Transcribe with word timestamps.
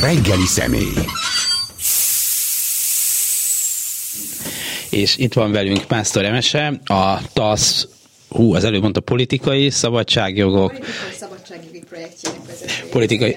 reggeli 0.00 0.46
személy. 0.46 0.92
És 4.90 5.16
itt 5.16 5.32
van 5.32 5.52
velünk 5.52 5.84
Pásztor 5.84 6.24
Emese, 6.24 6.80
a 6.84 7.20
TASZ 7.32 7.88
hú, 8.28 8.54
az 8.54 8.64
előbb 8.64 8.82
mondta 8.82 9.00
politikai 9.00 9.70
szabadságjogok. 9.70 10.72
Politikai 10.72 11.14
szabadságjogi 11.18 11.82
projektjének 11.88 12.46
vezetője. 12.46 12.90
Politikai, 12.90 13.36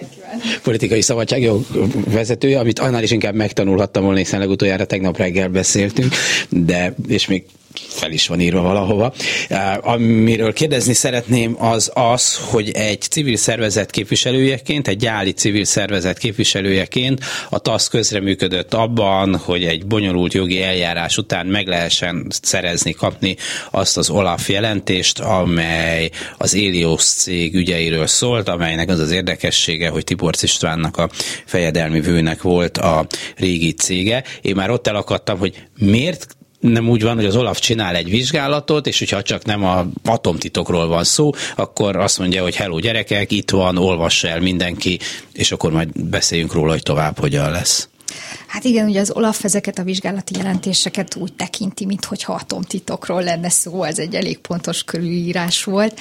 politikai 0.63 1.01
szabadságjog 1.01 1.65
vezetője, 2.07 2.59
amit 2.59 2.79
annál 2.79 3.03
is 3.03 3.11
inkább 3.11 3.35
megtanulhattam 3.35 4.03
volna, 4.03 4.17
hiszen 4.17 4.39
legutoljára 4.39 4.85
tegnap 4.85 5.17
reggel 5.17 5.49
beszéltünk, 5.49 6.13
de 6.49 6.95
és 7.07 7.27
még 7.27 7.43
fel 7.75 8.11
is 8.11 8.27
van 8.27 8.39
írva 8.39 8.61
valahova. 8.61 9.13
Amiről 9.79 10.53
kérdezni 10.53 10.93
szeretném 10.93 11.55
az 11.59 11.91
az, 11.93 12.37
hogy 12.37 12.69
egy 12.69 13.01
civil 13.01 13.37
szervezet 13.37 13.91
képviselőjeként, 13.91 14.87
egy 14.87 14.97
gyáli 14.97 15.31
civil 15.31 15.65
szervezet 15.65 16.17
képviselőjeként 16.17 17.19
a 17.49 17.59
TASZ 17.59 17.87
közreműködött 17.87 18.73
abban, 18.73 19.37
hogy 19.37 19.63
egy 19.63 19.85
bonyolult 19.85 20.33
jogi 20.33 20.61
eljárás 20.61 21.17
után 21.17 21.45
meg 21.45 21.67
lehessen 21.67 22.27
szerezni, 22.41 22.91
kapni 22.91 23.35
azt 23.71 23.97
az 23.97 24.09
Olaf 24.09 24.49
jelentést, 24.49 25.19
amely 25.19 26.09
az 26.37 26.55
Elios 26.55 27.03
cég 27.03 27.55
ügyeiről 27.55 28.07
szólt, 28.07 28.49
amelynek 28.49 28.89
az 28.89 28.99
az 28.99 29.11
érdekessége, 29.11 29.89
hogy 29.89 30.03
Tiborc 30.03 30.43
Istvánnak 30.43 30.97
a 30.97 31.09
fejedelmi 31.45 31.99
vőnek 31.99 32.41
volt 32.41 32.77
a 32.77 33.07
régi 33.35 33.71
cége. 33.73 34.23
Én 34.41 34.55
már 34.55 34.69
ott 34.69 34.87
elakadtam, 34.87 35.37
hogy 35.37 35.63
miért 35.77 36.27
nem 36.61 36.89
úgy 36.89 37.03
van, 37.03 37.15
hogy 37.15 37.25
az 37.25 37.35
Olaf 37.35 37.59
csinál 37.59 37.95
egy 37.95 38.09
vizsgálatot, 38.09 38.87
és 38.87 38.99
hogyha 38.99 39.21
csak 39.21 39.45
nem 39.45 39.63
a 39.63 39.85
atomtitokról 40.05 40.87
van 40.87 41.03
szó, 41.03 41.31
akkor 41.55 41.95
azt 41.95 42.19
mondja, 42.19 42.43
hogy 42.43 42.55
hello 42.55 42.79
gyerekek, 42.79 43.31
itt 43.31 43.49
van, 43.49 43.77
olvassa 43.77 44.27
el 44.27 44.39
mindenki, 44.39 44.99
és 45.33 45.51
akkor 45.51 45.71
majd 45.71 46.03
beszéljünk 46.03 46.53
róla, 46.53 46.71
hogy 46.71 46.83
tovább 46.83 47.19
hogyan 47.19 47.51
lesz. 47.51 47.89
Hát 48.51 48.63
igen, 48.63 48.87
ugye 48.87 48.99
az 48.99 49.11
Olaf 49.11 49.43
ezeket 49.43 49.79
a 49.79 49.83
vizsgálati 49.83 50.37
jelentéseket 50.37 51.15
úgy 51.15 51.33
tekinti, 51.33 51.85
mintha 51.85 52.33
atomtitokról 52.33 53.23
lenne 53.23 53.49
szó, 53.49 53.83
ez 53.83 53.99
egy 53.99 54.15
elég 54.15 54.37
pontos 54.37 54.83
körülírás 54.83 55.63
volt. 55.63 55.99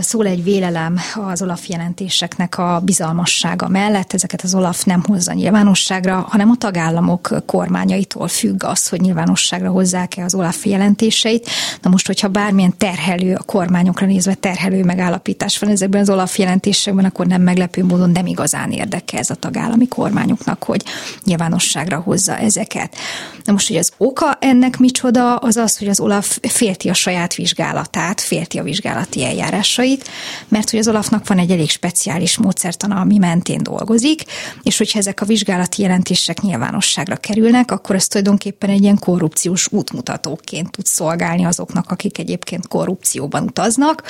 Szól 0.00 0.26
egy 0.26 0.42
vélelem 0.42 0.98
az 1.14 1.42
Olaf 1.42 1.68
jelentéseknek 1.68 2.58
a 2.58 2.80
bizalmassága 2.84 3.68
mellett, 3.68 4.12
ezeket 4.12 4.42
az 4.42 4.54
Olaf 4.54 4.84
nem 4.84 5.02
hozza 5.06 5.32
nyilvánosságra, 5.32 6.26
hanem 6.28 6.50
a 6.50 6.56
tagállamok 6.56 7.42
kormányaitól 7.46 8.28
függ 8.28 8.64
az, 8.64 8.88
hogy 8.88 9.00
nyilvánosságra 9.00 9.70
hozzák-e 9.70 10.24
az 10.24 10.34
Olaf 10.34 10.66
jelentéseit. 10.66 11.48
Na 11.82 11.90
most, 11.90 12.06
hogyha 12.06 12.28
bármilyen 12.28 12.76
terhelő, 12.76 13.34
a 13.34 13.42
kormányokra 13.42 14.06
nézve 14.06 14.34
terhelő 14.34 14.84
megállapítás 14.84 15.58
van 15.58 15.70
ezekben 15.70 16.00
az 16.00 16.10
Olaf 16.10 16.38
jelentésekben, 16.38 17.04
akkor 17.04 17.26
nem 17.26 17.42
meglepő 17.42 17.84
módon 17.84 18.10
nem 18.10 18.26
igazán 18.26 18.70
érdeke 18.70 19.18
ez 19.18 19.30
a 19.30 19.34
tagállami 19.34 19.88
kormányoknak, 19.88 20.62
hogy 20.62 20.84
nyilvános 21.24 21.68
nyilvánosságra 21.74 22.02
hozza 22.02 22.36
ezeket. 22.36 22.96
Na 23.44 23.52
most, 23.52 23.68
hogy 23.68 23.76
az 23.76 23.92
oka 23.96 24.36
ennek 24.40 24.78
micsoda, 24.78 25.36
az 25.36 25.56
az, 25.56 25.78
hogy 25.78 25.88
az 25.88 26.00
Olaf 26.00 26.38
félti 26.42 26.88
a 26.88 26.94
saját 26.94 27.34
vizsgálatát, 27.34 28.20
félti 28.20 28.58
a 28.58 28.62
vizsgálati 28.62 29.24
eljárásait, 29.24 30.08
mert 30.48 30.70
hogy 30.70 30.78
az 30.78 30.88
Olafnak 30.88 31.28
van 31.28 31.38
egy 31.38 31.50
elég 31.50 31.70
speciális 31.70 32.38
módszertana, 32.38 33.00
ami 33.00 33.18
mentén 33.18 33.62
dolgozik, 33.62 34.24
és 34.62 34.78
hogyha 34.78 34.98
ezek 34.98 35.20
a 35.20 35.24
vizsgálati 35.24 35.82
jelentések 35.82 36.40
nyilvánosságra 36.40 37.16
kerülnek, 37.16 37.70
akkor 37.70 37.96
ez 37.96 38.06
tulajdonképpen 38.06 38.70
egy 38.70 38.82
ilyen 38.82 38.98
korrupciós 38.98 39.68
útmutatóként 39.70 40.70
tud 40.70 40.86
szolgálni 40.86 41.44
azoknak, 41.44 41.90
akik 41.90 42.18
egyébként 42.18 42.68
korrupcióban 42.68 43.42
utaznak, 43.42 44.02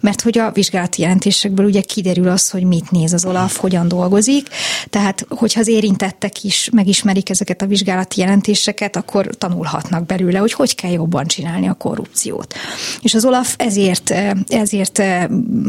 mert 0.00 0.20
hogy 0.20 0.38
a 0.38 0.50
vizsgálati 0.50 1.02
jelentésekből 1.02 1.66
ugye 1.66 1.80
kiderül 1.80 2.28
az, 2.28 2.50
hogy 2.50 2.64
mit 2.64 2.90
néz 2.90 3.12
az 3.12 3.24
Olaf, 3.24 3.56
hogyan 3.56 3.88
dolgozik, 3.88 4.48
tehát 4.90 5.26
hogyha 5.28 5.60
az 5.60 5.68
érintettek 5.68 6.44
is 6.44 6.70
megismerik 6.72 7.05
ismerik 7.06 7.30
ezeket 7.30 7.62
a 7.62 7.66
vizsgálati 7.66 8.20
jelentéseket, 8.20 8.96
akkor 8.96 9.26
tanulhatnak 9.38 10.06
belőle, 10.06 10.38
hogy 10.38 10.52
hogy 10.52 10.74
kell 10.74 10.90
jobban 10.90 11.26
csinálni 11.26 11.68
a 11.68 11.74
korrupciót. 11.74 12.54
És 13.02 13.14
az 13.14 13.24
Olaf 13.24 13.54
ezért, 13.56 14.14
ezért 14.48 15.02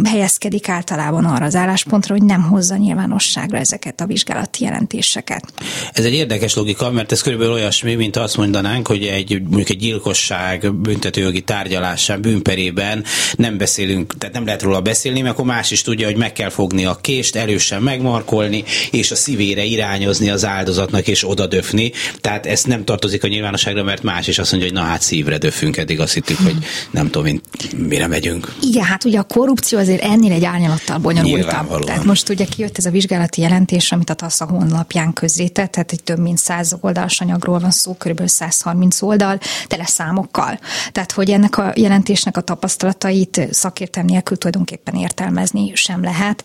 helyezkedik 0.03 0.69
általában 0.69 1.25
arra 1.25 1.45
az 1.45 1.55
álláspontra, 1.55 2.15
hogy 2.15 2.23
nem 2.23 2.41
hozza 2.41 2.75
nyilvánosságra 2.75 3.57
ezeket 3.57 4.01
a 4.01 4.05
vizsgálati 4.05 4.63
jelentéseket. 4.63 5.53
Ez 5.93 6.05
egy 6.05 6.13
érdekes 6.13 6.55
logika, 6.55 6.91
mert 6.91 7.11
ez 7.11 7.21
körülbelül 7.21 7.53
olyasmi, 7.53 7.95
mint 7.95 8.15
azt 8.15 8.37
mondanánk, 8.37 8.87
hogy 8.87 9.03
egy 9.03 9.41
mondjuk 9.41 9.69
egy 9.69 9.77
gyilkosság 9.77 10.73
büntetőjogi 10.73 11.41
tárgyalásán, 11.41 12.21
bűnperében 12.21 13.03
nem 13.35 13.57
beszélünk, 13.57 14.17
tehát 14.17 14.35
nem 14.35 14.45
lehet 14.45 14.61
róla 14.61 14.81
beszélni, 14.81 15.21
mert 15.21 15.33
akkor 15.33 15.45
más 15.45 15.71
is 15.71 15.81
tudja, 15.81 16.05
hogy 16.05 16.17
meg 16.17 16.33
kell 16.33 16.49
fogni 16.49 16.85
a 16.85 16.97
kést, 17.01 17.35
erősen 17.35 17.81
megmarkolni, 17.81 18.63
és 18.91 19.11
a 19.11 19.15
szívére 19.15 19.63
irányozni 19.63 20.29
az 20.29 20.45
áldozatnak, 20.45 21.07
és 21.07 21.23
oda 21.27 21.47
döfni, 21.47 21.91
tehát 22.21 22.45
ez 22.45 22.63
nem 22.63 22.83
tartozik 22.83 23.23
a 23.23 23.27
nyilvánosságra, 23.27 23.83
mert 23.83 24.03
más 24.03 24.27
is 24.27 24.39
azt 24.39 24.51
mondja, 24.51 24.69
hogy 24.69 24.79
na 24.79 24.85
hát 24.85 25.01
szívre 25.01 25.37
döfünk, 25.37 25.77
eddig 25.77 25.99
azt 25.99 26.13
hittük, 26.13 26.37
hogy 26.37 26.55
nem 26.91 27.09
tudom, 27.09 27.41
mire 27.77 28.07
megyünk. 28.07 28.53
Igen, 28.61 28.83
hát 28.83 29.05
ugye 29.05 29.19
a 29.19 29.23
korrupció 29.23 29.79
azért 29.79 30.01
ennél 30.01 30.31
egy 30.31 30.45
árnyalattal 30.45 30.97
bonyolultabb. 30.97 31.83
Tehát 31.83 32.03
most 32.03 32.29
ugye 32.29 32.45
kijött 32.45 32.77
ez 32.77 32.85
a 32.85 32.89
vizsgálati 32.89 33.41
jelentés, 33.41 33.91
amit 33.91 34.09
a 34.09 34.13
TASZA 34.13 34.45
honlapján 34.45 35.13
közzétett, 35.13 35.71
tehát 35.71 35.91
egy 35.91 36.03
több 36.03 36.19
mint 36.19 36.37
100 36.37 36.75
oldalas 36.81 37.21
anyagról 37.21 37.59
van 37.59 37.71
szó, 37.71 37.95
kb. 37.97 38.27
130 38.27 39.01
oldal, 39.01 39.39
tele 39.67 39.85
számokkal. 39.85 40.59
Tehát, 40.91 41.11
hogy 41.11 41.29
ennek 41.29 41.57
a 41.57 41.73
jelentésnek 41.75 42.37
a 42.37 42.41
tapasztalatait 42.41 43.47
szakértelm 43.51 44.05
nélkül 44.05 44.37
tulajdonképpen 44.37 44.95
értelmezni 44.95 45.71
sem 45.73 46.03
lehet. 46.03 46.43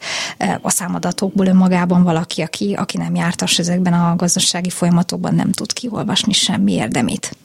A 0.61 0.71
számadatokból 0.71 1.47
önmagában 1.47 2.03
valaki, 2.03 2.43
aki, 2.43 2.75
aki 2.79 2.97
nem 2.97 3.15
jártas 3.15 3.59
ezekben 3.59 3.93
a 3.93 4.17
gazdasági 4.17 4.71
folyamatokban 4.73 5.35
nem 5.35 5.53
tud 5.53 5.73
kiolvasni 5.73 6.33
semmi 6.33 6.73
érdemét. 6.73 7.37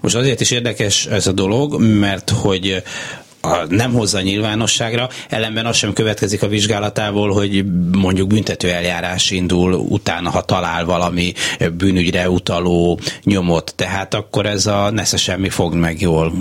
Most 0.00 0.14
azért 0.14 0.40
is 0.40 0.50
érdekes 0.50 1.06
ez 1.06 1.26
a 1.26 1.32
dolog, 1.32 1.80
mert 1.80 2.30
hogy 2.30 2.82
nem 3.68 3.92
hozza 3.92 4.20
nyilvánosságra, 4.20 5.08
ellenben 5.28 5.66
az 5.66 5.76
sem 5.76 5.92
következik 5.92 6.42
a 6.42 6.48
vizsgálatából, 6.48 7.32
hogy 7.32 7.64
mondjuk 7.92 8.28
büntető 8.28 8.70
eljárás 8.70 9.30
indul 9.30 9.72
utána, 9.72 10.30
ha 10.30 10.40
talál 10.42 10.84
valami 10.84 11.32
bűnügyre 11.72 12.30
utaló 12.30 13.00
nyomot. 13.22 13.72
Tehát 13.76 14.14
akkor 14.14 14.46
ez 14.46 14.66
a 14.66 14.90
nesze 14.90 15.16
semmi 15.16 15.48
fog 15.48 15.74
meg 15.74 16.00
jól. 16.00 16.32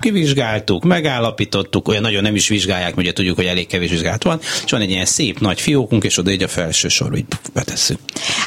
Kivizsgáltuk, 0.00 0.84
megállapítottuk, 0.84 1.88
olyan 1.88 2.02
nagyon 2.02 2.22
nem 2.22 2.34
is 2.34 2.48
vizsgálják, 2.48 2.96
ugye 2.96 3.12
tudjuk, 3.12 3.36
hogy 3.36 3.46
elég 3.46 3.66
kevés 3.66 3.90
vizsgálat 3.90 4.24
van, 4.24 4.38
és 4.64 4.70
van 4.70 4.80
egy 4.80 4.90
ilyen 4.90 5.04
szép 5.04 5.40
nagy 5.40 5.60
fiókunk, 5.60 6.04
és 6.04 6.18
oda 6.18 6.30
egy 6.30 6.42
a 6.42 6.48
felső 6.48 6.88
sor, 6.88 7.10
hogy 7.10 7.24
betesszük. 7.52 7.98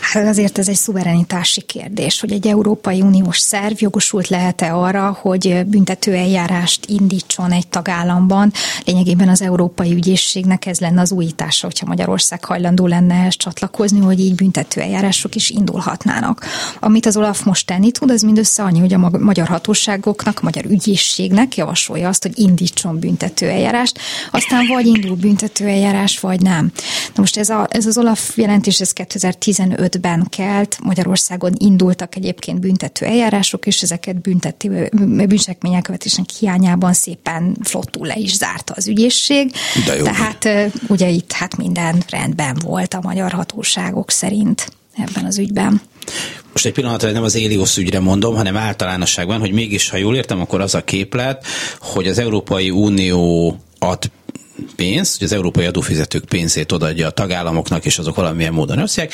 Hát 0.02 0.28
azért 0.28 0.58
ez 0.58 0.68
egy 0.68 0.76
szuverenitási 0.76 1.62
kérdés, 1.62 2.20
hogy 2.20 2.32
egy 2.32 2.48
Európai 2.48 3.02
Uniós 3.02 3.38
szerv 3.38 3.76
jogosult 3.78 4.28
lehet-e 4.28 4.74
arra, 4.74 5.18
hogy 5.22 5.66
büntető 5.66 6.14
eljárást 6.14 6.86
indítson 6.86 7.52
egy 7.52 7.68
tagállam 7.68 7.93
tagállamban. 7.94 8.52
Lényegében 8.86 9.30
az 9.30 9.42
Európai 9.42 9.92
Ügyészségnek 9.94 10.66
ez 10.66 10.80
lenne 10.80 11.02
az 11.02 11.12
újítása, 11.12 11.66
hogyha 11.66 11.86
Magyarország 11.86 12.46
hajlandó 12.46 12.88
lenne 12.88 13.14
ehhez 13.14 13.36
csatlakozni, 13.36 14.00
hogy 14.00 14.20
így 14.20 14.36
büntető 14.36 14.82
eljárások 14.82 15.36
is 15.36 15.50
indulhatnának. 15.50 16.46
Amit 16.80 17.06
az 17.06 17.18
Olaf 17.18 17.44
most 17.44 17.68
tenni 17.68 17.92
tud, 17.92 18.12
az 18.12 18.22
mindössze 18.22 18.64
annyi, 18.64 18.80
hogy 18.80 18.94
a 18.94 19.10
magyar 19.20 19.48
hatóságoknak, 19.48 20.38
a 20.40 20.44
magyar 20.44 20.66
ügyészségnek 20.66 21.56
javasolja 21.56 22.08
azt, 22.08 22.24
hogy 22.24 22.40
indítson 22.40 23.00
büntető 23.00 23.50
eljárást, 23.50 24.00
aztán 24.32 24.68
vagy 24.68 24.86
indul 24.86 25.16
büntető 25.16 25.68
eljárás, 25.68 26.20
vagy 26.20 26.42
nem. 26.42 26.72
Na 27.06 27.22
most 27.22 27.38
ez, 27.38 27.50
a, 27.50 27.68
ez 27.70 27.86
az 27.86 27.98
Olaf 27.98 28.38
jelentés, 28.38 28.80
ez 28.80 28.92
2015-ben 28.96 30.26
kelt, 30.30 30.78
Magyarországon 30.84 31.52
indultak 31.58 32.16
egyébként 32.16 32.60
büntető 32.60 33.06
eljárások, 33.06 33.66
és 33.66 33.82
ezeket 33.82 34.22
büntető 34.22 34.90
bűncselekmények 34.94 35.82
követésnek 35.82 36.30
hiányában 36.30 36.94
szépen 37.04 37.58
flott 37.64 37.83
flottul 37.84 38.08
le 38.08 38.16
is 38.16 38.36
zárta 38.36 38.74
az 38.76 38.88
ügyészség. 38.88 39.52
De 39.86 39.96
jó. 39.96 40.04
Tehát 40.04 40.72
ugye 40.88 41.10
itt 41.10 41.32
hát 41.32 41.58
minden 41.58 42.04
rendben 42.10 42.58
volt 42.64 42.94
a 42.94 43.00
magyar 43.02 43.32
hatóságok 43.32 44.12
szerint 44.12 44.72
ebben 44.98 45.26
az 45.26 45.38
ügyben. 45.38 45.82
Most 46.52 46.66
egy 46.66 46.74
pillanatra 46.74 47.12
nem 47.12 47.24
az 47.24 47.36
Éliosz 47.36 47.78
ügyre 47.78 48.00
mondom, 48.00 48.36
hanem 48.36 48.58
általánosságban, 48.58 49.40
hogy 49.40 49.52
mégis, 49.52 49.90
ha 49.90 49.98
jól 49.98 50.16
értem, 50.16 50.42
akkor 50.42 50.62
az 50.62 50.76
a 50.76 50.84
képlet, 50.84 51.46
hogy 51.80 52.08
az 52.08 52.18
Európai 52.18 52.70
Unió 52.70 53.58
ad 53.80 54.12
pénzt, 54.76 55.18
hogy 55.18 55.28
az 55.28 55.34
európai 55.34 55.66
adófizetők 55.66 56.26
pénzét 56.26 56.72
odaadja 56.72 57.08
a 57.08 57.12
tagállamoknak, 57.12 57.86
és 57.86 57.98
azok 57.98 58.16
valamilyen 58.16 58.54
módon 58.54 58.80
összeg, 58.80 59.12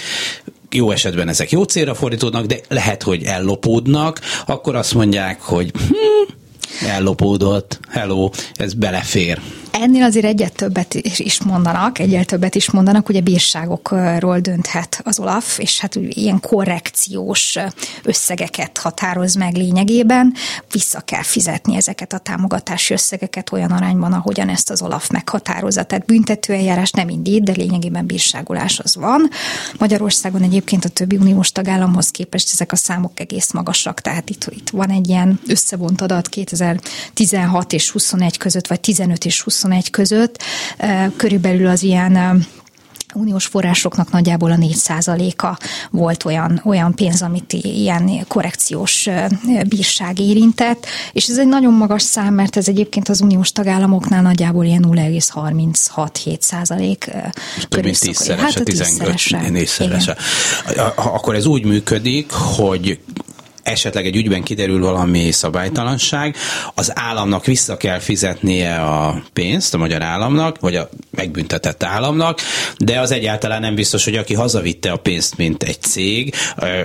jó 0.72 0.92
esetben 0.92 1.28
ezek 1.28 1.52
jó 1.52 1.64
célra 1.64 1.96
fordítódnak, 1.96 2.46
de 2.46 2.60
lehet, 2.68 3.04
hogy 3.04 3.24
ellopódnak, 3.24 4.20
akkor 4.46 4.76
azt 4.76 4.94
mondják, 4.94 5.42
hogy 5.42 5.72
hm, 5.72 6.34
ellopódott, 6.88 7.80
hello, 7.90 8.30
ez 8.54 8.74
belefér 8.74 9.42
Ennél 9.82 10.04
azért 10.04 10.26
egyet 10.26 10.56
többet 10.56 10.94
is 10.94 11.44
mondanak, 11.44 12.00
egyel 12.00 12.26
többet 12.26 12.56
is 12.56 12.72
mondanak, 12.72 13.10
ugye 13.10 13.22
bírságokról 13.22 14.40
dönthet 14.40 15.02
az 15.04 15.20
Olaf, 15.20 15.60
és 15.60 15.80
hát 15.80 15.96
ilyen 15.96 16.40
korrekciós 16.40 17.58
összegeket 18.04 18.78
határoz 18.78 19.36
meg 19.36 19.56
lényegében, 19.56 20.34
vissza 20.72 21.00
kell 21.00 21.24
fizetni 21.24 21.76
ezeket 21.76 22.14
a 22.14 22.18
támogatási 22.18 22.94
összegeket 22.94 23.52
olyan 23.52 23.72
arányban, 23.72 24.14
ahogyan 24.14 24.50
ezt 24.50 24.70
az 24.70 24.82
Olaf 24.82 25.10
meghatározza. 25.10 25.84
Tehát 25.84 26.06
büntetőeljárás 26.06 26.92
nem 26.92 27.10
indít, 27.10 27.44
de 27.44 27.52
lényegében 27.52 28.06
bírságolás 28.06 28.80
az 28.80 28.96
van. 28.96 29.30
Magyarországon 29.78 30.42
egyébként 30.42 30.86
a 30.86 30.90
többi 30.90 31.16
uniós 31.16 31.52
tagállamhoz 31.52 32.12
képest 32.12 32.50
ezek 32.54 32.72
a 32.72 32.76
számok 32.76 33.20
egész 33.20 33.52
magasak, 33.52 34.02
tehát 34.02 34.30
itt, 34.30 34.50
itt 34.50 34.70
van 34.70 34.90
egy 34.90 35.08
ilyen 35.08 35.40
összevont 35.48 36.02
adat 36.02 36.28
2016 36.28 37.74
és 37.74 37.90
21 37.90 38.38
között, 38.38 38.68
vagy 38.68 38.80
15 38.80 39.26
és 39.26 39.42
21 39.70 39.90
között, 39.90 40.44
körülbelül 41.16 41.68
az 41.68 41.84
ilyen 41.84 42.46
uniós 43.14 43.46
forrásoknak 43.46 44.12
nagyjából 44.12 44.52
a 44.52 44.56
4%-a 44.56 45.58
volt 45.92 46.26
olyan, 46.26 46.62
olyan 46.66 46.96
pénz, 46.96 47.22
amit 47.22 47.54
ilyen 47.54 48.26
korrekciós 48.28 49.10
bírság 49.68 50.20
érintett, 50.20 50.86
és 51.14 51.28
ez 51.28 51.38
egy 51.38 51.48
nagyon 51.48 51.74
magas 51.74 52.02
szám, 52.02 52.34
mert 52.34 52.58
ez 52.58 52.68
egyébként 52.68 53.10
az 53.10 53.22
uniós 53.22 53.52
tagállamoknál 53.52 54.22
nagyjából 54.22 54.66
ilyen 54.66 54.86
0,36-7 54.88 56.40
százalék 56.40 57.12
Több 57.70 57.84
mint 57.84 58.00
tízszerese, 58.00 58.44
hát 58.44 58.64
15 58.64 59.50
négyszerese. 59.50 60.18
Akkor 60.96 61.36
ez 61.36 61.46
úgy 61.46 61.66
működik, 61.66 62.32
hogy 62.32 63.00
esetleg 63.70 64.06
egy 64.06 64.16
ügyben 64.16 64.44
kiderül 64.44 64.80
valami 64.80 65.32
szabálytalanság, 65.32 66.36
az 66.76 66.92
államnak 66.96 67.46
vissza 67.46 67.78
kell 67.78 68.00
fizetnie 68.00 68.76
a 68.76 69.24
pénzt, 69.34 69.74
a 69.74 69.78
magyar 69.78 70.02
államnak, 70.02 70.60
vagy 70.60 70.76
a 70.76 70.90
megbüntetett 71.12 71.84
államnak, 71.84 72.40
de 72.78 73.00
az 73.00 73.12
egyáltalán 73.12 73.62
nem 73.62 73.76
biztos, 73.76 74.04
hogy 74.04 74.16
aki 74.16 74.34
hazavitte 74.34 74.92
a 74.92 74.98
pénzt, 74.98 75.38
mint 75.38 75.64
egy 75.64 75.82
cég, 75.82 76.34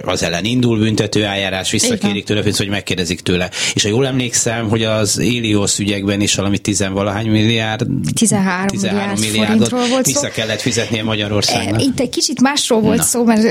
az 0.04 0.22
ellen 0.22 0.44
indul 0.44 0.78
büntető 0.78 1.24
eljárás, 1.24 1.70
visszakérik 1.70 2.24
tőle 2.24 2.42
pénzt, 2.42 2.58
hogy 2.58 2.68
megkérdezik 2.68 3.20
tőle. 3.20 3.50
És 3.74 3.82
ha 3.82 3.88
jól 3.88 4.06
emlékszem, 4.06 4.68
hogy 4.68 4.82
az 4.82 5.18
Elios 5.18 5.78
ügyekben 5.78 6.20
is 6.20 6.34
valami 6.34 6.58
tizenvalahány 6.58 7.26
milliárd, 7.26 7.86
13, 8.14 8.66
13 8.66 9.20
milliárdot 9.20 9.70
volt 9.70 10.06
vissza 10.06 10.18
szó. 10.18 10.28
kellett 10.28 10.60
fizetnie 10.60 11.02
Magyarországnak. 11.02 11.82
Itt 11.82 12.00
egy 12.00 12.08
kicsit 12.08 12.40
másról 12.40 12.80
volt 12.80 12.96
Na. 12.96 13.02
szó, 13.02 13.24
mert 13.24 13.42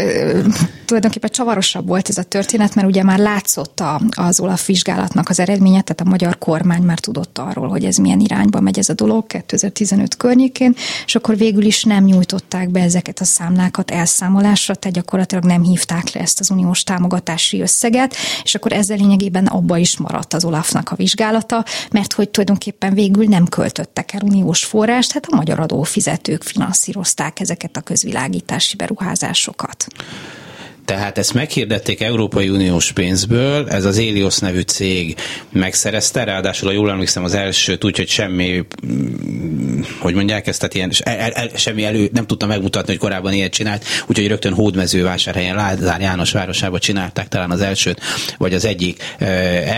tulajdonképpen 0.86 1.30
csavarosabb 1.30 1.88
volt 1.88 2.10
ez 2.10 2.18
a 2.18 2.24
történet, 2.24 2.76
mert 2.76 2.88
ugye 2.88 3.04
már 3.04 3.20
látszott 3.24 3.80
a, 3.80 4.02
az 4.12 4.40
Olaf 4.40 4.66
vizsgálatnak 4.66 5.30
az 5.30 5.40
eredménye, 5.40 5.82
tehát 5.82 6.02
a 6.02 6.10
magyar 6.10 6.38
kormány 6.38 6.82
már 6.82 7.00
tudott 7.00 7.38
arról, 7.38 7.68
hogy 7.68 7.86
ez 7.86 7.98
milyen 7.98 8.20
irányba 8.20 8.60
megy 8.60 8.80
ez 8.80 8.90
a 8.90 8.94
dolog 8.94 9.28
2015 9.28 10.18
környékén, 10.18 10.76
és 11.06 11.16
akkor 11.16 11.38
végül 11.38 11.64
is 11.64 11.84
nem 11.84 12.04
nyújtották 12.04 12.70
be 12.70 12.82
ezeket 12.82 13.20
a 13.20 13.24
számlákat 13.24 13.92
elszámolásra, 13.92 14.76
tehát 14.76 14.98
gyakorlatilag 14.98 15.44
nem 15.44 15.64
hívták 15.64 16.14
le 16.14 16.22
ezt 16.22 16.40
az 16.40 16.50
uniós 16.50 16.84
támogatási 16.84 17.62
összeget, 17.62 18.16
és 18.44 18.56
akkor 18.56 18.74
ezzel 18.74 18.98
lényegében 18.98 19.46
abba 19.46 19.78
is 19.78 19.98
maradt 19.98 20.34
az 20.34 20.46
Olafnak 20.46 20.92
a 20.92 20.96
vizsgálata, 20.96 21.66
mert 21.92 22.14
hogy 22.14 22.30
tulajdonképpen 22.30 22.94
végül 22.94 23.26
nem 23.26 23.46
költöttek 23.46 24.14
el 24.14 24.22
uniós 24.24 24.66
forrást, 24.66 25.12
hát 25.12 25.26
a 25.30 25.36
magyar 25.36 25.60
adófizetők 25.60 26.44
finanszírozták 26.44 27.40
ezeket 27.40 27.78
a 27.78 27.82
közvilágítási 27.82 28.76
beruházásokat. 28.76 29.88
Tehát 30.86 31.18
ezt 31.18 31.34
meghirdették 31.34 32.02
Európai 32.02 32.50
Uniós 32.50 32.92
pénzből, 32.92 33.70
ez 33.70 33.86
az 33.86 33.98
Elios 33.98 34.38
nevű 34.38 34.62
cég 34.62 35.16
megszerezte, 35.50 36.24
ráadásul 36.24 36.68
a 36.68 36.72
jól 36.72 36.90
emlékszem 36.90 37.24
az 37.24 37.34
elsőt 37.34 37.84
úgy, 37.84 37.98
hogy 37.98 38.08
semmi, 38.08 38.66
mm, 38.86 39.82
hogy 40.00 40.14
mondják 40.14 40.48
ezt, 40.48 40.60
tehát 40.60 40.74
ilyen, 40.76 41.20
el, 41.20 41.32
el, 41.32 41.50
semmi 41.56 41.84
elő, 41.84 42.10
nem 42.14 42.26
tudta 42.26 42.46
megmutatni, 42.46 42.92
hogy 42.92 43.02
korábban 43.02 43.34
ilyet 43.34 43.54
csinált, 43.54 43.86
úgyhogy 44.08 44.28
rögtön 44.28 44.54
Hódmezővásárhelyen 44.54 45.56
Lázár 45.56 46.02
János 46.02 46.32
városában 46.32 46.80
csinálták 46.80 47.28
talán 47.28 47.52
az 47.52 47.62
elsőt, 47.62 48.02
vagy 48.38 48.54
az 48.54 48.66
egyik 48.66 49.16
e, 49.18 49.26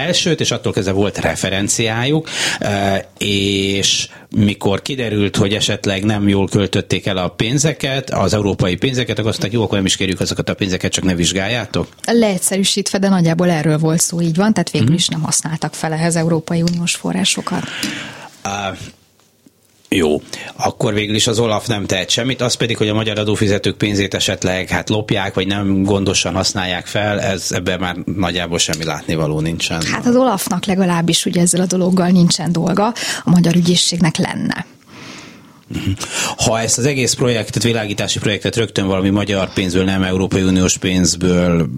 elsőt, 0.06 0.40
és 0.40 0.52
attól 0.52 0.74
kezdve 0.74 0.94
volt 0.94 1.18
referenciájuk, 1.18 2.30
e, 2.60 3.10
és 3.18 4.08
mikor 4.36 4.82
kiderült, 4.82 5.36
hogy 5.36 5.54
esetleg 5.54 6.04
nem 6.04 6.28
jól 6.28 6.48
költötték 6.48 7.06
el 7.06 7.18
a 7.18 7.28
pénzeket, 7.28 8.10
az 8.10 8.34
európai 8.34 8.76
pénzeket, 8.76 9.18
akkor 9.18 9.30
azt 9.30 9.40
mondták, 9.40 9.60
jó, 9.60 9.66
akkor 9.66 9.78
nem 9.78 9.86
is 9.86 9.96
kérjük 9.96 10.20
azokat 10.20 10.50
a 10.50 10.54
pénzeket, 10.54 10.92
csak 10.92 11.04
ne 11.04 11.16
vizsgáljátok? 11.16 11.88
Leegyszerűsítve, 12.06 12.98
de 12.98 13.10
nagyjából 13.10 13.50
erről 13.50 13.78
volt 13.78 14.00
szó, 14.00 14.22
így 14.22 14.36
van, 14.36 14.54
tehát 14.54 14.72
végül 14.72 14.92
mm. 14.92 14.94
is 14.94 15.08
nem 15.08 15.22
használtak 15.22 15.74
fel 15.74 15.94
ehhez 15.94 16.16
Európai 16.16 16.62
Uniós 16.62 16.96
forrásokat. 16.96 17.64
Uh, 18.46 18.78
jó, 19.90 20.22
akkor 20.56 20.94
végül 20.94 21.16
is 21.16 21.28
az 21.28 21.40
Olaf 21.40 21.68
nem 21.68 21.86
tehet 21.86 22.10
semmit, 22.10 22.42
az 22.42 22.54
pedig, 22.54 22.78
hogy 22.78 22.88
a 22.90 22.94
magyar 22.94 23.20
adófizetők 23.20 23.78
pénzét 23.78 24.14
esetleg 24.14 24.70
hát 24.70 24.90
lopják, 24.90 25.34
vagy 25.34 25.48
nem 25.48 25.84
gondosan 25.84 26.34
használják 26.34 26.86
fel, 26.86 27.22
ez 27.22 27.52
ebben 27.52 27.80
már 27.80 27.96
nagyjából 28.06 28.58
semmi 28.58 28.84
látnivaló 28.84 29.40
nincsen. 29.40 29.82
Hát 29.82 30.06
az 30.06 30.16
Olafnak 30.16 30.66
legalábbis 30.66 31.26
ugye 31.26 31.42
ezzel 31.42 31.62
a 31.62 31.66
dologgal 31.66 32.08
nincsen 32.08 32.52
dolga, 32.52 32.94
a 33.24 33.30
magyar 33.30 33.56
ügyészségnek 33.56 34.18
lenne. 34.18 34.66
Ha 36.38 36.60
ezt 36.60 36.78
az 36.78 36.86
egész 36.86 37.14
projektet, 37.14 37.64
világítási 37.64 38.20
projektet 38.20 38.56
rögtön 38.56 38.88
valami 38.88 39.10
magyar 39.10 39.54
pénzből, 39.54 39.84
nem 39.84 40.04
Európai 40.04 40.42
Uniós 40.42 40.78
pénzből 40.78 41.70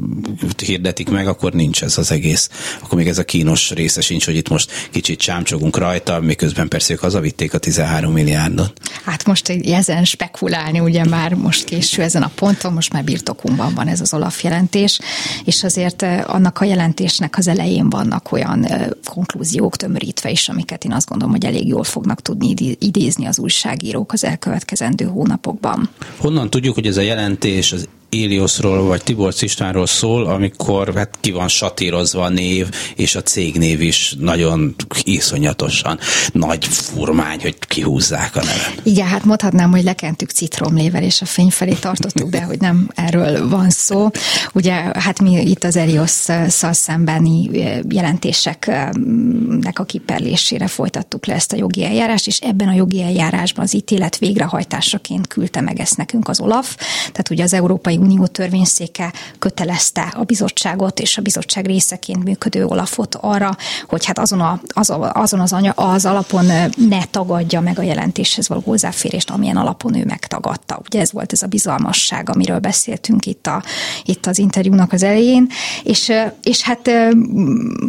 hirdetik 0.66 1.10
meg, 1.10 1.28
akkor 1.28 1.54
nincs 1.54 1.84
ez 1.84 1.98
az 1.98 2.12
egész. 2.12 2.50
Akkor 2.82 2.98
még 2.98 3.08
ez 3.08 3.18
a 3.18 3.24
kínos 3.24 3.72
része 3.72 4.02
sincs, 4.02 4.26
hogy 4.26 4.36
itt 4.36 4.50
most 4.50 4.72
kicsit 4.92 5.20
csámcsogunk 5.20 5.78
rajta, 5.78 6.20
miközben 6.20 6.68
persze 6.68 6.94
ők 6.94 7.00
hazavitték 7.00 7.54
a 7.54 7.58
13 7.58 8.14
milliárdot. 8.14 8.74
Hát 9.06 9.26
most 9.26 9.50
ezen 9.50 10.04
spekulálni, 10.06 10.80
ugye 10.80 11.06
már 11.06 11.34
most 11.34 11.64
késő 11.64 12.02
ezen 12.02 12.24
a 12.24 12.32
ponton, 12.36 12.74
most 12.74 12.94
már 12.94 13.04
birtokunkban 13.04 13.74
van 13.74 13.88
ez 13.88 14.02
az 14.02 14.14
Olaf 14.14 14.44
jelentés, 14.44 15.00
és 15.46 15.64
azért 15.64 16.02
eh, 16.02 16.34
annak 16.34 16.60
a 16.62 16.66
jelentésnek 16.66 17.38
az 17.38 17.48
elején 17.48 17.90
vannak 17.90 18.32
olyan 18.32 18.66
eh, 18.66 18.88
konklúziók 19.06 19.76
tömörítve 19.76 20.30
is, 20.30 20.50
amiket 20.50 20.84
én 20.84 20.94
azt 20.94 21.08
gondolom, 21.08 21.34
hogy 21.34 21.46
elég 21.46 21.68
jól 21.68 21.84
fognak 21.84 22.22
tudni 22.22 22.54
idézni 22.80 23.26
az 23.26 23.40
újság 23.40 23.77
újságírók 23.78 24.14
az 24.14 24.24
elkövetkezendő 24.24 25.06
hónapokban. 25.06 25.90
Honnan 26.18 26.50
tudjuk, 26.50 26.76
hogy 26.76 26.88
ez 26.88 26.98
a 26.98 27.02
jelentés 27.02 27.72
az 27.72 27.88
Éliosról 28.10 28.84
vagy 28.84 29.04
Tibor 29.04 29.34
Istvánról 29.40 29.86
szól, 29.86 30.26
amikor 30.26 30.94
hát 30.96 31.18
ki 31.20 31.32
van 31.32 31.48
satírozva 31.48 32.24
a 32.24 32.30
név, 32.30 32.70
és 32.96 33.16
a 33.16 33.22
cégnév 33.22 33.82
is 33.82 34.16
nagyon 34.20 34.76
iszonyatosan 35.04 36.00
nagy 36.32 36.66
furmány, 36.66 37.40
hogy 37.42 37.58
kihúzzák 37.60 38.36
a 38.36 38.40
nevet. 38.40 38.82
Igen, 38.84 39.08
hát 39.08 39.26
mondhatnám, 39.26 39.72
hogy 39.72 39.84
lekentük 39.84 40.30
citromlével, 40.30 41.04
és 41.04 41.22
a 41.22 41.26
fény 41.26 41.50
felé 41.50 41.74
tartottuk, 41.74 42.30
de 42.30 42.42
hogy 42.42 42.60
nem 42.60 42.90
erről 42.96 43.50
van 43.50 43.70
szó. 43.70 44.10
Ugye, 44.54 44.74
hát 44.74 45.22
mi 45.22 45.50
itt 45.50 45.64
az 45.64 45.76
Elios-szal 45.76 46.74
szembeni 46.74 47.50
jelentéseknek 47.90 49.80
a 49.80 49.84
kiperlésére 49.84 50.68
folytattuk 50.68 51.26
le 51.26 51.34
ezt 51.34 51.54
a 51.54 51.58
jogi 51.58 51.86
eljárást, 51.86 52.28
és 52.28 52.40
ebben 52.40 52.68
a 52.68 52.74
jogi 52.74 53.02
eljárásban 53.02 53.64
az 53.64 53.76
ítélet 53.76 54.18
végrehajtásaként 54.18 55.28
küldte 55.28 55.62
meg 55.62 55.80
ezt 55.80 55.98
nekünk 55.98 56.28
az 56.28 56.40
Olaf. 56.40 56.76
Tehát 56.98 57.30
ugye 57.30 57.44
az 57.44 57.54
Európai 57.54 57.97
Unió 57.98 58.26
törvényszéke 58.26 59.14
kötelezte 59.40 60.14
a 60.16 60.24
bizottságot 60.24 61.00
és 61.00 61.18
a 61.18 61.22
bizottság 61.22 61.66
részeként 61.66 62.24
működő 62.24 62.66
Olafot 62.66 63.16
arra, 63.16 63.58
hogy 63.88 64.06
hát 64.06 64.20
azon, 64.20 64.40
a, 64.40 64.62
az, 64.68 64.94
azon 65.14 65.40
az, 65.40 65.54
anya, 65.54 65.72
az 65.72 66.06
alapon 66.06 66.46
ne 66.76 67.06
tagadja 67.12 67.62
meg 67.62 67.80
a 67.80 67.82
jelentéshez 67.82 68.48
való 68.48 68.62
hozzáférést, 68.66 69.30
amilyen 69.30 69.58
alapon 69.58 69.96
ő 69.96 70.06
megtagadta. 70.06 70.82
Ugye 70.86 71.00
ez 71.00 71.12
volt 71.12 71.32
ez 71.32 71.42
a 71.42 71.48
bizalmasság, 71.48 72.30
amiről 72.30 72.60
beszéltünk 72.60 73.26
itt, 73.26 73.48
a, 73.48 73.64
itt 74.04 74.26
az 74.26 74.38
interjúnak 74.38 74.94
az 74.94 75.04
elején, 75.04 75.48
és, 75.84 76.12
és 76.44 76.62
hát 76.62 76.80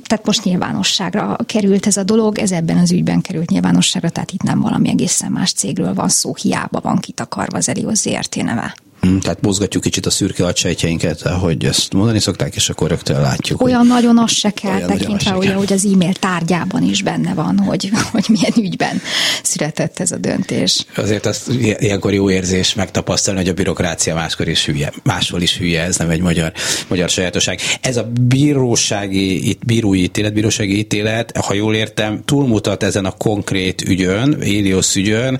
tehát 0.03 0.25
most 0.25 0.45
nyilvánosságra 0.45 1.37
került 1.47 1.87
ez 1.87 1.97
a 1.97 2.03
dolog, 2.03 2.38
ez 2.38 2.50
ebben 2.50 2.79
az 2.79 2.93
ügyben 2.93 3.21
került 3.21 3.50
nyilvánosságra, 3.50 4.11
tehát 4.11 4.33
itt 4.33 4.43
nem 4.43 4.61
valami 4.61 4.88
egészen 4.88 5.33
más 5.33 5.53
cégről 5.53 5.95
van 5.95 6.09
szó, 6.09 6.35
hiába 6.35 6.81
van 6.81 6.99
kitakarva 6.99 7.57
az 7.57 7.69
Elios 7.69 7.99
ZRT 7.99 8.37
neve. 8.37 8.75
Mm, 9.09 9.19
tehát 9.19 9.41
mozgatjuk 9.41 9.83
kicsit 9.83 10.07
a 10.07 10.11
szürke 10.11 10.47
agysejtjeinket, 10.47 11.21
hogy 11.21 11.65
ezt 11.65 11.93
mondani 11.93 12.19
szokták, 12.19 12.55
és 12.55 12.69
akkor 12.69 12.88
rögtön 12.88 13.21
látjuk. 13.21 13.62
Olyan 13.62 13.79
hogy 13.79 13.88
nagyon 13.88 14.19
az 14.19 14.31
se 14.31 14.50
kell 14.50 14.81
tekintve, 14.81 15.37
ugye, 15.37 15.53
hogy 15.53 15.73
az 15.73 15.85
e-mail 15.93 16.12
tárgyában 16.12 16.83
is 16.83 17.03
benne 17.03 17.35
van, 17.35 17.59
hogy, 17.59 17.91
hogy 18.12 18.25
milyen 18.29 18.53
ügyben 18.57 19.00
született 19.43 19.99
ez 19.99 20.12
a 20.12 20.17
döntés. 20.17 20.87
Azért 20.97 21.27
azt 21.27 21.49
ilyenkor 21.79 22.12
jó 22.12 22.31
érzés 22.31 22.75
megtapasztalni, 22.75 23.41
hogy 23.41 23.49
a 23.49 23.55
bürokrácia 23.55 24.15
máskor 24.15 24.49
is 24.49 24.67
hülye. 24.67 24.93
Máshol 25.03 25.41
is 25.41 25.57
hülye, 25.57 25.83
ez 25.83 25.97
nem 25.97 26.11
egy 26.11 26.21
magyar, 26.21 26.53
magyar 26.88 27.09
sajátosság. 27.09 27.61
Ez 27.81 27.97
a 27.97 28.11
bírósági, 28.21 29.49
itt 29.49 29.65
bírói 29.65 30.03
ítélet, 30.03 30.33
bírósági 30.33 30.79
ítélet, 30.79 31.37
ha 31.37 31.55
jól 31.55 31.75
értem, 31.75 32.23
túlmutat 32.25 32.83
ezen 32.83 33.05
a 33.05 33.11
konkrét 33.11 33.83
ügyön, 33.83 34.41
Éliosz 34.41 34.97
ügyön, 34.97 35.38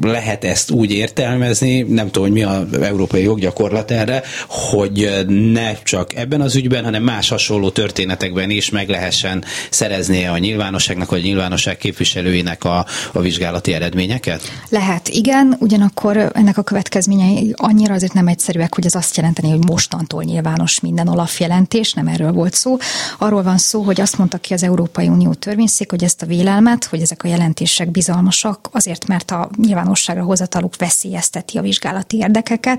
lehet 0.00 0.44
ezt 0.44 0.70
úgy 0.70 0.90
értelmezni, 0.90 1.80
nem 1.80 2.10
tudom, 2.10 2.22
hogy 2.22 2.32
mi 2.32 2.42
a 2.42 2.66
európai 2.90 3.22
joggyakorlat 3.22 3.90
erre, 3.90 4.22
hogy 4.48 5.24
ne 5.52 5.82
csak 5.82 6.14
ebben 6.14 6.40
az 6.40 6.56
ügyben, 6.56 6.84
hanem 6.84 7.02
más 7.02 7.28
hasonló 7.28 7.70
történetekben 7.70 8.50
is 8.50 8.70
meg 8.70 8.88
lehessen 8.88 9.44
szereznie 9.70 10.30
a 10.30 10.38
nyilvánosságnak, 10.38 11.10
vagy 11.10 11.20
a 11.20 11.22
nyilvánosság 11.22 11.76
képviselőinek 11.76 12.64
a, 12.64 12.86
a 13.12 13.20
vizsgálati 13.20 13.72
eredményeket? 13.72 14.42
Lehet, 14.68 15.08
igen, 15.08 15.56
ugyanakkor 15.58 16.30
ennek 16.34 16.58
a 16.58 16.62
következményei 16.62 17.54
annyira 17.56 17.94
azért 17.94 18.12
nem 18.12 18.28
egyszerűek, 18.28 18.74
hogy 18.74 18.86
ez 18.86 18.94
azt 18.94 19.16
jelenteni, 19.16 19.50
hogy 19.50 19.64
mostantól 19.64 20.22
nyilvános 20.22 20.80
minden 20.80 21.08
Olaf 21.08 21.40
jelentés, 21.40 21.92
nem 21.92 22.06
erről 22.06 22.32
volt 22.32 22.54
szó. 22.54 22.76
Arról 23.18 23.42
van 23.42 23.58
szó, 23.58 23.82
hogy 23.82 24.00
azt 24.00 24.18
mondta 24.18 24.38
ki 24.38 24.52
az 24.54 24.62
Európai 24.62 25.08
Unió 25.08 25.32
törvényszék, 25.32 25.90
hogy 25.90 26.04
ezt 26.04 26.22
a 26.22 26.26
vélelmet, 26.26 26.84
hogy 26.84 27.00
ezek 27.00 27.24
a 27.24 27.28
jelentések 27.28 27.90
bizalmasak, 27.90 28.68
azért, 28.72 29.06
mert 29.06 29.30
a 29.30 29.50
nyilvánosságra 29.56 30.22
hozataluk 30.22 30.76
veszélyezteti 30.76 31.58
a 31.58 31.62
vizsgálati 31.62 32.16
érdekeket, 32.16 32.69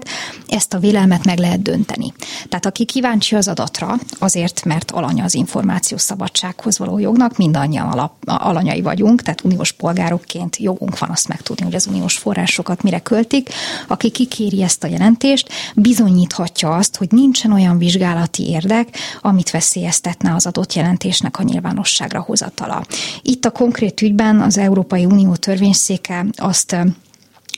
ezt 0.47 0.73
a 0.73 0.79
vélelmet 0.79 1.25
meg 1.25 1.37
lehet 1.37 1.61
dönteni. 1.61 2.13
Tehát 2.49 2.65
aki 2.65 2.85
kíváncsi 2.85 3.35
az 3.35 3.47
adatra, 3.47 3.99
azért, 4.19 4.65
mert 4.65 4.91
alanya 4.91 5.23
az 5.23 5.33
információ 5.33 5.97
szabadsághoz 5.97 6.77
való 6.77 6.99
jognak, 6.99 7.37
mindannyian 7.37 7.87
alap, 7.87 8.13
alanyai 8.25 8.81
vagyunk, 8.81 9.21
tehát 9.21 9.43
uniós 9.43 9.71
polgárokként 9.71 10.57
jogunk 10.57 10.99
van 10.99 11.09
azt 11.09 11.27
megtudni, 11.27 11.65
hogy 11.65 11.75
az 11.75 11.87
uniós 11.87 12.17
forrásokat 12.17 12.81
mire 12.83 12.99
költik. 12.99 13.49
Aki 13.87 14.09
kikéri 14.09 14.63
ezt 14.63 14.83
a 14.83 14.87
jelentést, 14.87 15.49
bizonyíthatja 15.75 16.75
azt, 16.75 16.95
hogy 16.97 17.11
nincsen 17.11 17.51
olyan 17.51 17.77
vizsgálati 17.77 18.49
érdek, 18.49 18.97
amit 19.21 19.51
veszélyeztetne 19.51 20.33
az 20.33 20.45
adott 20.45 20.73
jelentésnek 20.73 21.39
a 21.39 21.43
nyilvánosságra 21.43 22.21
hozatala. 22.21 22.85
Itt 23.21 23.45
a 23.45 23.51
konkrét 23.51 24.01
ügyben 24.01 24.41
az 24.41 24.57
Európai 24.57 25.05
Unió 25.05 25.35
törvényszéke 25.35 26.25
azt 26.35 26.75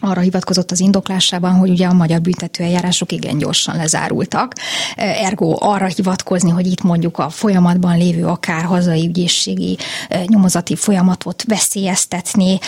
arra 0.04 0.22
hivatkozott 0.22 0.72
az 0.72 0.80
indoklásában, 0.80 1.54
hogy 1.54 1.70
ugye 1.70 1.88
a 1.88 1.94
magyar 1.94 2.22
büntetőeljárások 2.22 3.12
igen 3.12 3.38
gyorsan 3.38 3.76
lezárultak. 3.76 4.54
Ergo 4.96 5.56
arra 5.60 5.86
hivatkozni, 5.86 6.50
hogy 6.50 6.68
itt 6.68 6.82
mondjuk 6.82 7.18
a 7.18 7.30
folyamatban 7.30 7.98
lévő 7.98 8.26
akár 8.26 8.64
hazai 8.64 9.08
ügyészségi 9.08 9.78
nyomozati 10.26 10.76
folyamatot 10.76 11.44
veszélyeztetni 11.48 12.60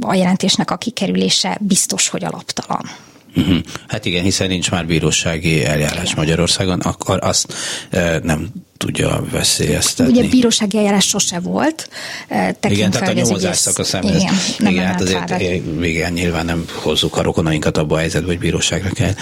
a 0.00 0.14
jelentésnek 0.14 0.70
a 0.70 0.76
kikerülése 0.76 1.58
biztos, 1.60 2.08
hogy 2.08 2.24
alaptalan. 2.24 2.90
Uh-huh. 3.36 3.58
Hát 3.88 4.04
igen, 4.04 4.22
hiszen 4.22 4.48
nincs 4.48 4.70
már 4.70 4.86
bírósági 4.86 5.64
eljárás 5.64 6.02
igen. 6.02 6.14
Magyarországon, 6.16 6.80
akkor 6.80 7.18
azt 7.22 7.54
e, 7.90 8.20
nem 8.22 8.48
tudja 8.76 9.24
veszélyeztetni. 9.30 10.18
Ugye 10.18 10.28
bírósági 10.28 10.76
eljárás 10.76 11.06
sose 11.06 11.40
volt. 11.40 11.88
Tekint 12.28 12.70
igen, 12.70 12.90
tehát 12.90 13.08
a 13.08 13.12
nyomozás 13.12 13.56
szakaszában. 13.56 14.14
Igen, 14.14 14.34
nem 14.58 14.72
igen 14.72 14.86
hát 14.86 15.00
azért 15.00 15.28
várat. 15.28 15.40
igen, 15.82 16.12
nyilván 16.12 16.44
nem 16.44 16.64
hozzuk 16.72 17.16
a 17.16 17.22
rokonainkat 17.22 17.76
abba 17.76 17.94
a 17.94 17.98
helyzetbe, 17.98 18.26
hogy 18.26 18.38
bíróságra 18.38 18.90
kell 18.90 19.12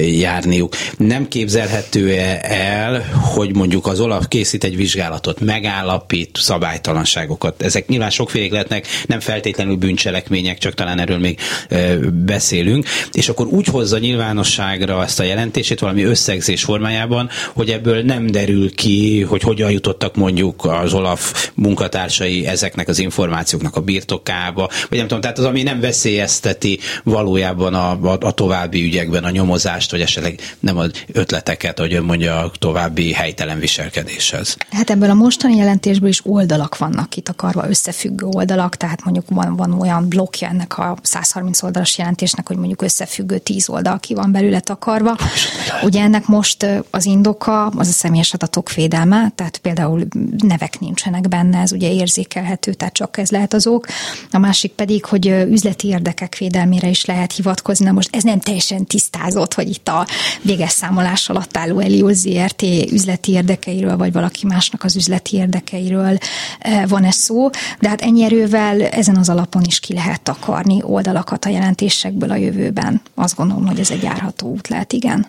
járniuk. 0.00 0.74
Nem 0.96 1.28
képzelhető-e 1.28 2.40
el, 2.52 3.04
hogy 3.12 3.54
mondjuk 3.54 3.86
az 3.86 4.00
Olaf 4.00 4.24
készít 4.28 4.64
egy 4.64 4.76
vizsgálatot, 4.76 5.40
megállapít 5.40 6.38
szabálytalanságokat. 6.40 7.62
Ezek 7.62 7.88
nyilván 7.88 8.10
sokfélék 8.10 8.50
lehetnek, 8.50 8.86
nem 9.06 9.20
feltétlenül 9.20 9.76
bűncselekmények, 9.76 10.58
csak 10.58 10.74
talán 10.74 10.98
erről 10.98 11.18
még 11.18 11.40
beszélünk, 12.24 12.86
és 13.12 13.28
akkor 13.28 13.46
úgy 13.46 13.66
hozza 13.66 13.98
nyilvánosságra 13.98 15.02
ezt 15.02 15.20
a 15.20 15.22
jelentését 15.22 15.80
valami 15.80 16.02
összegzés 16.02 16.62
formájában, 16.62 17.28
hogy 17.52 17.70
ebből 17.70 18.02
nem 18.02 18.26
derül 18.26 18.74
ki, 18.74 18.83
hogy 19.28 19.42
hogyan 19.42 19.70
jutottak 19.70 20.16
mondjuk 20.16 20.64
az 20.64 20.92
Olaf 20.92 21.50
munkatársai 21.54 22.46
ezeknek 22.46 22.88
az 22.88 22.98
információknak 22.98 23.76
a 23.76 23.80
birtokába, 23.80 24.68
vagy 24.88 24.98
nem 24.98 25.06
tudom, 25.06 25.20
tehát 25.22 25.38
az, 25.38 25.44
ami 25.44 25.62
nem 25.62 25.80
veszélyezteti 25.80 26.78
valójában 27.04 27.74
a, 27.74 27.90
a, 27.90 28.16
a 28.20 28.32
további 28.32 28.82
ügyekben 28.82 29.24
a 29.24 29.30
nyomozást, 29.30 29.90
vagy 29.90 30.00
esetleg 30.00 30.40
nem 30.60 30.78
az 30.78 30.90
ötleteket, 31.12 31.78
hogy 31.78 31.94
ön 31.94 32.02
mondja 32.02 32.38
a 32.38 32.50
további 32.58 33.12
helytelen 33.12 33.58
viselkedéshez. 33.58 34.56
Hát 34.70 34.90
ebből 34.90 35.10
a 35.10 35.14
mostani 35.14 35.56
jelentésből 35.56 36.08
is 36.08 36.20
oldalak 36.24 36.78
vannak 36.78 37.16
itt 37.16 37.28
akarva, 37.28 37.68
összefüggő 37.68 38.26
oldalak, 38.26 38.76
tehát 38.76 39.04
mondjuk 39.04 39.24
van, 39.28 39.56
van 39.56 39.72
olyan 39.72 40.08
blokkja 40.08 40.48
ennek 40.48 40.78
a 40.78 40.96
130 41.02 41.62
oldalas 41.62 41.98
jelentésnek, 41.98 42.46
hogy 42.46 42.56
mondjuk 42.56 42.82
összefüggő 42.82 43.38
10 43.38 43.68
oldal 43.68 44.00
ki 44.00 44.14
van 44.14 44.32
belőle 44.32 44.60
takarva. 44.60 45.16
Ugye 45.82 46.02
ennek 46.02 46.26
most 46.26 46.66
az 46.90 47.06
indoka 47.06 47.66
az 47.66 47.88
a 47.88 47.92
személyes 47.92 48.32
adatok 48.34 48.63
adatok 48.64 48.74
védelme, 48.74 49.32
tehát 49.34 49.58
például 49.58 50.06
nevek 50.38 50.80
nincsenek 50.80 51.28
benne, 51.28 51.58
ez 51.58 51.72
ugye 51.72 51.92
érzékelhető, 51.92 52.72
tehát 52.72 52.94
csak 52.94 53.18
ez 53.18 53.30
lehet 53.30 53.54
az 53.54 53.66
ok. 53.66 53.86
A 54.30 54.38
másik 54.38 54.72
pedig, 54.72 55.04
hogy 55.04 55.26
üzleti 55.26 55.88
érdekek 55.88 56.36
védelmére 56.36 56.88
is 56.88 57.04
lehet 57.04 57.32
hivatkozni. 57.32 57.84
Na 57.84 57.92
most 57.92 58.16
ez 58.16 58.22
nem 58.22 58.40
teljesen 58.40 58.84
tisztázott, 58.84 59.54
hogy 59.54 59.68
itt 59.68 59.88
a 59.88 60.06
véges 60.42 60.70
számolás 60.70 61.28
alatt 61.28 61.56
álló 61.56 61.78
Elió 61.78 62.08
ZRT 62.08 62.62
üzleti 62.90 63.32
érdekeiről, 63.32 63.96
vagy 63.96 64.12
valaki 64.12 64.46
másnak 64.46 64.84
az 64.84 64.96
üzleti 64.96 65.36
érdekeiről 65.36 66.18
van 66.88 67.04
ez 67.04 67.14
szó, 67.14 67.50
de 67.80 67.88
hát 67.88 68.00
ennyi 68.00 68.24
erővel 68.24 68.82
ezen 68.82 69.16
az 69.16 69.28
alapon 69.28 69.62
is 69.62 69.80
ki 69.80 69.94
lehet 69.94 70.20
takarni 70.20 70.82
oldalakat 70.82 71.44
a 71.44 71.48
jelentésekből 71.48 72.30
a 72.30 72.36
jövőben. 72.36 73.00
Azt 73.14 73.36
gondolom, 73.36 73.66
hogy 73.66 73.80
ez 73.80 73.90
egy 73.90 74.02
járható 74.02 74.48
út 74.48 74.68
lehet, 74.68 74.92
igen 74.92 75.26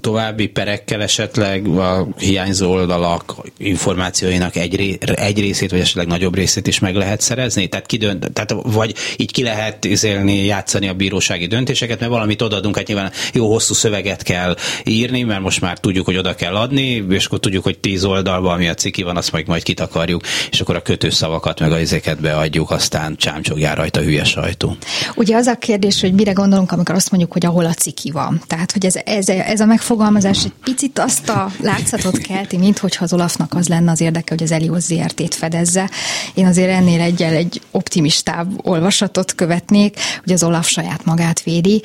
további 0.00 0.46
perekkel 0.46 1.02
esetleg 1.02 1.66
a 1.66 2.08
hiányzó 2.18 2.70
oldalak 2.70 3.34
információinak 3.56 4.56
egy, 4.56 4.98
egy 5.14 5.40
részét, 5.40 5.70
vagy 5.70 5.80
esetleg 5.80 6.06
nagyobb 6.06 6.34
részét 6.34 6.66
is 6.66 6.78
meg 6.78 6.94
lehet 6.94 7.20
szerezni? 7.20 7.68
Tehát, 7.68 7.86
kidönt, 7.86 8.32
tehát 8.32 8.54
vagy 8.62 8.94
így 9.16 9.32
ki 9.32 9.42
lehet 9.42 9.84
izélni, 9.84 10.44
játszani 10.44 10.88
a 10.88 10.94
bírósági 10.94 11.46
döntéseket, 11.46 12.00
mert 12.00 12.12
valamit 12.12 12.42
odaadunk, 12.42 12.76
hát 12.76 12.86
nyilván 12.86 13.12
jó 13.32 13.50
hosszú 13.50 13.74
szöveget 13.74 14.22
kell 14.22 14.56
írni, 14.84 15.22
mert 15.22 15.40
most 15.40 15.60
már 15.60 15.78
tudjuk, 15.78 16.04
hogy 16.04 16.16
oda 16.16 16.34
kell 16.34 16.56
adni, 16.56 17.06
és 17.10 17.26
akkor 17.26 17.40
tudjuk, 17.40 17.64
hogy 17.64 17.78
tíz 17.78 18.04
oldalban, 18.04 18.52
ami 18.52 18.68
a 18.68 18.74
ciki 18.74 19.02
van, 19.02 19.16
azt 19.16 19.32
majd, 19.32 19.46
majd 19.46 19.62
kitakarjuk, 19.62 20.22
és 20.50 20.60
akkor 20.60 20.76
a 20.76 20.82
kötőszavakat 20.82 21.60
meg 21.60 21.72
a 21.72 21.80
izéket 21.80 22.20
beadjuk, 22.20 22.70
aztán 22.70 23.16
csámcsogjár 23.16 23.76
rajta 23.76 24.00
hülye 24.00 24.24
sajtó. 24.24 24.76
Ugye 25.14 25.36
az 25.36 25.46
a 25.46 25.54
kérdés, 25.54 26.00
hogy 26.00 26.12
mire 26.12 26.32
gondolunk, 26.32 26.72
amikor 26.72 26.94
azt 26.94 27.10
mondjuk, 27.10 27.32
hogy 27.32 27.46
ahol 27.46 27.64
a 27.64 27.72
ciki 27.72 28.10
van. 28.10 28.42
Tehát, 28.46 28.72
hogy 28.72 28.86
ez, 28.86 28.94
ez, 29.04 29.28
ez 29.28 29.60
a 29.60 29.66
megfogalmazás 29.88 30.44
egy 30.44 30.52
picit 30.64 30.98
azt 30.98 31.28
a 31.28 31.50
látszatot 31.60 32.18
kelti, 32.18 32.56
mint 32.56 32.78
hogyha 32.78 33.04
az 33.04 33.12
Olafnak 33.12 33.54
az 33.54 33.68
lenne 33.68 33.90
az 33.90 34.00
érdeke, 34.00 34.34
hogy 34.34 34.42
az 34.42 34.52
Elios 34.52 34.82
ZRT-t 34.82 35.34
fedezze. 35.34 35.90
Én 36.34 36.46
azért 36.46 36.70
ennél 36.70 37.00
egyel 37.00 37.34
egy 37.34 37.60
optimistább 37.70 38.66
olvasatot 38.66 39.34
követnék, 39.34 39.96
hogy 40.24 40.32
az 40.32 40.42
Olaf 40.42 40.68
saját 40.68 41.04
magát 41.04 41.42
védi, 41.42 41.82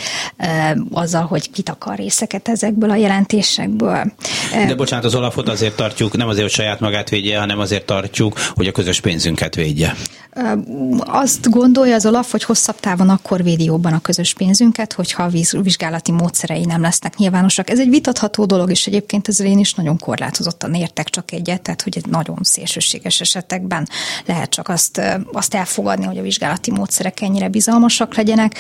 azzal, 0.92 1.26
hogy 1.26 1.52
kitakar 1.52 1.96
részeket 1.96 2.48
ezekből 2.48 2.90
a 2.90 2.96
jelentésekből. 2.96 4.14
De 4.68 4.76
bocsánat, 4.76 5.06
az 5.06 5.16
Olafot 5.16 5.50
azért 5.50 5.76
tartjuk, 5.76 6.18
nem 6.18 6.28
azért, 6.28 6.44
hogy 6.44 6.54
saját 6.54 6.80
magát 6.80 7.10
védje, 7.10 7.40
hanem 7.40 7.60
azért 7.60 7.86
tartjuk, 7.86 8.40
hogy 8.56 8.68
a 8.68 8.72
közös 8.72 9.00
pénzünket 9.00 9.56
védje. 9.56 9.96
Azt 11.00 11.50
gondolja 11.50 11.96
az 11.96 12.06
Olaf, 12.06 12.32
hogy 12.32 12.44
hosszabb 12.44 12.80
távon 12.80 13.10
akkor 13.10 13.44
védi 13.44 13.64
jobban 13.64 13.94
a 13.94 14.02
közös 14.02 14.34
pénzünket, 14.34 14.94
hogyha 14.94 15.24
a 15.24 15.30
vizsgálati 15.62 16.12
módszerei 16.12 16.66
nem 16.66 16.82
lesznek 16.82 17.16
nyilvánosak. 17.18 17.70
Ez 17.70 17.80
egy 17.84 17.90
vitatható 17.90 18.46
dolog, 18.46 18.70
és 18.70 18.88
egyébként 18.88 19.28
ezzel 19.28 19.48
én 19.48 19.60
is 19.60 19.74
nagyon 19.74 19.98
korlátozottan 19.98 20.74
értek 20.74 21.10
csak 21.10 21.32
egyet, 21.32 21.62
tehát 21.62 21.82
hogy 21.82 21.98
egy 21.98 22.06
nagyon 22.06 22.38
szélsőséges 22.42 23.22
esetekben 23.22 23.88
lehet 24.26 24.50
csak 24.50 24.68
azt, 24.70 25.02
azt 25.32 25.54
elfogadni, 25.54 26.06
hogy 26.06 26.18
a 26.18 26.22
vizsgálati 26.22 26.72
módszerek 26.72 27.22
ennyire 27.22 27.50
bizalmasak 27.50 28.16
legyenek. 28.16 28.58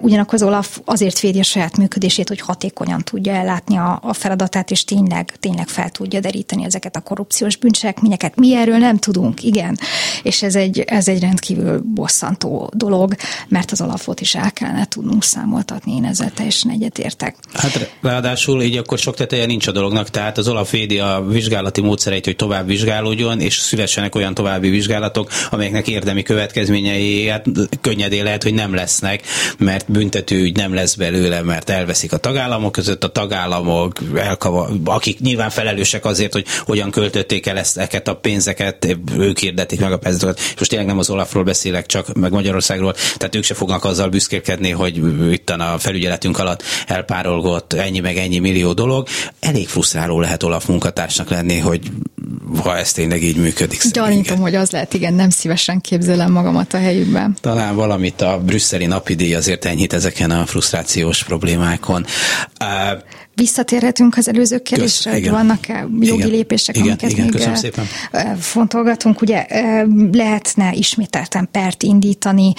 Ugyanakkor 0.00 0.34
az 0.34 0.42
Olaf 0.42 0.78
azért 0.84 1.20
védi 1.20 1.38
a 1.38 1.42
saját 1.42 1.76
működését, 1.76 2.28
hogy 2.28 2.40
hatékonyan 2.40 3.02
tudja 3.02 3.32
ellátni 3.32 3.76
a, 3.76 3.98
a 4.02 4.12
feladatát, 4.12 4.70
és 4.70 4.84
tényleg, 4.84 5.36
tényleg 5.40 5.68
fel 5.68 5.90
tudja 5.90 6.20
deríteni 6.20 6.64
ezeket 6.64 6.96
a 6.96 7.00
korrupciós 7.00 7.56
bűncselekményeket. 7.56 8.36
Mi 8.36 8.54
erről 8.54 8.78
nem 8.78 8.98
tudunk, 8.98 9.42
igen. 9.42 9.78
És 10.22 10.42
ez 10.42 10.54
egy, 10.54 10.80
ez 10.80 11.08
egy 11.08 11.20
rendkívül 11.20 11.82
bosszantó 11.94 12.70
dolog, 12.74 13.14
mert 13.48 13.70
az 13.70 13.80
alapot 13.80 14.20
is 14.20 14.34
el 14.34 14.52
kellene 14.52 14.86
tudnunk 14.86 15.24
számoltatni, 15.24 15.94
én 15.94 16.04
ezzel 16.04 16.30
teljesen 16.30 16.70
egyetértek. 16.70 17.36
Hát 17.52 17.96
ráadásul 18.02 18.57
így 18.62 18.76
akkor 18.76 18.98
sok 18.98 19.14
teteje 19.14 19.46
nincs 19.46 19.66
a 19.66 19.72
dolognak, 19.72 20.08
tehát 20.08 20.38
az 20.38 20.48
Olaf 20.48 20.70
védi 20.70 20.98
a 20.98 21.24
vizsgálati 21.28 21.80
módszereit, 21.80 22.24
hogy 22.24 22.36
tovább 22.36 22.66
vizsgálódjon, 22.66 23.40
és 23.40 23.56
szülessenek 23.56 24.14
olyan 24.14 24.34
további 24.34 24.68
vizsgálatok, 24.68 25.30
amelyeknek 25.50 25.88
érdemi 25.88 26.22
következményei 26.22 27.28
hát 27.28 27.46
könnyedén 27.80 28.24
lehet, 28.24 28.42
hogy 28.42 28.54
nem 28.54 28.74
lesznek, 28.74 29.22
mert 29.58 29.92
büntetőügy 29.92 30.56
nem 30.56 30.74
lesz 30.74 30.94
belőle, 30.94 31.42
mert 31.42 31.70
elveszik 31.70 32.12
a 32.12 32.16
tagállamok 32.16 32.72
között, 32.72 33.04
a 33.04 33.08
tagállamok, 33.08 33.92
elkava, 34.16 34.68
akik 34.84 35.20
nyilván 35.20 35.50
felelősek 35.50 36.04
azért, 36.04 36.32
hogy 36.32 36.44
hogyan 36.64 36.90
költötték 36.90 37.46
el 37.46 37.58
ezt, 37.58 37.76
a 38.04 38.14
pénzeket, 38.14 38.96
ők 39.16 39.38
hirdetik 39.38 39.80
meg 39.80 39.92
a 39.92 39.98
pénzeket. 39.98 40.40
Most 40.58 40.70
tényleg 40.70 40.88
nem 40.88 40.98
az 40.98 41.10
Olafról 41.10 41.44
beszélek, 41.44 41.86
csak 41.86 42.14
meg 42.14 42.32
Magyarországról, 42.32 42.94
tehát 43.16 43.34
ők 43.34 43.44
se 43.44 43.54
fognak 43.54 43.84
azzal 43.84 44.08
büszkélkedni, 44.08 44.70
hogy 44.70 45.02
itt 45.32 45.50
a 45.50 45.76
felügyeletünk 45.78 46.38
alatt 46.38 46.62
elpárolgott 46.86 47.72
ennyi 47.72 48.00
meg 48.00 48.16
ennyi 48.16 48.38
millió 48.48 48.72
dolog. 48.72 49.06
Elég 49.40 49.68
frusztráló 49.68 50.20
lehet 50.20 50.42
Olaf 50.42 50.66
munkatársnak 50.66 51.30
lenni, 51.30 51.58
hogy 51.58 51.80
ha 52.62 52.76
ez 52.76 52.92
tényleg 52.92 53.22
így 53.22 53.36
működik. 53.36 53.82
Gyanítom, 53.92 54.38
hogy 54.38 54.54
az 54.54 54.70
lehet, 54.70 54.94
igen, 54.94 55.14
nem 55.14 55.30
szívesen 55.30 55.80
képzelem 55.80 56.32
magamat 56.32 56.74
a 56.74 56.78
helyükben. 56.78 57.36
Talán 57.40 57.74
valamit 57.74 58.20
a 58.20 58.40
brüsszeli 58.44 58.86
napidíj 58.86 59.34
azért 59.34 59.64
enyhít 59.64 59.92
ezeken 59.92 60.30
a 60.30 60.46
frusztrációs 60.46 61.24
problémákkon. 61.24 62.06
Visszatérhetünk 63.38 64.16
az 64.16 64.28
előző 64.28 64.58
kérdésre, 64.58 65.12
hogy 65.12 65.30
vannak-e 65.30 65.86
jogi 66.00 66.18
igen, 66.18 66.30
lépések, 66.30 66.76
igen, 66.76 66.88
amiket 66.88 67.10
igen, 67.10 67.30
még 67.32 67.56
szépen. 67.56 67.86
fontolgatunk. 68.38 69.22
Ugye 69.22 69.46
lehetne 70.12 70.72
ismételten 70.72 71.48
pert 71.52 71.82
indítani, 71.82 72.52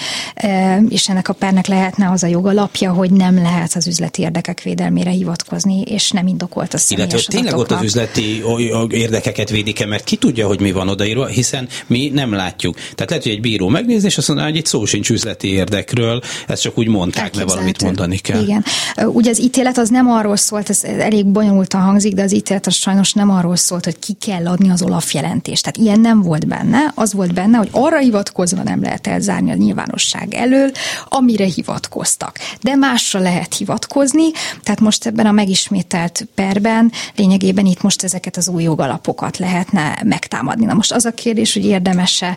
és 0.88 1.08
ennek 1.08 1.28
a 1.28 1.32
pernek 1.32 1.66
lehetne 1.66 2.10
az 2.10 2.22
a 2.22 2.26
jogalapja, 2.26 2.92
hogy 2.92 3.10
nem 3.10 3.34
lehet 3.34 3.74
az 3.74 3.86
üzleti 3.86 4.22
érdekek 4.22 4.62
védelmére 4.62 5.10
hivatkozni, 5.10 5.80
és 5.80 6.10
nem 6.10 6.26
indokolt 6.26 6.74
a 6.74 6.78
személyes 6.78 7.12
Illetve 7.12 7.32
tényleg 7.32 7.56
ott 7.56 7.70
az 7.70 7.82
üzleti 7.82 8.42
érdekeket 8.90 9.50
védik-e, 9.50 9.86
mert 9.86 10.04
ki 10.04 10.16
tudja, 10.16 10.46
hogy 10.46 10.60
mi 10.60 10.72
van 10.72 10.88
odaírva, 10.88 11.26
hiszen 11.26 11.68
mi 11.86 12.10
nem 12.14 12.32
látjuk. 12.32 12.74
Tehát 12.74 13.08
lehet, 13.08 13.22
hogy 13.22 13.32
egy 13.32 13.40
bíró 13.40 13.68
megnézi, 13.68 14.06
és 14.06 14.18
azt 14.18 14.28
mondja, 14.28 14.46
hogy 14.46 14.56
itt 14.56 14.66
szó 14.66 14.84
sincs 14.84 15.10
üzleti 15.10 15.52
érdekről, 15.52 16.20
ezt 16.46 16.62
csak 16.62 16.78
úgy 16.78 16.88
mondták, 16.88 17.36
mert 17.36 17.48
valamit 17.48 17.82
mondani 17.82 18.18
kell. 18.18 18.42
Igen. 18.42 18.64
Ugye 19.06 19.30
az 19.30 19.40
ítélet 19.40 19.78
az 19.78 19.88
nem 19.88 20.10
arról 20.10 20.36
szólt, 20.36 20.68
ez 20.70 20.82
elég 20.84 21.26
bonyolultan 21.26 21.80
hangzik, 21.80 22.14
de 22.14 22.22
az 22.22 22.34
ítélet 22.34 22.66
az 22.66 22.74
sajnos 22.74 23.12
nem 23.12 23.30
arról 23.30 23.56
szólt, 23.56 23.84
hogy 23.84 23.98
ki 23.98 24.12
kell 24.12 24.46
adni 24.46 24.70
az 24.70 24.82
Olaf 24.82 25.14
jelentést. 25.14 25.62
Tehát 25.62 25.76
ilyen 25.76 26.00
nem 26.00 26.22
volt 26.22 26.46
benne. 26.46 26.92
Az 26.94 27.12
volt 27.12 27.34
benne, 27.34 27.58
hogy 27.58 27.68
arra 27.72 27.98
hivatkozva 27.98 28.62
nem 28.62 28.82
lehet 28.82 29.06
elzárni 29.06 29.50
a 29.50 29.54
nyilvánosság 29.54 30.34
elől, 30.34 30.70
amire 31.08 31.44
hivatkoztak. 31.44 32.38
De 32.60 32.74
másra 32.74 33.20
lehet 33.20 33.54
hivatkozni, 33.54 34.30
tehát 34.62 34.80
most 34.80 35.06
ebben 35.06 35.26
a 35.26 35.32
megismételt 35.32 36.28
perben 36.34 36.92
lényegében 37.16 37.66
itt 37.66 37.82
most 37.82 38.02
ezeket 38.02 38.36
az 38.36 38.48
új 38.48 38.62
jogalapokat 38.62 39.38
lehetne 39.38 39.98
megtámadni. 40.04 40.64
Na 40.64 40.74
most 40.74 40.92
az 40.92 41.04
a 41.04 41.10
kérdés, 41.10 41.52
hogy 41.52 41.64
érdemese 41.64 42.36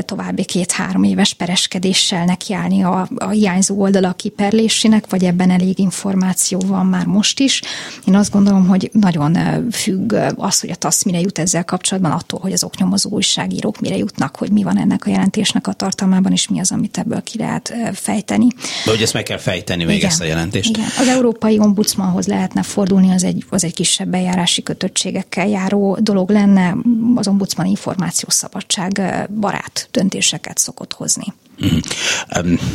további 0.00 0.44
két-három 0.44 1.02
éves 1.02 1.34
pereskedéssel 1.34 2.24
nekiállni 2.24 2.82
a, 2.82 3.08
a 3.16 3.28
hiányzó 3.28 3.80
oldalak 3.80 4.16
kiperlésének, 4.16 5.04
vagy 5.08 5.24
ebben 5.24 5.50
elég 5.50 5.78
információ 5.78 6.60
van 6.66 6.86
már 6.86 7.06
most 7.06 7.40
is. 7.40 7.60
Én 8.06 8.14
azt 8.14 8.30
gondolom, 8.30 8.66
hogy 8.66 8.90
nagyon 8.92 9.36
függ 9.70 10.14
az, 10.36 10.60
hogy 10.60 10.70
a 10.70 10.74
TASZ 10.74 11.02
mire 11.02 11.20
jut 11.20 11.38
ezzel 11.38 11.64
kapcsolatban, 11.64 12.12
attól, 12.12 12.40
hogy 12.40 12.52
az 12.52 12.64
oknyomozó 12.64 13.10
újságírók 13.10 13.80
mire 13.80 13.96
jutnak, 13.96 14.36
hogy 14.36 14.50
mi 14.52 14.62
van 14.62 14.78
ennek 14.78 15.06
a 15.06 15.10
jelentésnek 15.10 15.66
a 15.66 15.72
tartalmában, 15.72 16.32
és 16.32 16.48
mi 16.48 16.60
az, 16.60 16.72
amit 16.72 16.98
ebből 16.98 17.22
ki 17.22 17.38
lehet 17.38 17.74
fejteni. 17.92 18.46
De 18.84 18.90
hogy 18.90 19.02
ezt 19.02 19.12
meg 19.12 19.22
kell 19.22 19.38
fejteni 19.38 19.84
még 19.84 19.96
igen, 19.96 20.08
ezt 20.08 20.20
a 20.20 20.24
jelentést. 20.24 20.76
Igen. 20.76 20.88
Az 20.98 21.08
Európai 21.08 21.58
Ombudsmanhoz 21.58 22.26
lehetne 22.26 22.62
fordulni, 22.62 23.10
az 23.10 23.24
egy, 23.24 23.44
az 23.48 23.64
egy 23.64 23.74
kisebb 23.74 24.08
bejárási 24.08 24.62
kötöttségekkel 24.62 25.48
járó 25.48 25.98
dolog 26.00 26.30
lenne, 26.30 26.76
az 27.14 27.28
ombudsman 27.28 27.66
információszabadság 27.66 29.02
barát 29.40 29.88
döntéseket 29.90 30.58
szokott 30.58 30.92
hozni. 30.92 31.34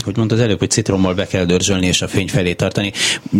Hogy 0.03 0.17
mondtad 0.17 0.39
előbb, 0.39 0.59
hogy 0.59 0.69
citrommal 0.69 1.13
be 1.13 1.27
kell 1.27 1.45
dörzsölni 1.45 1.85
és 1.87 2.01
a 2.01 2.07
fény 2.07 2.27
felé 2.27 2.53
tartani. 2.53 2.91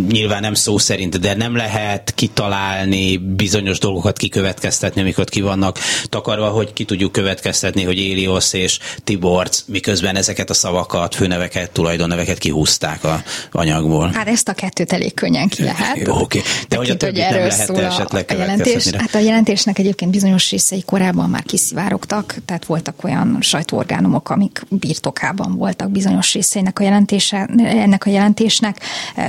Nyilván 0.09 0.41
nem 0.41 0.53
szó 0.53 0.77
szerint, 0.77 1.19
de 1.19 1.35
nem 1.35 1.55
lehet 1.55 2.13
kitalálni 2.15 3.17
bizonyos 3.17 3.79
dolgokat 3.79 4.17
kikövetkeztetni, 4.17 5.01
amikor 5.01 5.25
ki 5.25 5.41
vannak 5.41 5.79
takarva, 6.09 6.49
hogy 6.49 6.73
ki 6.73 6.85
tudjuk 6.85 7.11
következtetni, 7.11 7.83
hogy 7.83 7.97
Éliosz 7.97 8.53
és 8.53 8.79
Tiborc 9.03 9.63
miközben 9.67 10.15
ezeket 10.15 10.49
a 10.49 10.53
szavakat, 10.53 11.15
főneveket, 11.15 11.71
tulajdonneveket 11.71 12.37
kihúzták 12.37 13.03
a 13.03 13.23
anyagból. 13.51 14.11
Hát 14.13 14.27
ezt 14.27 14.47
a 14.47 14.53
kettőt 14.53 14.91
elég 14.91 15.13
könnyen 15.13 15.47
ki 15.47 15.63
lehet. 15.63 15.97
Jó, 15.97 16.19
oké. 16.19 16.41
De 16.67 16.77
hogy 16.77 16.89
a 16.89 16.97
többit 16.97 17.29
nem 17.29 17.33
lehet 17.33 17.69
esetleg 17.69 18.25
a, 18.29 18.33
a 18.33 18.37
jelentés, 18.37 18.89
Hát 18.97 19.15
a 19.15 19.19
jelentésnek 19.19 19.79
egyébként 19.79 20.11
bizonyos 20.11 20.51
részei 20.51 20.83
korábban 20.85 21.29
már 21.29 21.43
kiszivárogtak, 21.43 22.35
tehát 22.45 22.65
voltak 22.65 23.03
olyan 23.03 23.37
sajtóorgánumok, 23.41 24.29
amik 24.29 24.61
birtokában 24.69 25.34
formában 25.35 25.57
voltak 25.57 25.91
bizonyos 25.91 26.33
részeinek 26.33 26.79
a 26.79 26.83
jelentése, 26.83 27.49
ennek 27.57 28.05
a 28.05 28.09
jelentésnek. 28.09 28.79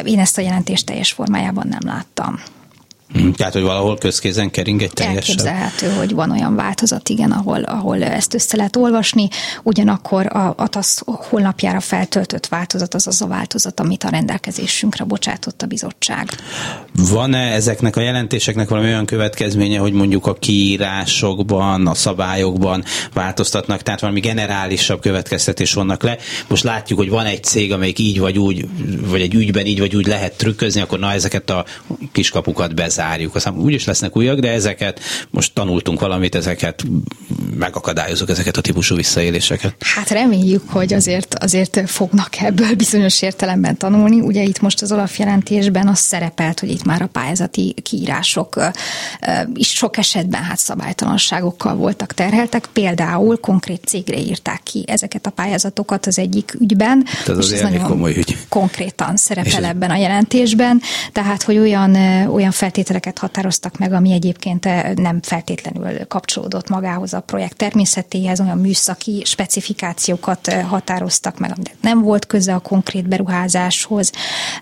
Én 0.04 0.18
ezt 0.18 0.38
a 0.38 0.40
jelentést 0.40 0.86
teljes 0.86 1.12
formájában 1.12 1.66
nem 1.68 1.92
láttam. 1.92 2.40
Hm, 3.16 3.30
tehát, 3.30 3.52
hogy 3.52 3.62
valahol 3.62 3.98
közkézen 3.98 4.50
kering 4.50 4.82
egy 4.82 4.92
teljesen... 4.92 5.36
Elképzelhető, 5.38 5.98
hogy 5.98 6.14
van 6.14 6.30
olyan 6.30 6.54
változat, 6.54 7.08
igen, 7.08 7.30
ahol, 7.30 7.62
ahol 7.62 8.02
ezt 8.02 8.34
össze 8.34 8.56
lehet 8.56 8.76
olvasni, 8.76 9.28
ugyanakkor 9.62 10.36
a, 10.36 10.54
a 10.56 10.68
TASZ 10.68 11.02
honlapjára 11.04 11.80
feltöltött 11.80 12.46
változat 12.46 12.94
az 12.94 13.06
az 13.06 13.22
a 13.22 13.26
változat, 13.26 13.80
amit 13.80 14.04
a 14.04 14.08
rendelkezésünkre 14.08 15.04
bocsátott 15.04 15.62
a 15.62 15.66
bizottság. 15.66 16.30
Van-e 16.92 17.52
ezeknek 17.52 17.96
a 17.96 18.00
jelentéseknek 18.00 18.68
valami 18.68 18.86
olyan 18.86 19.06
következménye, 19.06 19.78
hogy 19.78 19.92
mondjuk 19.92 20.26
a 20.26 20.34
kiírásokban, 20.34 21.86
a 21.86 21.94
szabályokban 21.94 22.84
változtatnak, 23.12 23.82
tehát 23.82 24.00
valami 24.00 24.20
generálisabb 24.20 25.00
következtetés 25.00 25.72
vannak 25.72 26.02
le? 26.02 26.16
Most 26.48 26.62
látjuk, 26.62 26.98
hogy 26.98 27.08
van 27.08 27.26
egy 27.26 27.44
cég, 27.44 27.72
amelyik 27.72 27.98
így 27.98 28.18
vagy 28.18 28.38
úgy, 28.38 28.68
vagy 29.06 29.20
egy 29.20 29.34
ügyben 29.34 29.66
így 29.66 29.78
vagy 29.78 29.96
úgy 29.96 30.06
lehet 30.06 30.36
trükközni, 30.36 30.80
akkor 30.80 30.98
na 30.98 31.12
ezeket 31.12 31.50
a 31.50 31.64
kiskapukat 32.12 32.74
bezár 32.74 33.05
zárjuk. 33.06 33.34
Aztán 33.34 33.58
úgyis 33.58 33.84
lesznek 33.84 34.16
újak, 34.16 34.38
de 34.38 34.50
ezeket 34.50 35.00
most 35.30 35.54
tanultunk 35.54 36.00
valamit, 36.00 36.34
ezeket 36.34 36.84
megakadályozunk, 37.58 38.30
ezeket 38.30 38.56
a 38.56 38.60
típusú 38.60 38.96
visszaéléseket. 38.96 39.74
Hát 39.78 40.10
reméljük, 40.10 40.62
hogy 40.70 40.92
azért, 40.92 41.34
azért 41.34 41.82
fognak 41.86 42.40
ebből 42.40 42.74
bizonyos 42.74 43.22
értelemben 43.22 43.76
tanulni. 43.76 44.20
Ugye 44.20 44.42
itt 44.42 44.60
most 44.60 44.82
az 44.82 44.92
alapjelentésben 44.92 45.88
az 45.88 45.98
szerepelt, 45.98 46.60
hogy 46.60 46.70
itt 46.70 46.84
már 46.84 47.02
a 47.02 47.06
pályázati 47.06 47.74
kiírások 47.82 48.60
is 49.54 49.68
sok 49.68 49.96
esetben 49.96 50.42
hát 50.42 50.58
szabálytalanságokkal 50.58 51.74
voltak 51.74 52.14
terheltek. 52.14 52.66
Például 52.72 53.36
konkrét 53.36 53.84
cégre 53.86 54.18
írták 54.18 54.60
ki 54.62 54.84
ezeket 54.86 55.26
a 55.26 55.30
pályázatokat 55.30 56.06
az 56.06 56.18
egyik 56.18 56.56
ügyben. 56.60 57.04
Tehát 57.24 57.40
az 57.40 57.60
nagyon 57.62 57.82
komoly 57.82 58.14
ügy. 58.16 58.36
Konkrétan 58.48 59.16
szerepel 59.16 59.64
ebben 59.64 59.90
a 59.90 59.96
jelentésben. 59.96 60.80
Tehát, 61.12 61.42
hogy 61.42 61.58
olyan, 61.58 61.94
olyan 62.26 62.50
feltételek 62.50 62.85
feltételeket 62.86 63.18
határoztak 63.18 63.78
meg, 63.78 63.92
ami 63.92 64.12
egyébként 64.12 64.66
eh, 64.66 64.92
nem 64.94 65.22
feltétlenül 65.22 66.06
kapcsolódott 66.06 66.68
magához 66.68 67.14
a 67.14 67.20
projekt 67.20 67.56
természetéhez, 67.56 68.40
olyan 68.40 68.58
műszaki 68.58 69.22
specifikációkat 69.24 70.48
eh, 70.48 70.64
határoztak 70.68 71.38
meg, 71.38 71.50
aminek 71.50 71.74
nem 71.80 72.02
volt 72.02 72.26
köze 72.26 72.54
a 72.54 72.58
konkrét 72.58 73.08
beruházáshoz. 73.08 74.12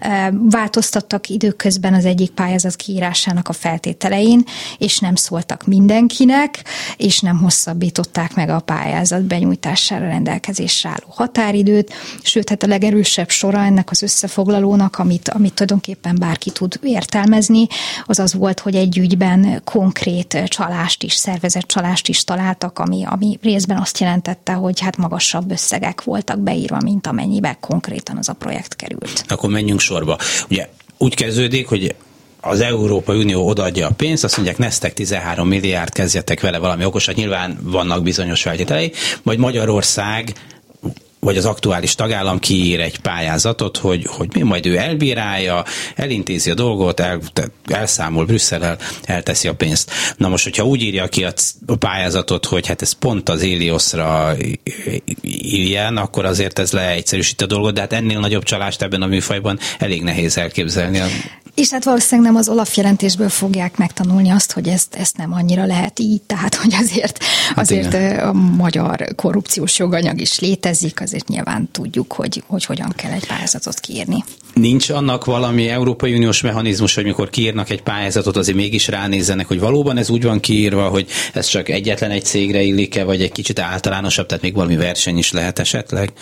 Eh, 0.00 0.28
változtattak 0.50 1.28
időközben 1.28 1.94
az 1.94 2.04
egyik 2.04 2.30
pályázat 2.30 2.76
kiírásának 2.76 3.48
a 3.48 3.52
feltételein, 3.52 4.44
és 4.78 4.98
nem 4.98 5.14
szóltak 5.14 5.66
mindenkinek, 5.66 6.64
és 6.96 7.20
nem 7.20 7.38
hosszabbították 7.38 8.34
meg 8.34 8.48
a 8.48 8.60
pályázat 8.60 9.22
benyújtására 9.22 10.06
rendelkezésre 10.06 10.88
álló 10.88 11.06
határidőt, 11.08 11.92
sőt, 12.22 12.48
hát 12.48 12.62
a 12.62 12.66
legerősebb 12.66 13.28
sora 13.28 13.58
ennek 13.58 13.90
az 13.90 14.02
összefoglalónak, 14.02 14.98
amit, 14.98 15.28
amit 15.28 15.54
tulajdonképpen 15.54 16.16
bárki 16.18 16.50
tud 16.50 16.78
értelmezni, 16.82 17.66
az 18.13 18.13
az 18.18 18.35
volt, 18.35 18.61
hogy 18.61 18.74
egy 18.74 18.98
ügyben 18.98 19.61
konkrét 19.64 20.42
csalást 20.46 21.03
is, 21.03 21.14
szervezett 21.14 21.66
csalást 21.66 22.09
is 22.09 22.24
találtak, 22.24 22.79
ami, 22.79 23.05
ami 23.05 23.38
részben 23.42 23.77
azt 23.77 23.98
jelentette, 23.98 24.53
hogy 24.53 24.81
hát 24.81 24.96
magasabb 24.96 25.50
összegek 25.50 26.03
voltak 26.03 26.38
beírva, 26.38 26.79
mint 26.81 27.07
amennyibe 27.07 27.57
konkrétan 27.61 28.16
az 28.16 28.29
a 28.29 28.33
projekt 28.33 28.77
került. 28.77 29.24
Akkor 29.29 29.50
menjünk 29.50 29.81
sorba. 29.81 30.18
Ugye 30.48 30.68
úgy 30.98 31.14
kezdődik, 31.14 31.68
hogy 31.68 31.94
az 32.40 32.61
Európai 32.61 33.18
Unió 33.18 33.46
odaadja 33.46 33.87
a 33.87 33.90
pénzt, 33.96 34.24
azt 34.24 34.37
mondják, 34.37 34.59
neztek 34.59 34.92
13 34.92 35.48
milliárd, 35.48 35.92
kezdjetek 35.92 36.40
vele 36.40 36.59
valami 36.59 36.85
okosat, 36.85 37.14
nyilván 37.14 37.59
vannak 37.62 38.03
bizonyos 38.03 38.42
feltételei, 38.42 38.92
majd 39.22 39.38
Magyarország 39.38 40.33
vagy 41.24 41.37
az 41.37 41.44
aktuális 41.44 41.94
tagállam 41.94 42.38
kiír 42.38 42.80
egy 42.80 42.98
pályázatot, 42.98 43.76
hogy, 43.76 44.06
hogy 44.06 44.28
mi 44.34 44.42
majd 44.42 44.66
ő 44.66 44.76
elbírálja, 44.76 45.64
elintézi 45.94 46.50
a 46.50 46.54
dolgot, 46.54 47.00
el, 47.00 47.20
elszámol 47.66 48.24
Brüsszel, 48.24 48.78
elteszi 49.02 49.48
a 49.48 49.54
pénzt. 49.54 49.90
Na 50.16 50.28
most, 50.28 50.44
hogyha 50.44 50.66
úgy 50.66 50.82
írja 50.82 51.08
ki 51.08 51.24
a 51.24 51.32
pályázatot, 51.78 52.46
hogy 52.46 52.66
hát 52.66 52.82
ez 52.82 52.92
pont 52.92 53.28
az 53.28 53.42
Élioszra 53.42 54.34
írjen, 55.22 55.96
akkor 55.96 56.24
azért 56.24 56.58
ez 56.58 56.72
leegyszerűsít 56.72 57.42
a 57.42 57.46
dolgot, 57.46 57.74
de 57.74 57.80
hát 57.80 57.92
ennél 57.92 58.18
nagyobb 58.18 58.42
csalást 58.42 58.82
ebben 58.82 59.02
a 59.02 59.06
műfajban 59.06 59.58
elég 59.78 60.02
nehéz 60.02 60.38
elképzelni. 60.38 61.02
És 61.55 61.71
hát 61.71 61.85
valószínűleg 61.85 62.31
nem 62.31 62.40
az 62.40 62.49
Olaf 62.49 62.77
jelentésből 62.77 63.29
fogják 63.29 63.77
megtanulni 63.77 64.31
azt, 64.31 64.53
hogy 64.53 64.69
ezt, 64.69 64.95
ezt 64.95 65.17
nem 65.17 65.33
annyira 65.33 65.64
lehet 65.64 65.99
így, 65.99 66.23
tehát 66.23 66.55
hogy 66.55 66.75
azért, 66.75 67.25
hát 67.25 67.59
azért 67.59 68.23
a 68.23 68.33
magyar 68.33 69.05
korrupciós 69.17 69.79
joganyag 69.79 70.21
is 70.21 70.38
létezik, 70.38 71.01
azért 71.01 71.29
nyilván 71.29 71.69
tudjuk, 71.73 72.12
hogy, 72.12 72.43
hogy 72.47 72.64
hogyan 72.64 72.93
kell 72.97 73.12
egy 73.12 73.27
pályázatot 73.27 73.81
kiírni. 73.81 74.25
Nincs 74.55 74.90
annak 74.90 75.25
valami 75.25 75.69
Európai 75.69 76.14
Uniós 76.14 76.40
mechanizmus, 76.40 76.95
hogy 76.95 77.05
mikor 77.05 77.31
kiírnak 77.31 77.71
egy 77.71 77.83
pályázatot, 77.83 78.37
azért 78.37 78.57
mégis 78.57 78.88
ránézzenek, 78.88 79.47
hogy 79.47 79.61
valóban 79.61 79.97
ez 79.97 80.11
úgy 80.11 80.23
van 80.23 80.40
kiírva, 80.40 80.88
hogy 80.88 81.09
ez 81.33 81.47
csak 81.47 81.69
egyetlen 81.69 82.11
egy 82.11 82.25
cégre 82.25 82.62
illik-e, 82.62 83.05
vagy 83.05 83.23
egy 83.23 83.33
kicsit 83.33 83.59
általánosabb, 83.59 84.27
tehát 84.27 84.43
még 84.43 84.55
valami 84.55 84.77
verseny 84.77 85.19
is 85.19 85.33
lehet 85.33 85.59
esetleg? 85.59 86.12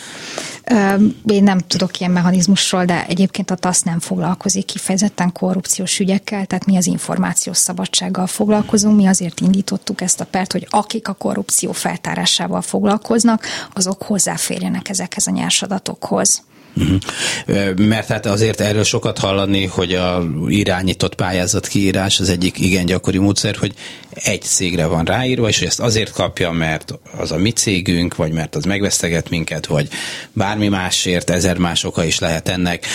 Én 1.26 1.42
nem 1.42 1.58
tudok 1.58 2.00
ilyen 2.00 2.12
mechanizmusról, 2.12 2.84
de 2.84 3.06
egyébként 3.06 3.50
a 3.50 3.54
TASZ 3.54 3.82
nem 3.82 4.00
foglalkozik 4.00 4.64
kifejezetten 4.64 5.21
kifejezetten 5.22 5.32
korrupciós 5.32 5.98
ügyekkel, 5.98 6.46
tehát 6.46 6.66
mi 6.66 6.76
az 6.76 6.86
információs 6.86 7.56
szabadsággal 7.56 8.26
foglalkozunk, 8.26 8.96
mi 8.96 9.06
azért 9.06 9.40
indítottuk 9.40 10.00
ezt 10.00 10.20
a 10.20 10.24
pert, 10.24 10.52
hogy 10.52 10.66
akik 10.70 11.08
a 11.08 11.12
korrupció 11.12 11.72
feltárásával 11.72 12.62
foglalkoznak, 12.62 13.46
azok 13.74 14.02
hozzáférjenek 14.02 14.88
ezekhez 14.88 15.26
a 15.26 15.30
nyersadatokhoz. 15.30 16.42
Uh-huh. 16.74 17.76
Mert 17.76 18.08
hát 18.08 18.26
azért 18.26 18.60
erről 18.60 18.84
sokat 18.84 19.18
hallani, 19.18 19.66
hogy 19.66 19.94
a 19.94 20.22
irányított 20.46 21.14
pályázat 21.14 21.66
kiírás 21.66 22.20
az 22.20 22.28
egyik 22.28 22.58
igen 22.58 22.86
gyakori 22.86 23.18
módszer, 23.18 23.56
hogy 23.56 23.74
egy 24.10 24.42
cégre 24.42 24.86
van 24.86 25.04
ráírva, 25.04 25.48
és 25.48 25.58
hogy 25.58 25.66
ezt 25.66 25.80
azért 25.80 26.12
kapja, 26.12 26.50
mert 26.50 26.94
az 27.18 27.32
a 27.32 27.36
mi 27.36 27.50
cégünk, 27.50 28.16
vagy 28.16 28.32
mert 28.32 28.54
az 28.54 28.64
megveszteget 28.64 29.30
minket, 29.30 29.66
vagy 29.66 29.88
bármi 30.32 30.68
másért, 30.68 31.30
ezer 31.30 31.58
más 31.58 31.84
oka 31.84 32.04
is 32.04 32.18
lehet 32.18 32.48
ennek. 32.48 32.86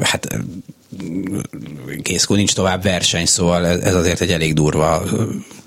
Hát 0.00 0.28
készkó 2.02 2.34
nincs 2.34 2.54
tovább 2.54 2.82
verseny, 2.82 3.26
szóval 3.26 3.66
ez 3.66 3.94
azért 3.94 4.20
egy 4.20 4.32
elég 4.32 4.54
durva 4.54 5.02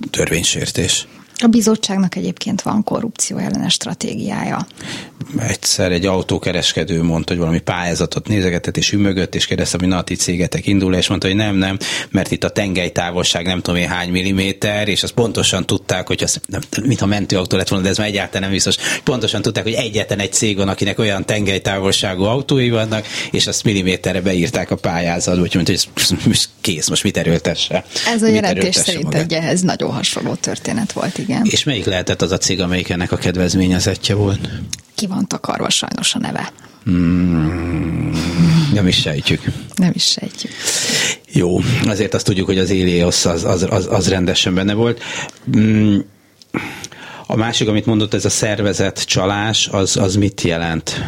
törvénysértés. 0.09 1.07
A 1.41 1.47
bizottságnak 1.47 2.15
egyébként 2.15 2.61
van 2.61 2.83
korrupció 2.83 3.37
ellenes 3.37 3.73
stratégiája. 3.73 4.67
Egyszer 5.39 5.91
egy 5.91 6.05
autókereskedő 6.05 7.03
mondta, 7.03 7.31
hogy 7.31 7.41
valami 7.41 7.59
pályázatot 7.59 8.27
nézegetett 8.27 8.77
és 8.77 8.91
ümögött, 8.91 9.35
és 9.35 9.45
kérdezte, 9.45 9.77
hogy 9.79 9.87
na, 9.87 10.01
ti 10.01 10.15
cégetek 10.15 10.67
indul, 10.67 10.95
és 10.95 11.07
mondta, 11.07 11.27
hogy 11.27 11.35
nem, 11.35 11.55
nem, 11.55 11.77
mert 12.09 12.31
itt 12.31 12.43
a 12.43 12.49
tengelytávolság 12.49 13.45
nem 13.45 13.61
tudom 13.61 13.79
én 13.79 13.87
hány 13.87 14.09
milliméter, 14.09 14.87
és 14.87 15.03
azt 15.03 15.13
pontosan 15.13 15.65
tudták, 15.65 16.07
hogy 16.07 16.23
az, 16.23 16.41
nem, 16.45 16.61
mintha 16.83 17.05
mentőautó 17.05 17.57
lett 17.57 17.67
volna, 17.67 17.83
de 17.83 17.89
ez 17.89 17.97
már 17.97 18.07
egyáltalán 18.07 18.41
nem 18.41 18.51
biztos, 18.51 18.75
pontosan 19.03 19.41
tudták, 19.41 19.63
hogy 19.63 19.73
egyetlen 19.73 20.19
egy 20.19 20.33
cég 20.33 20.57
van, 20.57 20.67
akinek 20.67 20.99
olyan 20.99 21.25
tengelytávolságú 21.25 22.23
autói 22.23 22.69
vannak, 22.69 23.05
és 23.31 23.47
azt 23.47 23.63
milliméterre 23.63 24.21
beírták 24.21 24.71
a 24.71 24.75
pályázatba, 24.75 25.41
úgyhogy 25.41 25.63
mondta, 25.65 25.87
hogy 26.23 26.39
kész, 26.61 26.89
most 26.89 27.03
mit 27.03 27.17
erőltesse. 27.17 27.85
Ez 28.07 28.23
a 28.23 28.27
jelentés 28.27 28.75
szerint 28.75 29.15
egy 29.15 29.33
ehhez 29.33 29.61
nagyon 29.61 29.91
hasonló 29.91 30.33
történet 30.33 30.91
volt, 30.91 31.17
igen. 31.17 31.45
És 31.45 31.63
melyik 31.63 31.85
lehetett 31.85 32.21
az 32.21 32.31
a 32.31 32.37
cég, 32.37 32.61
amelyik 32.61 32.89
ennek 32.89 33.11
a 33.11 33.17
kedvezményezetje 33.17 34.15
volt? 34.15 34.49
Ki 34.99 35.07
van 35.07 35.27
takarva 35.27 35.69
sajnos 35.69 36.15
a 36.15 36.19
neve. 36.19 36.51
Hmm, 36.83 38.11
nem 38.73 38.87
is 38.87 39.01
sejtjük. 39.01 39.41
Nem 39.75 39.91
is 39.93 40.03
sejtjük. 40.03 40.51
Jó, 41.31 41.59
azért 41.87 42.13
azt 42.13 42.25
tudjuk, 42.25 42.45
hogy 42.45 42.57
az 42.57 42.69
Élios 42.69 43.25
az, 43.25 43.43
az, 43.43 43.67
az, 43.69 43.87
az 43.91 44.09
rendesen 44.09 44.53
benne 44.53 44.73
volt. 44.73 45.01
Hmm, 45.51 46.05
a 47.27 47.35
másik, 47.35 47.67
amit 47.67 47.85
mondott, 47.85 48.13
ez 48.13 48.25
a 48.25 48.29
szervezet 48.29 49.05
csalás, 49.05 49.67
az, 49.67 49.97
az 49.97 50.15
mit 50.15 50.41
jelent? 50.41 51.03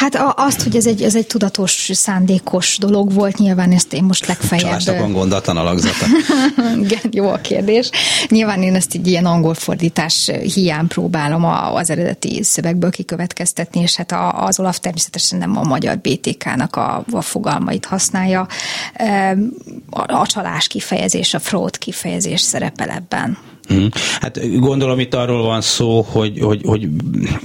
Hát 0.00 0.22
azt, 0.36 0.62
hogy 0.62 0.76
ez 0.76 0.86
egy, 0.86 1.02
ez 1.02 1.16
egy 1.16 1.26
tudatos, 1.26 1.90
szándékos 1.92 2.78
dolog 2.78 3.12
volt, 3.12 3.38
nyilván 3.38 3.72
ezt 3.72 3.92
én 3.92 4.04
most 4.04 4.26
legfeljebb... 4.26 4.66
Csalásnak 4.66 4.98
van 4.98 5.12
gondatlan 5.12 5.56
alakzata. 5.56 6.06
Igen, 6.84 7.00
jó 7.10 7.28
a 7.28 7.36
kérdés. 7.36 7.90
Nyilván 8.28 8.62
én 8.62 8.74
ezt 8.74 8.94
egy 8.94 9.06
ilyen 9.06 9.26
angol 9.26 9.54
fordítás 9.54 10.30
hiány 10.54 10.86
próbálom 10.86 11.44
az 11.74 11.90
eredeti 11.90 12.42
szövegből 12.42 12.90
kikövetkeztetni, 12.90 13.80
és 13.80 13.96
hát 13.96 14.14
az 14.32 14.58
Olaf 14.58 14.78
természetesen 14.78 15.38
nem 15.38 15.56
a 15.56 15.62
magyar 15.62 15.98
BTK-nak 15.98 16.76
a, 16.76 17.04
a 17.12 17.20
fogalmait 17.20 17.84
használja. 17.84 18.46
A, 19.90 20.12
a 20.12 20.26
csalás 20.26 20.66
kifejezés, 20.66 21.34
a 21.34 21.38
fraud 21.38 21.78
kifejezés 21.78 22.40
szerepel 22.40 22.88
ebben. 22.88 23.38
Mhm. 23.68 23.86
Hát 24.20 24.58
gondolom 24.58 24.98
itt 24.98 25.14
arról 25.14 25.42
van 25.42 25.60
szó, 25.60 26.00
hogy, 26.00 26.38
hogy, 26.40 26.60
hogy 26.64 26.88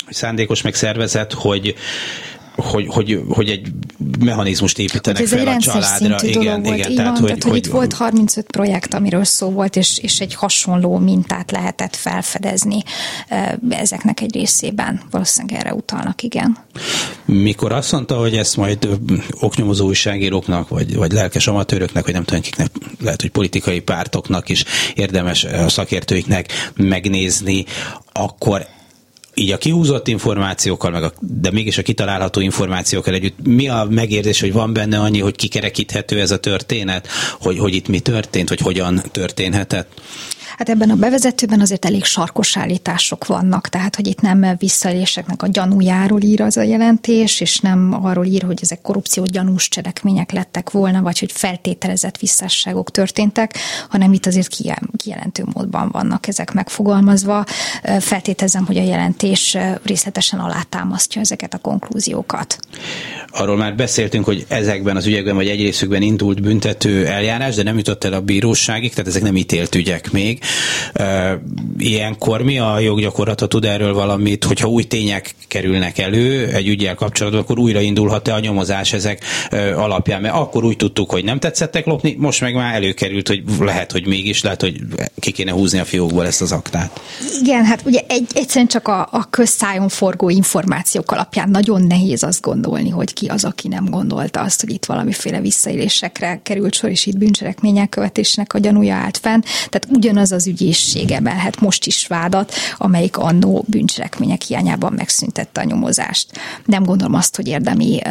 szándékos 0.09 0.61
megszervezet, 0.61 1.33
hogy 1.33 1.75
hogy, 2.55 2.87
hogy, 2.87 3.21
hogy 3.29 3.49
egy 3.49 3.71
mechanizmust 4.19 4.79
építenek 4.79 5.21
hogy 5.21 5.31
ez 5.31 5.43
fel 5.43 5.53
egy 5.53 5.55
a 5.55 5.59
családra. 5.59 6.27
Igen, 6.27 6.43
dolog 6.43 6.65
volt. 6.65 6.77
igen, 6.77 6.95
tehát, 6.95 7.11
van, 7.11 7.19
hogy, 7.19 7.27
tehát, 7.27 7.43
hogy, 7.43 7.51
hogy 7.51 7.65
itt 7.65 7.71
volt 7.71 7.93
35 7.93 8.45
projekt, 8.45 8.93
amiről 8.93 9.23
szó 9.23 9.49
volt, 9.49 9.75
és, 9.75 9.97
és 9.97 10.19
egy 10.19 10.35
hasonló 10.35 10.97
mintát 10.97 11.51
lehetett 11.51 11.95
felfedezni 11.95 12.83
ezeknek 13.69 14.21
egy 14.21 14.33
részében. 14.33 15.01
Valószínűleg 15.11 15.59
erre 15.59 15.73
utalnak, 15.73 16.23
igen. 16.23 16.57
Mikor 17.25 17.71
azt 17.71 17.91
mondta, 17.91 18.17
hogy 18.17 18.37
ezt 18.37 18.57
majd 18.57 18.87
oknyomozó 19.39 19.85
újságíróknak, 19.85 20.69
vagy, 20.69 20.95
vagy 20.95 21.11
lelkes 21.11 21.47
amatőröknek, 21.47 22.03
vagy 22.03 22.13
nem 22.13 22.23
tudom, 22.23 22.41
kiknek, 22.41 22.71
lehet, 23.01 23.21
hogy 23.21 23.31
politikai 23.31 23.79
pártoknak 23.79 24.49
is 24.49 24.63
érdemes 24.95 25.43
a 25.43 25.69
szakértőiknek 25.69 26.51
megnézni, 26.75 27.65
akkor 28.11 28.67
így 29.35 29.51
a 29.51 29.57
kihúzott 29.57 30.07
információkkal, 30.07 30.91
meg 30.91 31.03
a, 31.03 31.13
de 31.19 31.51
mégis 31.51 31.77
a 31.77 31.81
kitalálható 31.81 32.39
információkkal 32.39 33.13
együtt, 33.13 33.35
mi 33.43 33.67
a 33.67 33.87
megérzés, 33.89 34.39
hogy 34.39 34.53
van 34.53 34.73
benne 34.73 34.99
annyi, 34.99 35.19
hogy 35.19 35.35
kikerekíthető 35.35 36.19
ez 36.19 36.31
a 36.31 36.39
történet, 36.39 37.07
hogy, 37.39 37.57
hogy 37.57 37.75
itt 37.75 37.87
mi 37.87 37.99
történt, 37.99 38.49
hogy 38.49 38.59
hogyan 38.59 39.01
történhetett? 39.11 40.01
Hát 40.57 40.69
ebben 40.69 40.89
a 40.89 40.95
bevezetőben 40.95 41.61
azért 41.61 41.85
elég 41.85 42.03
sarkos 42.03 42.57
állítások 42.57 43.25
vannak, 43.25 43.69
tehát 43.69 43.95
hogy 43.95 44.07
itt 44.07 44.21
nem 44.21 44.55
visszaéléseknek 44.57 45.43
a 45.43 45.47
gyanújáról 45.47 46.21
ír 46.21 46.41
az 46.41 46.57
a 46.57 46.61
jelentés, 46.61 47.39
és 47.39 47.59
nem 47.59 47.97
arról 48.03 48.25
ír, 48.25 48.43
hogy 48.43 48.59
ezek 48.61 48.81
korrupció 48.81 49.23
gyanús 49.23 49.69
cselekmények 49.69 50.31
lettek 50.31 50.71
volna, 50.71 51.01
vagy 51.01 51.19
hogy 51.19 51.31
feltételezett 51.31 52.17
visszásságok 52.17 52.91
történtek, 52.91 53.57
hanem 53.89 54.13
itt 54.13 54.25
azért 54.25 54.47
kijelentő 54.97 55.43
módban 55.53 55.89
vannak 55.91 56.27
ezek 56.27 56.53
megfogalmazva. 56.53 57.45
Feltételezem, 57.99 58.65
hogy 58.65 58.77
a 58.77 58.83
jelentés 58.83 59.57
részletesen 59.83 60.39
alátámasztja 60.39 61.21
ezeket 61.21 61.53
a 61.53 61.57
konklúziókat. 61.57 62.59
Arról 63.27 63.57
már 63.57 63.75
beszéltünk, 63.75 64.25
hogy 64.25 64.45
ezekben 64.47 64.95
az 64.95 65.05
ügyekben, 65.05 65.35
vagy 65.35 65.47
egy 65.47 65.61
részükben 65.61 66.01
indult 66.01 66.41
büntető 66.41 67.07
eljárás, 67.07 67.55
de 67.55 67.63
nem 67.63 67.77
jutott 67.77 68.03
el 68.03 68.13
a 68.13 68.21
bíróságig, 68.21 68.91
tehát 68.91 69.07
ezek 69.07 69.21
nem 69.21 69.35
ítélt 69.35 69.75
ügyek 69.75 70.11
még. 70.11 70.43
Ilyenkor 71.77 72.41
mi 72.41 72.59
a 72.59 72.79
joggyakorlata 72.79 73.47
tud 73.47 73.65
erről 73.65 73.93
valamit, 73.93 74.43
hogyha 74.43 74.67
új 74.67 74.83
tények 74.83 75.35
kerülnek 75.47 75.97
elő 75.97 76.47
egy 76.47 76.67
ügyel 76.67 76.95
kapcsolatban, 76.95 77.41
akkor 77.41 77.59
újra 77.59 77.79
indulhat-e 77.79 78.33
a 78.33 78.39
nyomozás 78.39 78.93
ezek 78.93 79.23
alapján? 79.75 80.21
Mert 80.21 80.33
akkor 80.33 80.63
úgy 80.63 80.77
tudtuk, 80.77 81.11
hogy 81.11 81.23
nem 81.23 81.39
tetszettek 81.39 81.85
lopni, 81.85 82.15
most 82.19 82.41
meg 82.41 82.53
már 82.53 82.75
előkerült, 82.75 83.27
hogy 83.27 83.43
lehet, 83.59 83.91
hogy 83.91 84.07
mégis, 84.07 84.41
lehet, 84.41 84.61
hogy 84.61 84.75
ki 85.19 85.31
kéne 85.31 85.51
húzni 85.51 85.79
a 85.79 85.85
fiókból 85.85 86.25
ezt 86.25 86.41
az 86.41 86.51
aktát. 86.51 87.01
Igen, 87.41 87.65
hát 87.65 87.81
ugye 87.85 87.99
egy, 88.07 88.27
egyszerűen 88.33 88.67
csak 88.67 88.87
a, 88.87 89.07
a 89.11 89.29
közszájon 89.29 89.89
forgó 89.89 90.29
információk 90.29 91.11
alapján 91.11 91.49
nagyon 91.49 91.81
nehéz 91.81 92.23
azt 92.23 92.41
gondolni, 92.41 92.89
hogy 92.89 93.13
ki 93.13 93.25
az, 93.25 93.43
aki 93.43 93.67
nem 93.67 93.85
gondolta 93.89 94.41
azt, 94.41 94.61
hogy 94.61 94.71
itt 94.71 94.85
valamiféle 94.85 95.41
visszaélésekre 95.41 96.39
került 96.43 96.73
sor, 96.73 96.89
és 96.89 97.05
itt 97.05 97.17
bűncselekmények 97.17 97.89
követésnek 97.89 98.53
a 98.53 98.59
gyanúja 98.59 98.95
állt 98.95 99.17
fenn. 99.17 99.41
Tehát 99.41 99.87
ugyanaz 99.89 100.31
az 100.35 100.47
ügyészség 100.47 101.11
emelhet 101.11 101.59
most 101.59 101.85
is 101.85 102.07
vádat, 102.07 102.53
amelyik 102.77 103.17
annó 103.17 103.65
bűncselekmények 103.67 104.41
hiányában 104.41 104.93
megszüntette 104.93 105.61
a 105.61 105.63
nyomozást. 105.63 106.31
Nem 106.65 106.83
gondolom 106.83 107.13
azt, 107.13 107.35
hogy 107.35 107.47
érdemi 107.47 108.01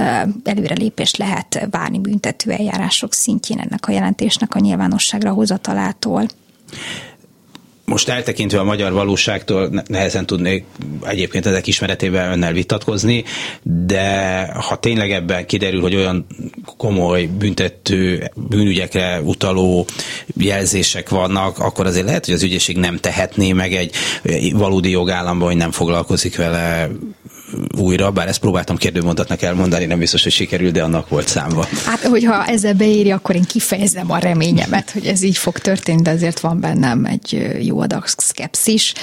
előrelépést 0.45 1.17
lehet 1.17 1.67
várni 1.71 1.99
büntető 1.99 2.51
eljárások 2.51 3.15
szintjén 3.15 3.59
ennek 3.59 3.89
a 3.89 3.93
jelentésnek 3.93 4.55
a 4.55 4.59
nyilvánosságra 4.59 5.33
hozatalától 5.33 6.27
most 7.95 8.09
eltekintve 8.09 8.59
a 8.59 8.65
magyar 8.65 8.93
valóságtól 8.93 9.83
nehezen 9.87 10.27
tudnék 10.27 10.65
egyébként 11.03 11.47
ezek 11.47 11.67
ismeretével 11.67 12.33
önnel 12.33 12.53
vitatkozni, 12.53 13.25
de 13.63 14.43
ha 14.69 14.77
tényleg 14.77 15.11
ebben 15.13 15.47
kiderül, 15.47 15.81
hogy 15.81 15.95
olyan 15.95 16.27
komoly 16.77 17.25
büntető 17.25 18.31
bűnügyekre 18.37 19.21
utaló 19.21 19.87
jelzések 20.37 21.09
vannak, 21.09 21.59
akkor 21.59 21.87
azért 21.87 22.07
lehet, 22.07 22.25
hogy 22.25 22.35
az 22.35 22.43
ügyészség 22.43 22.77
nem 22.77 22.97
tehetné 22.97 23.53
meg 23.53 23.73
egy 23.75 23.95
valódi 24.53 24.91
jogállamban, 24.91 25.49
hogy 25.49 25.57
nem 25.57 25.71
foglalkozik 25.71 26.37
vele 26.37 26.89
újra, 27.79 28.11
bár 28.11 28.29
ezt 28.29 28.41
próbáltam 28.41 28.77
kérdőmondatnak 28.77 29.43
elmondani, 29.43 29.85
nem 29.85 29.99
biztos, 29.99 30.23
hogy 30.23 30.33
sikerül, 30.33 30.71
de 30.71 30.83
annak 30.83 31.09
volt 31.09 31.29
számva. 31.29 31.67
Hát, 31.85 32.01
hogyha 32.01 32.47
ezzel 32.47 32.75
beéri, 32.75 33.11
akkor 33.11 33.35
én 33.35 33.45
kifejezem 33.45 34.11
a 34.11 34.19
reményemet, 34.19 34.91
hogy 34.91 35.07
ez 35.07 35.23
így 35.23 35.37
fog 35.37 35.59
történni, 35.59 36.03
de 36.03 36.11
azért 36.11 36.41
van 36.41 36.61
bennem 36.61 37.05
egy 37.05 37.57
jó 37.61 37.81
adag 37.81 38.07
szkepszis. 38.07 38.95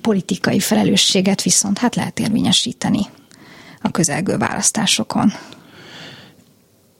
Politikai 0.00 0.60
felelősséget 0.60 1.42
viszont 1.42 1.78
hát 1.78 1.94
lehet 1.94 2.20
érvényesíteni 2.20 3.06
a 3.82 3.90
közelgő 3.90 4.36
választásokon. 4.36 5.32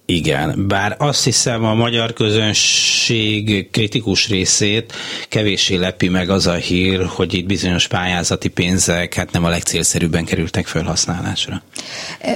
Igen, 0.07 0.67
bár 0.69 0.97
azt 0.99 1.25
hiszem 1.25 1.65
a 1.65 1.75
magyar 1.75 2.13
közönség 2.13 3.71
kritikus 3.71 4.29
részét 4.29 4.93
kevéssé 5.29 5.75
lepi 5.75 6.09
meg 6.09 6.31
az 6.31 6.47
a 6.47 6.55
hír, 6.55 7.07
hogy 7.07 7.35
itt 7.35 7.47
bizonyos 7.47 7.89
pályázati 7.89 8.49
pénzek 8.49 9.15
hát 9.15 9.33
nem 9.33 9.45
a 9.45 9.49
legcélszerűbben 9.49 10.25
kerültek 10.25 10.67
felhasználásra. 10.67 11.63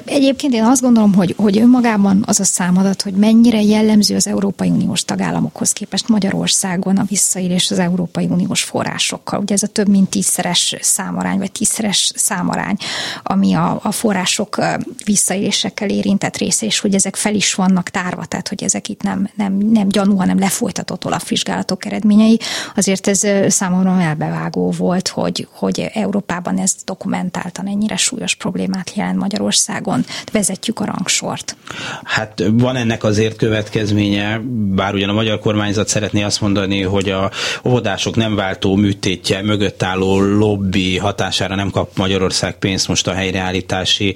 Egyébként 0.05 0.55
én 0.55 0.65
azt 0.65 0.81
gondolom, 0.81 1.15
hogy, 1.15 1.35
hogy 1.37 1.59
önmagában 1.59 2.23
az 2.27 2.41
a 2.41 2.45
számadat, 2.45 3.03
hogy 3.03 3.13
mennyire 3.13 3.63
jellemző 3.63 4.15
az 4.15 4.27
Európai 4.27 4.69
Uniós 4.69 5.05
tagállamokhoz 5.05 5.73
képest 5.73 6.09
Magyarországon 6.09 6.97
a 6.97 7.05
visszaélés 7.09 7.71
az 7.71 7.79
Európai 7.79 8.27
Uniós 8.27 8.63
forrásokkal. 8.63 9.41
Ugye 9.41 9.55
ez 9.55 9.63
a 9.63 9.67
több 9.67 9.89
mint 9.89 10.11
tízszeres 10.11 10.75
számarány, 10.81 11.39
vagy 11.39 11.53
tízszeres 11.53 12.13
számarány, 12.15 12.77
ami 13.23 13.53
a, 13.53 13.81
a 13.83 13.93
források 13.93 14.63
visszaélésekkel 15.05 15.89
érintett 15.89 16.37
része, 16.37 16.67
és 16.67 16.79
hogy 16.79 16.95
ezek 16.95 17.17
fel 17.17 17.35
is 17.35 17.57
vannak 17.59 17.89
tárva, 17.89 18.25
tehát 18.25 18.49
hogy 18.49 18.65
ezek 18.65 18.89
itt 18.89 19.03
nem, 19.03 19.29
nem, 19.35 19.53
nem 19.53 19.89
gyanú, 19.89 20.17
hanem 20.17 20.39
lefolytatott 20.39 21.05
olaf 21.05 21.29
vizsgálatok 21.29 21.85
eredményei, 21.85 22.39
azért 22.77 23.07
ez 23.07 23.23
számomra 23.53 24.01
elbevágó 24.01 24.71
volt, 24.71 25.09
hogy, 25.09 25.49
hogy 25.51 25.91
Európában 25.95 26.59
ez 26.59 26.75
dokumentáltan 26.85 27.67
ennyire 27.67 27.97
súlyos 27.97 28.35
problémát 28.35 28.93
jelent 28.95 29.19
Magyarországon. 29.19 30.05
Vezetjük 30.33 30.81
a 30.81 30.85
rangsort. 30.85 31.57
Hát 32.05 32.43
van 32.53 32.77
ennek 32.77 33.05
azért 33.05 33.37
következménye, 33.37 34.41
bár 34.75 34.95
ugyan 34.95 35.09
a 35.09 35.13
magyar 35.13 35.39
kormányzat 35.39 35.89
szeretné 35.89 36.23
azt 36.23 36.41
mondani, 36.41 36.83
hogy 36.83 37.11
a 37.11 37.31
óvodások 37.65 38.17
nem 38.17 38.35
váltó 38.35 38.75
műtétje 38.77 39.43
mögött 39.43 39.83
álló 39.83 40.21
lobby 40.21 40.99
hatására 40.99 41.55
nem 41.55 41.71
kap 41.71 41.97
Magyarország 41.97 42.59
pénzt 42.59 42.89
most 42.89 43.07
a 43.09 43.13
helyreállítási 43.13 44.15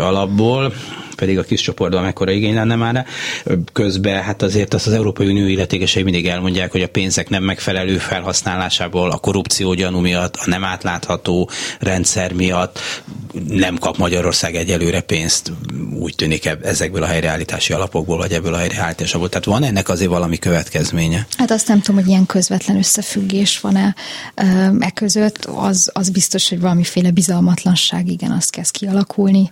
alapból 0.00 0.72
pedig 1.22 1.38
a 1.38 1.42
kis 1.42 1.60
csoportban 1.60 2.02
mekkora 2.02 2.30
igény 2.30 2.54
lenne 2.54 2.76
már. 2.76 3.06
Közben 3.72 4.22
hát 4.22 4.42
azért 4.42 4.74
azt 4.74 4.86
az 4.86 4.92
Európai 4.92 5.26
Unió 5.26 5.46
illetékesei 5.46 6.02
mindig 6.02 6.26
elmondják, 6.26 6.72
hogy 6.72 6.82
a 6.82 6.88
pénzek 6.88 7.28
nem 7.28 7.42
megfelelő 7.42 7.98
felhasználásából, 7.98 9.10
a 9.10 9.18
korrupció 9.18 9.74
gyanú 9.74 9.98
miatt, 9.98 10.36
a 10.36 10.42
nem 10.46 10.64
átlátható 10.64 11.50
rendszer 11.78 12.32
miatt 12.32 12.78
nem 13.48 13.78
kap 13.78 13.96
Magyarország 13.96 14.54
egyelőre 14.54 15.00
pénzt, 15.00 15.52
úgy 15.98 16.14
tűnik 16.14 16.50
ezekből 16.62 17.02
a 17.02 17.06
helyreállítási 17.06 17.72
alapokból, 17.72 18.16
vagy 18.16 18.32
ebből 18.32 18.54
a 18.54 18.58
helyreállításból. 18.58 19.28
Tehát 19.28 19.44
van 19.44 19.64
ennek 19.64 19.88
azért 19.88 20.10
valami 20.10 20.38
következménye? 20.38 21.26
Hát 21.36 21.50
azt 21.50 21.68
nem 21.68 21.80
tudom, 21.80 22.00
hogy 22.00 22.10
ilyen 22.10 22.26
közvetlen 22.26 22.76
összefüggés 22.76 23.60
van-e 23.60 23.94
e 24.78 24.90
között. 24.94 25.44
Az, 25.44 25.90
az 25.92 26.10
biztos, 26.10 26.48
hogy 26.48 26.60
valamiféle 26.60 27.10
bizalmatlanság, 27.10 28.08
igen, 28.08 28.30
azt 28.30 28.50
kezd 28.50 28.70
kialakulni 28.70 29.50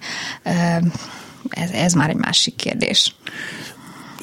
ez, 1.48 1.70
ez 1.70 1.92
már 1.92 2.10
egy 2.10 2.16
másik 2.16 2.56
kérdés. 2.56 3.14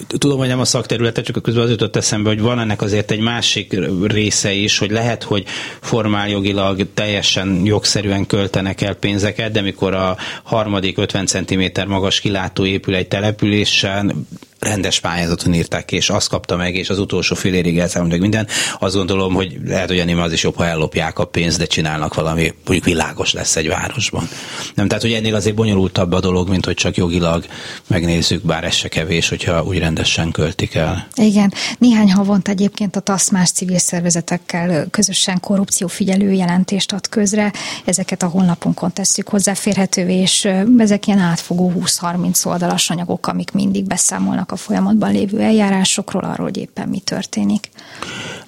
Tudom, 0.08 0.38
hogy 0.38 0.48
nem 0.48 0.60
a 0.60 0.66
szakterülete, 0.66 1.22
csak 1.22 1.38
a 1.38 1.42
közben 1.42 1.64
az 1.64 1.70
jutott 1.70 1.96
eszembe, 1.96 2.30
hogy 2.30 2.42
van 2.42 2.60
ennek 2.60 2.82
azért 2.82 3.12
egy 3.12 3.20
másik 3.20 3.80
része 4.04 4.54
is, 4.54 4.78
hogy 4.78 4.92
lehet, 4.92 5.24
hogy 5.24 5.46
formáljogilag 5.82 6.88
teljesen 6.94 7.62
jogszerűen 7.66 8.26
költenek 8.26 8.82
el 8.82 8.94
pénzeket, 8.94 9.52
de 9.52 9.62
mikor 9.62 9.94
a 9.94 10.18
harmadik 10.44 10.98
50 10.98 11.26
cm 11.26 11.64
magas 11.88 12.20
kilátó 12.20 12.66
épül 12.66 12.96
egy 12.96 13.08
településen, 13.08 14.28
rendes 14.60 15.00
pályázaton 15.00 15.54
írták 15.54 15.86
ki, 15.86 15.96
és 15.96 16.10
azt 16.10 16.30
kapta 16.30 16.56
meg, 16.56 16.76
és 16.76 16.90
az 16.90 17.00
utolsó 17.00 17.36
félérig 17.36 17.80
elszámolt 17.80 18.20
minden. 18.20 18.48
Azt 18.80 18.96
gondolom, 18.96 19.34
hogy 19.34 19.58
lehet, 19.66 19.88
hogy 19.88 20.00
az 20.00 20.32
is 20.32 20.44
jobb, 20.44 20.56
ha 20.56 20.66
ellopják 20.66 21.20
a 21.20 21.26
pénzt, 21.26 21.58
de 21.58 21.66
csinálnak 21.66 22.14
valami, 22.14 22.54
mondjuk 22.66 22.86
világos 22.86 23.34
lesz 23.34 23.56
egy 23.56 23.68
városban. 23.68 24.30
Nem, 24.74 24.88
tehát, 24.88 25.04
hogy 25.04 25.14
ennél 25.14 25.36
azért 25.36 25.56
bonyolultabb 25.56 26.12
a 26.12 26.20
dolog, 26.20 26.50
mint 26.50 26.66
hogy 26.66 26.74
csak 26.74 26.96
jogilag 26.96 27.46
megnézzük, 27.88 28.46
bár 28.46 28.64
ez 28.64 28.74
se 28.74 28.88
kevés, 28.88 29.30
hogyha 29.30 29.64
úgy 29.64 29.78
rendesen 29.78 30.32
költik 30.32 30.76
el. 30.76 31.08
Igen. 31.16 31.54
Néhány 31.78 32.12
havonta 32.12 32.52
egyébként 32.52 32.96
a 32.96 33.00
TASZ 33.00 33.30
más 33.30 33.52
civil 33.52 33.78
szervezetekkel 33.78 34.88
közösen 34.92 35.40
korrupciófigyelő 35.40 36.32
jelentést 36.32 36.92
ad 36.92 37.10
közre. 37.10 37.54
Ezeket 37.86 38.24
a 38.24 38.28
honlapunkon 38.28 38.94
tesszük 38.94 39.30
hozzáférhetővé, 39.30 40.16
és 40.16 40.48
ezek 40.78 41.08
ilyen 41.08 41.20
átfogó 41.20 41.74
20-30 41.86 42.46
oldalas 42.46 42.90
anyagok, 42.90 43.28
amik 43.28 43.52
mindig 43.52 43.86
beszámolnak 43.86 44.47
a 44.52 44.56
folyamatban 44.56 45.12
lévő 45.12 45.40
eljárásokról, 45.40 46.24
arról, 46.24 46.46
hogy 46.46 46.58
éppen 46.58 46.88
mi 46.88 47.00
történik. 47.00 47.70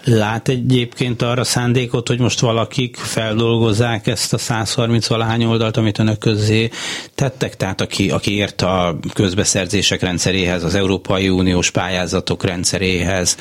Lát 0.04 0.48
egyébként 0.48 1.22
arra 1.22 1.44
szándékot, 1.44 2.08
hogy 2.08 2.20
most 2.20 2.40
valakik 2.40 2.96
feldolgozzák 2.96 4.08
ezt 4.08 4.34
a 4.34 4.38
130 4.38 5.08
valahány 5.08 5.44
oldalt, 5.44 5.78
amit 5.78 6.00
önök 6.00 6.18
közé 6.18 6.70
tettek? 7.16 7.58
Tehát 7.58 7.82
aki, 7.82 8.10
aki 8.10 8.36
ért 8.36 8.62
a 8.62 9.00
közbeszerzések 9.14 10.02
rendszeréhez, 10.02 10.64
az 10.64 10.76
Európai 10.76 11.30
Uniós 11.30 11.72
pályázatok 11.72 12.44
rendszeréhez, 12.44 13.38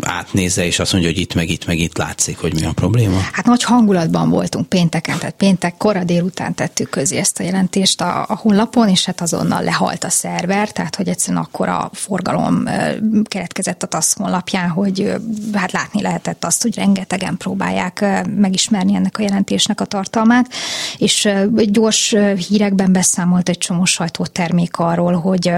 átnézze 0.00 0.64
és 0.64 0.78
azt 0.78 0.92
mondja, 0.92 1.10
hogy 1.10 1.20
itt 1.20 1.34
meg 1.34 1.48
itt 1.48 1.66
meg 1.66 1.78
itt 1.78 1.98
látszik, 1.98 2.38
hogy 2.38 2.54
mi 2.54 2.64
a 2.64 2.72
probléma? 2.72 3.18
Hát 3.32 3.46
nagy 3.46 3.62
hangulatban 3.62 4.30
voltunk 4.30 4.68
pénteken, 4.68 5.18
tehát 5.18 5.34
péntek 5.34 5.76
kora 5.76 6.04
délután 6.04 6.54
tettük 6.54 6.90
közé 6.90 7.16
ezt 7.16 7.38
a 7.38 7.42
jelentést 7.42 8.00
a, 8.00 8.24
a 8.28 8.36
honlapon, 8.36 8.88
és 8.88 9.04
hát 9.04 9.20
azonnal 9.20 9.62
lehalt 9.62 10.04
a 10.04 10.10
szerver, 10.10 10.72
tehát 10.72 10.96
hogy 10.96 11.08
egyszerűen 11.08 11.42
akkor 11.42 11.68
a 11.68 11.89
forgalom 11.92 12.64
keletkezett 13.24 13.82
a 13.82 13.86
TASZ 13.86 14.16
honlapján, 14.16 14.68
hogy 14.68 15.14
hát 15.52 15.72
látni 15.72 16.02
lehetett 16.02 16.44
azt, 16.44 16.62
hogy 16.62 16.74
rengetegen 16.74 17.36
próbálják 17.36 18.24
megismerni 18.36 18.94
ennek 18.94 19.18
a 19.18 19.22
jelentésnek 19.22 19.80
a 19.80 19.84
tartalmát, 19.84 20.48
és 20.96 21.28
gyors 21.52 22.16
hírekben 22.48 22.92
beszámolt 22.92 23.48
egy 23.48 23.58
csomó 23.58 23.84
sajtótermék 23.84 24.76
arról, 24.76 25.12
hogy, 25.12 25.52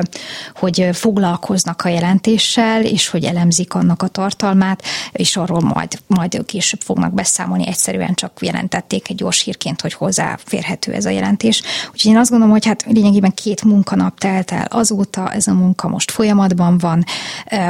hogy 0.55 0.89
foglalkoznak 0.93 1.83
a 1.85 1.89
jelentéssel, 1.89 2.85
és 2.85 3.09
hogy 3.09 3.25
elemzik 3.25 3.75
annak 3.75 4.03
a 4.03 4.09
tartalmát, 4.09 4.83
és 5.13 5.37
arról 5.37 5.61
majd, 5.61 5.99
majd 6.07 6.45
később 6.45 6.81
fognak 6.81 7.15
beszámolni, 7.15 7.67
egyszerűen 7.67 8.15
csak 8.15 8.39
jelentették 8.41 9.09
egy 9.09 9.17
gyors 9.17 9.43
hírként, 9.43 9.81
hogy 9.81 9.93
hozzáférhető 9.93 10.93
ez 10.93 11.05
a 11.05 11.11
jelentés. 11.11 11.63
Úgyhogy 11.93 12.11
én 12.11 12.19
azt 12.19 12.31
gondolom, 12.31 12.55
hogy 12.55 12.67
hát 12.67 12.85
lényegében 12.89 13.35
két 13.35 13.65
munkanap 13.65 14.19
telt 14.19 14.51
el 14.51 14.67
azóta, 14.71 15.33
ez 15.33 15.47
a 15.47 15.55
munka 15.55 15.89
most 15.89 16.11
folyamatban 16.23 16.79
van, 16.79 17.05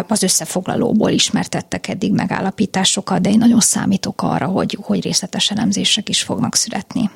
az 0.08 0.22
összefoglalóból 0.22 1.10
ismertettek 1.10 1.88
eddig 1.88 2.12
megállapításokat, 2.12 3.20
de 3.20 3.30
én 3.30 3.38
nagyon 3.38 3.60
számítok 3.60 4.22
arra, 4.22 4.46
hogy, 4.46 4.78
hogy 4.80 5.02
részletes 5.02 5.50
elemzések 5.50 6.08
is 6.08 6.22
fognak 6.22 6.54
születni. 6.54 7.10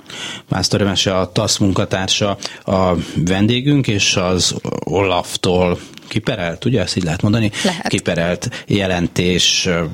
Másztor 0.49 0.81
Emese 0.81 1.17
a 1.17 1.33
TASZ 1.33 1.59
munkatársa 1.59 2.37
a 2.65 2.93
vendégünk, 3.17 3.87
és 3.89 4.17
az 4.17 4.55
Olaftól 4.85 5.79
kiperelt, 6.09 6.65
ugye 6.65 6.81
ezt 6.81 6.97
így 6.97 7.03
lehet 7.03 7.23
mondani? 7.23 7.51
Lehet. 7.65 7.89
Kiperelt 7.89 8.65
jelentésről 8.67 9.91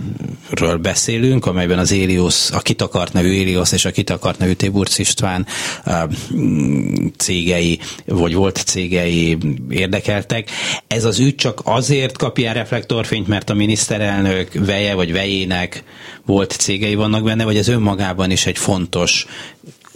beszélünk, 0.83 1.46
amelyben 1.46 1.79
az 1.79 1.90
Élios, 1.92 2.51
a 2.51 2.59
Kitakart 2.59 3.12
nevű 3.12 3.31
Élios 3.31 3.72
és 3.72 3.85
a 3.85 3.90
Kitakart 3.90 4.38
nevű 4.38 4.53
Téburc 4.53 4.98
István 4.98 5.46
cégei, 7.16 7.79
vagy 8.05 8.35
volt 8.35 8.57
cégei 8.66 9.38
érdekeltek. 9.70 10.51
Ez 10.87 11.05
az 11.05 11.18
ügy 11.18 11.35
csak 11.35 11.61
azért 11.64 12.16
kap 12.16 12.38
ilyen 12.38 12.55
reflektorfényt, 12.55 13.29
mert 13.29 13.51
a 13.51 13.55
miniszterelnök 13.55 14.53
veje 14.53 14.94
vagy 14.94 15.12
vejének 15.12 15.85
volt 16.27 16.51
cégei 16.53 16.94
vannak 16.94 17.25
benne, 17.25 17.44
vagy 17.44 17.57
ez 17.57 17.68
önmagában 17.68 18.31
is 18.31 18.46
egy 18.46 18.59
fontos 18.59 19.27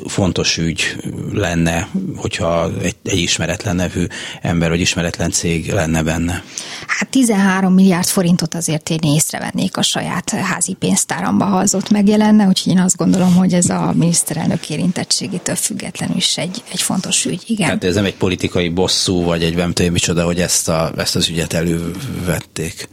fontos 0.05 0.59
ügy 0.59 0.97
lenne, 1.33 1.89
hogyha 2.17 2.71
egy, 2.83 2.97
egy 3.05 3.19
ismeretlen 3.19 3.77
nevű 3.77 4.07
ember 4.43 4.69
vagy 4.69 4.81
ismeretlen 4.81 5.31
cég 5.31 5.73
lenne 5.73 6.03
benne. 6.03 6.43
Hát 6.87 7.09
13 7.09 7.75
milliárd 7.75 8.07
forintot 8.07 8.55
azért 8.55 8.91
én 8.91 8.99
észrevennék 9.03 9.77
a 9.77 9.83
saját 9.83 10.31
házi 10.31 10.73
pénztáramba, 10.73 11.45
ha 11.45 11.57
az 11.57 11.75
ott 11.75 11.91
megjelenne, 11.91 12.47
úgyhogy 12.47 12.73
én 12.73 12.79
azt 12.79 12.97
gondolom, 12.97 13.35
hogy 13.35 13.53
ez 13.53 13.69
a 13.69 13.93
miniszterelnök 13.95 14.71
érintettségétől 14.71 15.55
függetlenül 15.55 16.17
is 16.17 16.39
egy, 16.39 16.63
egy 16.73 16.83
fontos 16.83 17.25
ügy. 17.25 17.43
Igen. 17.47 17.69
Hát 17.69 17.85
ez 17.85 17.95
nem 17.95 18.05
egy 18.05 18.17
politikai 18.17 18.69
bosszú, 18.69 19.23
vagy 19.23 19.43
egy 19.43 19.57
nem 19.57 19.73
tudom 19.73 19.93
micsoda, 19.93 20.25
hogy 20.25 20.41
ezt, 20.41 20.69
a, 20.69 20.93
ezt 20.97 21.17
az 21.17 21.29
ügyet 21.29 21.53
elővették. 21.53 22.89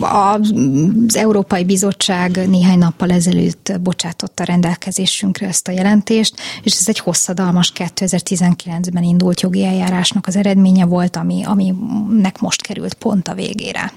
Az 0.00 1.16
Európai 1.16 1.64
Bizottság 1.64 2.48
néhány 2.48 2.78
nappal 2.78 3.10
ezelőtt 3.10 3.72
bocsátotta 3.80 4.44
rendelkezésünkre 4.44 5.46
ezt 5.46 5.67
a 5.68 5.72
jelentést, 5.72 6.34
és 6.62 6.72
ez 6.72 6.88
egy 6.88 6.98
hosszadalmas 6.98 7.72
2019-ben 7.74 9.02
indult 9.02 9.40
jogi 9.40 9.64
eljárásnak 9.64 10.26
az 10.26 10.36
eredménye 10.36 10.84
volt, 10.84 11.16
ami, 11.16 11.44
aminek 11.44 12.40
most 12.40 12.62
került 12.62 12.94
pont 12.94 13.28
a 13.28 13.34
végére. 13.34 13.92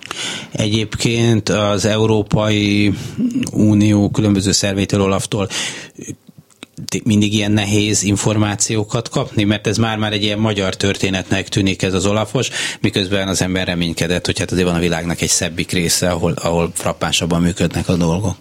Egyébként 0.51 1.49
az 1.49 1.85
Európai 1.85 2.93
Unió 3.51 4.09
különböző 4.09 4.51
szervétől, 4.51 5.01
Olaftól 5.01 5.47
mindig 7.03 7.33
ilyen 7.33 7.51
nehéz 7.51 8.03
információkat 8.03 9.09
kapni, 9.09 9.43
mert 9.43 9.67
ez 9.67 9.77
már-már 9.77 10.13
egy 10.13 10.23
ilyen 10.23 10.39
magyar 10.39 10.75
történetnek 10.75 11.49
tűnik 11.49 11.81
ez 11.81 11.93
az 11.93 12.05
Olafos, 12.05 12.49
miközben 12.79 13.27
az 13.27 13.41
ember 13.41 13.67
reménykedett, 13.67 14.25
hogy 14.25 14.39
hát 14.39 14.51
azért 14.51 14.67
van 14.67 14.75
a 14.75 14.79
világnak 14.79 15.21
egy 15.21 15.29
szebbik 15.29 15.71
része, 15.71 16.09
ahol, 16.09 16.31
ahol 16.31 16.71
frappánsabban 16.73 17.41
működnek 17.41 17.89
a 17.89 17.95
dolgok. 17.95 18.35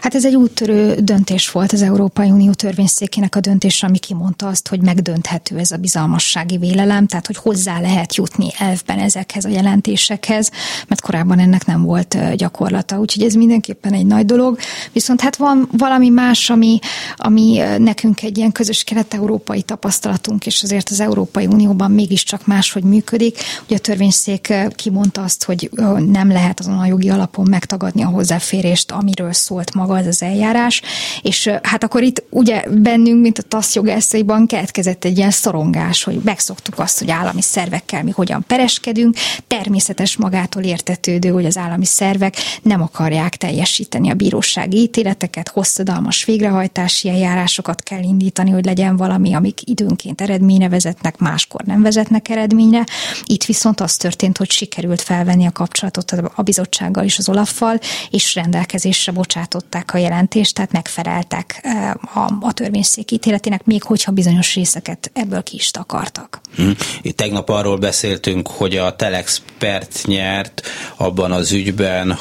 Hát 0.00 0.14
ez 0.14 0.24
egy 0.24 0.36
úttörő 0.36 0.94
döntés 0.94 1.50
volt 1.50 1.72
az 1.72 1.82
Európai 1.82 2.30
Unió 2.30 2.52
törvényszékének 2.52 3.36
a 3.36 3.40
döntés, 3.40 3.82
ami 3.82 3.98
kimondta 3.98 4.46
azt, 4.46 4.68
hogy 4.68 4.80
megdönthető 4.80 5.58
ez 5.58 5.70
a 5.70 5.76
bizalmassági 5.76 6.56
vélelem, 6.56 7.06
tehát 7.06 7.26
hogy 7.26 7.36
hozzá 7.36 7.80
lehet 7.80 8.14
jutni 8.14 8.48
elfben 8.58 8.98
ezekhez 8.98 9.44
a 9.44 9.48
jelentésekhez, 9.48 10.50
mert 10.88 11.00
korábban 11.00 11.38
ennek 11.38 11.66
nem 11.66 11.82
volt 11.82 12.36
gyakorlata. 12.36 12.98
Úgyhogy 12.98 13.22
ez 13.22 13.34
mindenképpen 13.34 13.92
egy 13.92 14.06
nagy 14.06 14.26
dolog. 14.26 14.58
Viszont 14.92 15.20
hát 15.20 15.36
van 15.36 15.68
valami 15.72 16.08
más, 16.08 16.50
ami, 16.50 16.78
ami 17.16 17.62
nekünk 17.78 18.22
egy 18.22 18.38
ilyen 18.38 18.52
közös 18.52 18.84
kelet-európai 18.84 19.62
tapasztalatunk, 19.62 20.46
és 20.46 20.62
azért 20.62 20.90
az 20.90 21.00
Európai 21.00 21.46
Unióban 21.46 21.90
mégiscsak 21.90 22.46
máshogy 22.46 22.82
működik. 22.82 23.38
Ugye 23.66 23.76
a 23.76 23.78
törvényszék 23.78 24.54
kimondta 24.74 25.22
azt, 25.22 25.44
hogy 25.44 25.70
nem 26.06 26.28
lehet 26.28 26.60
azon 26.60 26.78
a 26.78 26.86
jogi 26.86 27.10
alapon 27.10 27.46
megtagadni 27.48 28.02
a 28.02 28.08
hozzáférést, 28.08 28.90
amiről 28.90 29.32
szólt 29.32 29.74
maga 29.74 29.87
maga 29.88 30.00
az 30.00 30.06
az 30.06 30.22
eljárás, 30.22 30.82
és 31.22 31.50
hát 31.62 31.84
akkor 31.84 32.02
itt 32.02 32.22
ugye 32.30 32.64
bennünk, 32.70 33.22
mint 33.22 33.38
a 33.38 33.42
TASZ 33.42 33.74
jogászaiban 33.74 34.46
keletkezett 34.46 35.04
egy 35.04 35.16
ilyen 35.16 35.30
szorongás, 35.30 36.02
hogy 36.02 36.20
megszoktuk 36.24 36.78
azt, 36.78 36.98
hogy 36.98 37.10
állami 37.10 37.42
szervekkel 37.42 38.02
mi 38.02 38.10
hogyan 38.10 38.44
pereskedünk, 38.46 39.16
természetes 39.46 40.16
magától 40.16 40.62
értetődő, 40.62 41.28
hogy 41.28 41.44
az 41.44 41.56
állami 41.56 41.84
szervek 41.84 42.36
nem 42.62 42.82
akarják 42.82 43.36
teljesíteni 43.36 44.10
a 44.10 44.14
bírósági 44.14 44.76
ítéleteket, 44.76 45.48
hosszadalmas 45.48 46.24
végrehajtási 46.24 47.08
eljárásokat 47.08 47.82
kell 47.82 48.02
indítani, 48.02 48.50
hogy 48.50 48.64
legyen 48.64 48.96
valami, 48.96 49.34
amik 49.34 49.60
időnként 49.64 50.20
eredményre 50.20 50.68
vezetnek, 50.68 51.18
máskor 51.18 51.62
nem 51.62 51.82
vezetnek 51.82 52.28
eredményre. 52.28 52.84
Itt 53.24 53.44
viszont 53.44 53.80
az 53.80 53.96
történt, 53.96 54.38
hogy 54.38 54.50
sikerült 54.50 55.00
felvenni 55.00 55.46
a 55.46 55.52
kapcsolatot 55.52 56.12
a 56.34 56.42
bizottsággal 56.42 57.04
és 57.04 57.18
az 57.18 57.28
Olaffal, 57.28 57.78
és 58.10 58.34
rendelkezésre 58.34 59.12
bocsátották 59.12 59.77
a 59.86 59.98
jelentést, 59.98 60.54
tehát 60.54 60.72
megfeleltek 60.72 61.68
a, 62.14 62.32
a 62.40 62.52
törvényszék 62.52 63.10
ítéletének, 63.10 63.64
még 63.64 63.82
hogyha 63.82 64.12
bizonyos 64.12 64.54
részeket 64.54 65.10
ebből 65.14 65.42
ki 65.42 65.56
is 65.56 65.70
takartak. 65.70 66.40
Hmm. 66.56 66.74
Tegnap 67.16 67.48
arról 67.48 67.76
beszéltünk, 67.76 68.48
hogy 68.48 68.76
a 68.76 68.96
Telexpert 68.96 70.00
nyert 70.06 70.62
abban 70.96 71.32
az 71.32 71.52
ügyben, 71.52 72.18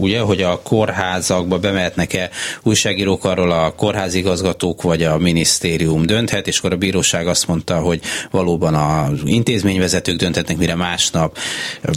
ugye, 0.00 0.20
hogy 0.20 0.42
a 0.42 0.60
kórházakba 0.62 1.58
bemehetnek-e 1.58 2.30
újságírók, 2.62 3.24
arról 3.24 3.50
a 3.50 3.74
kórházigazgatók 3.74 4.82
vagy 4.82 5.02
a 5.02 5.18
minisztérium 5.18 6.06
dönthet, 6.06 6.46
és 6.46 6.58
akkor 6.58 6.72
a 6.72 6.76
bíróság 6.76 7.26
azt 7.26 7.46
mondta, 7.46 7.78
hogy 7.80 8.00
valóban 8.30 8.74
az 8.74 9.18
intézményvezetők 9.24 10.16
dönthetnek, 10.16 10.56
mire 10.56 10.74
másnap. 10.74 11.38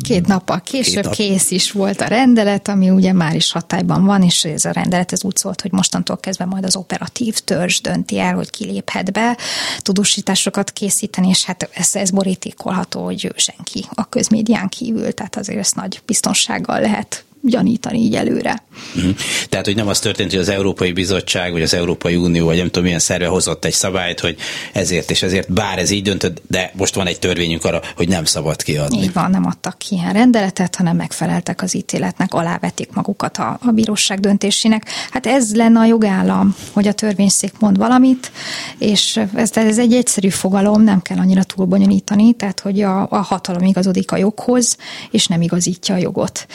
Két 0.02 0.28
nappal 0.28 0.62
később 0.62 0.94
két 0.94 1.04
nap. 1.04 1.14
kész 1.14 1.52
is 1.52 1.72
volt 1.72 2.02
a 2.02 2.06
rendelet, 2.06 2.68
ami 2.68 2.90
ugye 2.90 3.14
már 3.14 3.36
is 3.36 3.52
hatályban 3.52 4.06
van, 4.06 4.22
és 4.24 4.44
ez 4.44 4.66
a 4.66 4.72
rendelet 4.72 5.12
ez 5.12 5.24
úgy 5.24 5.36
szólt, 5.36 5.62
hogy 5.62 5.72
mostantól 5.72 6.18
kezdve 6.18 6.46
majd 6.46 6.66
az 6.66 6.76
operatív 6.76 7.38
törzs 7.40 7.82
dönti 7.82 8.20
el, 8.20 8.36
hogy 8.36 8.50
kiléphet 8.50 9.12
be, 9.12 9.38
tudósításokat 9.78 10.72
készíteni, 10.72 11.28
és 11.30 11.44
hát 11.46 11.70
ez, 11.74 11.96
ez 11.96 12.12
borítékolható, 12.12 13.04
hogy 13.04 13.32
senki 13.36 13.86
a 13.94 14.10
közmédián 14.10 14.70
kívül, 14.70 15.14
tehát 15.14 15.36
azért 15.36 15.60
ezt 15.60 15.76
nagy 15.76 16.02
biztonsággal 16.06 16.80
lehet 16.80 17.26
gyanítani 17.44 18.00
így 18.00 18.16
előre. 18.16 18.64
Uh-huh. 18.96 19.16
Tehát, 19.50 19.66
hogy 19.66 19.76
nem 19.76 19.88
az 19.88 20.00
történt, 20.00 20.32
hogy 20.32 20.40
az 20.40 20.50
Európai 20.50 20.92
Bizottság, 20.92 21.52
vagy 21.52 21.62
az 21.62 21.74
Európai 21.74 22.16
Unió, 22.16 22.46
vagy 22.46 22.58
nem 22.58 22.66
tudom 22.66 22.84
milyen 22.84 23.00
szerve 23.00 23.28
hozott 23.28 23.66
egy 23.66 23.74
szabályt, 23.74 24.20
hogy 24.20 24.38
ezért 24.74 25.12
és 25.12 25.22
ezért, 25.24 25.54
bár 25.54 25.80
ez 25.80 25.90
így 25.90 26.02
döntött, 26.04 26.42
de 26.48 26.72
most 26.76 26.96
van 26.96 27.08
egy 27.08 27.20
törvényünk 27.20 27.66
arra, 27.66 27.82
hogy 27.96 28.08
nem 28.08 28.26
szabad 28.26 28.62
kiadni. 28.64 29.02
Így 29.02 29.14
van, 29.14 29.32
nem 29.32 29.46
adtak 29.46 29.78
ki 29.78 29.96
ilyen 29.96 30.14
rendeletet, 30.14 30.76
hanem 30.76 30.96
megfeleltek 30.96 31.62
az 31.62 31.76
ítéletnek, 31.76 32.34
alávetik 32.34 32.94
magukat 32.94 33.38
a, 33.38 33.60
a 33.66 33.72
bíróság 33.72 34.20
döntésének. 34.20 34.86
Hát 35.12 35.26
ez 35.26 35.56
lenne 35.56 35.80
a 35.80 35.86
jogállam, 35.86 36.56
hogy 36.72 36.88
a 36.88 36.94
törvényszék 36.94 37.54
mond 37.60 37.78
valamit, 37.78 38.32
és 38.78 39.20
ez, 39.36 39.58
ez 39.58 39.80
egy 39.80 39.94
egyszerű 39.94 40.30
fogalom, 40.30 40.84
nem 40.84 41.02
kell 41.02 41.18
annyira 41.18 41.44
túlbonyolítani, 41.44 42.34
tehát 42.34 42.60
hogy 42.60 42.82
a, 42.82 43.08
a 43.10 43.18
hatalom 43.18 43.64
igazodik 43.64 44.12
a 44.12 44.18
joghoz, 44.18 44.78
és 45.12 45.28
nem 45.28 45.42
igazítja 45.42 45.96
a 45.96 45.98
jogot 45.98 46.48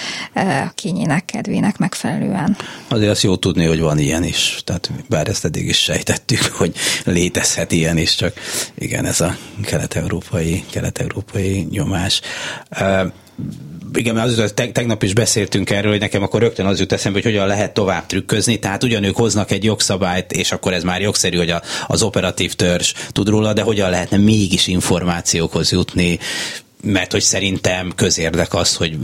kényének, 0.78 1.24
kedvének 1.24 1.78
megfelelően. 1.78 2.56
Azért 2.88 3.10
azt 3.10 3.22
jó 3.22 3.36
tudni, 3.36 3.64
hogy 3.64 3.80
van 3.80 3.98
ilyen 3.98 4.24
is, 4.24 4.60
tehát 4.64 4.90
bár 5.08 5.28
ezt 5.28 5.44
eddig 5.44 5.66
is 5.66 5.78
sejtettük, 5.78 6.44
hogy 6.60 6.74
létezhet 7.04 7.72
ilyen 7.72 7.96
is, 7.96 8.14
csak 8.14 8.32
igen, 8.74 9.04
ez 9.04 9.20
a 9.20 9.36
kelet-európai, 9.64 10.64
kelet-európai 10.70 11.66
nyomás. 11.70 12.20
igen, 13.94 14.14
mert 14.14 14.38
az, 14.38 14.52
tegnap 14.72 15.02
is 15.02 15.12
beszéltünk 15.12 15.70
erről, 15.70 15.90
hogy 15.90 16.00
nekem 16.00 16.22
akkor 16.22 16.40
rögtön 16.40 16.66
az 16.66 16.78
jut 16.80 16.92
eszembe, 16.92 17.18
hogy 17.22 17.32
hogyan 17.32 17.46
lehet 17.46 17.74
tovább 17.74 18.06
trükközni. 18.06 18.58
Tehát 18.58 18.84
ugyanők 18.84 19.16
hoznak 19.16 19.50
egy 19.50 19.64
jogszabályt, 19.64 20.32
és 20.32 20.52
akkor 20.52 20.72
ez 20.72 20.82
már 20.82 21.00
jogszerű, 21.00 21.36
hogy 21.36 21.50
a, 21.50 21.62
az 21.86 22.02
operatív 22.02 22.54
törzs 22.54 22.92
tud 23.08 23.28
róla, 23.28 23.52
de 23.52 23.62
hogyan 23.62 23.90
lehetne 23.90 24.16
mégis 24.16 24.66
információkhoz 24.66 25.72
jutni, 25.72 26.18
mert 26.82 27.12
hogy 27.12 27.22
szerintem 27.22 27.92
közérdek 27.96 28.54
az, 28.54 28.74
hogy 28.74 28.98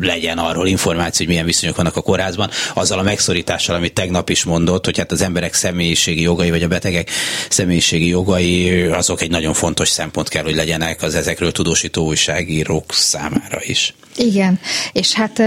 legyen 0.00 0.38
arról 0.38 0.66
információ, 0.66 1.18
hogy 1.18 1.34
milyen 1.34 1.46
viszonyok 1.46 1.76
vannak 1.76 1.96
a 1.96 2.00
kórházban, 2.00 2.50
azzal 2.74 2.98
a 2.98 3.02
megszorítással, 3.02 3.76
amit 3.76 3.94
tegnap 3.94 4.30
is 4.30 4.44
mondott, 4.44 4.84
hogy 4.84 4.98
hát 4.98 5.12
az 5.12 5.22
emberek 5.22 5.54
személyiségi 5.54 6.22
jogai, 6.22 6.50
vagy 6.50 6.62
a 6.62 6.68
betegek 6.68 7.10
személyiségi 7.48 8.08
jogai, 8.08 8.82
azok 8.82 9.22
egy 9.22 9.30
nagyon 9.30 9.54
fontos 9.54 9.88
szempont 9.88 10.28
kell, 10.28 10.42
hogy 10.42 10.54
legyenek 10.54 11.02
az 11.02 11.14
ezekről 11.14 11.52
tudósító 11.52 12.04
újságírók 12.04 12.92
számára 12.92 13.58
is. 13.60 13.94
Igen, 14.16 14.58
és 14.92 15.12
hát 15.12 15.42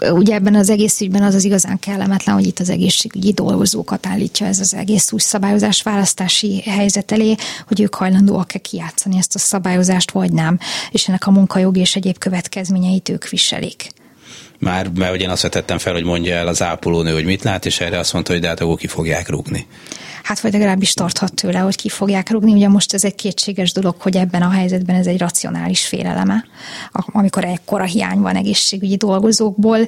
ugye 0.00 0.34
ebben 0.34 0.54
az 0.54 0.70
egész 0.70 1.00
ügyben 1.00 1.22
az 1.22 1.34
az 1.34 1.44
igazán 1.44 1.78
kellemetlen, 1.78 2.34
hogy 2.34 2.46
itt 2.46 2.58
az 2.58 2.70
egészségügyi 2.70 3.32
dolgozókat 3.32 4.06
állítja 4.06 4.46
ez 4.46 4.58
az 4.58 4.74
egész 4.74 5.12
új 5.12 5.20
szabályozás 5.20 5.82
választási 5.82 6.60
helyzet 6.60 7.12
elé, 7.12 7.34
hogy 7.66 7.80
ők 7.80 7.94
hajlandóak-e 7.94 8.58
kijátszani 8.58 9.16
ezt 9.18 9.34
a 9.34 9.38
szabályozást, 9.38 10.10
vagy 10.10 10.32
nem, 10.32 10.58
és 10.90 11.08
ennek 11.08 11.26
a 11.26 11.30
munkajog 11.30 11.76
és 11.76 11.96
egyéb 11.96 12.18
következményeit 12.18 13.08
ők 13.08 13.28
viselik 13.28 13.90
már, 14.58 14.88
mert 14.94 15.12
ugye 15.12 15.24
én 15.24 15.30
azt 15.30 15.42
vetettem 15.42 15.78
fel, 15.78 15.92
hogy 15.92 16.04
mondja 16.04 16.34
el 16.34 16.46
az 16.46 16.62
ápolónő, 16.62 17.12
hogy 17.12 17.24
mit 17.24 17.42
lát, 17.42 17.66
és 17.66 17.80
erre 17.80 17.98
azt 17.98 18.12
mondta, 18.12 18.32
hogy 18.32 18.40
de 18.40 18.48
hát 18.48 18.60
akkor 18.60 18.76
ki 18.76 18.86
fogják 18.86 19.28
rúgni 19.28 19.66
hát 20.28 20.40
vagy 20.40 20.52
legalábbis 20.52 20.92
tarthat 20.92 21.34
tőle, 21.34 21.58
hogy 21.58 21.76
ki 21.76 21.88
fogják 21.88 22.30
rugni. 22.30 22.52
Ugye 22.52 22.68
most 22.68 22.94
ez 22.94 23.04
egy 23.04 23.14
kétséges 23.14 23.72
dolog, 23.72 23.94
hogy 23.98 24.16
ebben 24.16 24.42
a 24.42 24.50
helyzetben 24.50 24.96
ez 24.96 25.06
egy 25.06 25.18
racionális 25.18 25.86
féleleme, 25.86 26.44
amikor 26.92 27.44
ekkora 27.44 27.84
hiány 27.84 28.18
van 28.18 28.36
egészségügyi 28.36 28.96
dolgozókból. 28.96 29.78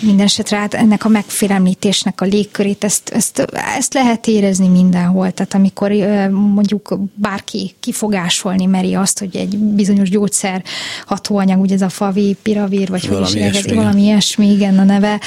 Mindenesetre 0.00 0.56
hát 0.56 0.74
ennek 0.74 1.04
a 1.04 1.08
megfélemlítésnek 1.08 2.20
a 2.20 2.24
légkörét, 2.24 2.84
ezt, 2.84 3.08
ezt, 3.08 3.38
ezt 3.78 3.94
lehet 3.94 4.26
érezni 4.26 4.68
mindenhol. 4.68 5.30
Tehát 5.30 5.54
amikor 5.54 5.90
mondjuk 6.30 6.98
bárki 7.14 7.74
kifogásolni 7.80 8.64
meri 8.64 8.94
azt, 8.94 9.18
hogy 9.18 9.36
egy 9.36 9.58
bizonyos 9.58 10.10
gyógyszer 10.10 10.62
hatóanyag, 11.06 11.60
ugye 11.60 11.74
ez 11.74 11.82
a 11.82 11.88
favi, 11.88 12.36
piravír, 12.42 12.88
vagy 12.88 13.08
valami 13.08 13.24
hogy 13.24 13.34
is 13.34 13.40
ilyesmi, 13.40 13.74
valami 13.74 13.99
ilyesmi, 14.02 14.46
igen 14.46 14.78
a 14.78 14.84
neve, 14.84 15.20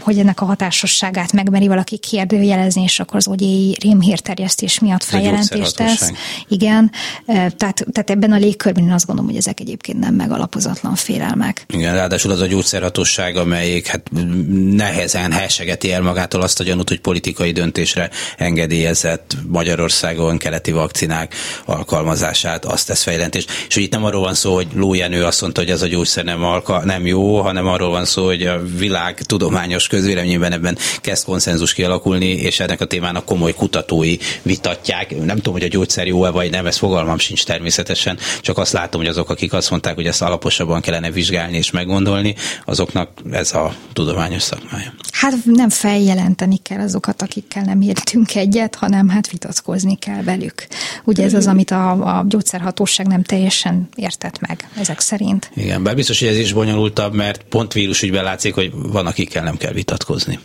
hogy 0.00 0.18
ennek 0.18 0.40
a 0.40 0.44
hatásosságát 0.44 1.32
megmeri 1.32 1.66
valaki 1.66 1.98
kérdőjelezni, 1.98 2.82
és 2.82 3.00
akkor 3.00 3.16
az 3.16 3.28
OGI 3.28 3.76
rémhírterjesztés 3.80 4.78
miatt 4.78 5.02
feljelentést 5.02 5.76
tesz. 5.76 6.12
Igen, 6.48 6.90
tehát, 7.26 7.56
tehát 7.92 8.10
ebben 8.10 8.32
a 8.32 8.36
légkörben 8.36 8.84
én 8.84 8.92
azt 8.92 9.06
gondolom, 9.06 9.30
hogy 9.30 9.40
ezek 9.40 9.60
egyébként 9.60 9.98
nem 9.98 10.14
megalapozatlan 10.14 10.94
félelmek. 10.94 11.64
Igen, 11.68 11.94
ráadásul 11.94 12.30
az 12.30 12.40
a 12.40 12.46
gyógyszerhatóság, 12.46 13.36
amelyik 13.36 13.86
hát 13.86 14.10
nehezen 14.54 15.32
hessegeti 15.32 15.92
el 15.92 16.02
magától 16.02 16.40
azt 16.40 16.60
a 16.60 16.64
gyanút, 16.64 16.88
hogy 16.88 17.00
politikai 17.00 17.52
döntésre 17.52 18.10
engedélyezett 18.36 19.36
Magyarországon 19.48 20.38
keleti 20.38 20.72
vakcinák 20.72 21.34
alkalmazását, 21.64 22.64
azt 22.64 22.86
tesz 22.86 23.02
feljelentést. 23.02 23.50
És 23.68 23.74
hogy 23.74 23.82
itt 23.82 23.92
nem 23.92 24.04
arról 24.04 24.20
van 24.20 24.34
szó, 24.34 24.54
hogy 24.54 24.66
Lójenő 24.74 25.24
azt 25.24 25.40
mondta, 25.40 25.60
hogy 25.60 25.70
ez 25.70 25.82
a 25.82 25.86
gyógyszer 25.86 26.24
nem, 26.24 26.42
alka, 26.44 26.84
nem 26.84 27.06
jó, 27.06 27.40
hanem 27.40 27.63
arról 27.66 27.90
van 27.90 28.04
szó, 28.04 28.24
hogy 28.24 28.42
a 28.42 28.62
világ 28.76 29.22
tudományos 29.22 29.86
közvéleményben 29.86 30.52
ebben 30.52 30.78
kezd 31.00 31.24
konszenzus 31.24 31.72
kialakulni, 31.72 32.26
és 32.26 32.60
ennek 32.60 32.80
a 32.80 32.84
témának 32.84 33.24
komoly 33.24 33.54
kutatói 33.54 34.16
vitatják. 34.42 35.24
Nem 35.24 35.36
tudom, 35.36 35.52
hogy 35.52 35.62
a 35.62 35.68
gyógyszer 35.68 36.06
jó-e 36.06 36.30
vagy 36.30 36.50
nem, 36.50 36.66
ez 36.66 36.76
fogalmam 36.76 37.18
sincs 37.18 37.44
természetesen, 37.44 38.18
csak 38.40 38.58
azt 38.58 38.72
látom, 38.72 39.00
hogy 39.00 39.10
azok, 39.10 39.30
akik 39.30 39.52
azt 39.52 39.70
mondták, 39.70 39.94
hogy 39.94 40.06
ezt 40.06 40.22
alaposabban 40.22 40.80
kellene 40.80 41.10
vizsgálni 41.10 41.56
és 41.56 41.70
meggondolni, 41.70 42.34
azoknak 42.64 43.10
ez 43.30 43.54
a 43.54 43.74
tudományos 43.92 44.42
szakmája. 44.42 44.94
Hát 45.12 45.34
nem 45.44 45.68
feljelenteni 45.68 46.56
kell 46.62 46.80
azokat, 46.80 47.22
akikkel 47.22 47.62
nem 47.62 47.80
értünk 47.80 48.34
egyet, 48.34 48.74
hanem 48.74 49.08
hát 49.08 49.30
vitatkozni 49.30 49.96
kell 49.96 50.22
velük. 50.22 50.66
Ugye 51.04 51.24
ez 51.24 51.34
az, 51.34 51.46
amit 51.46 51.70
a, 51.70 51.90
a 51.90 52.24
gyógyszerhatóság 52.28 53.06
nem 53.06 53.22
teljesen 53.22 53.88
értett 53.96 54.40
meg 54.40 54.68
ezek 54.80 55.00
szerint. 55.00 55.50
Igen, 55.54 55.82
bár 55.82 55.94
biztos, 55.94 56.18
hogy 56.18 56.28
ez 56.28 56.38
is 56.38 56.52
bonyolultabb, 56.52 57.14
mert 57.14 57.44
pont 57.54 57.72
vírusügyben 57.72 58.24
látszik, 58.24 58.54
hogy 58.54 58.70
van, 58.72 59.06
akikkel 59.06 59.42
nem 59.42 59.56
kell 59.56 59.72
vitatkozni. 59.72 60.38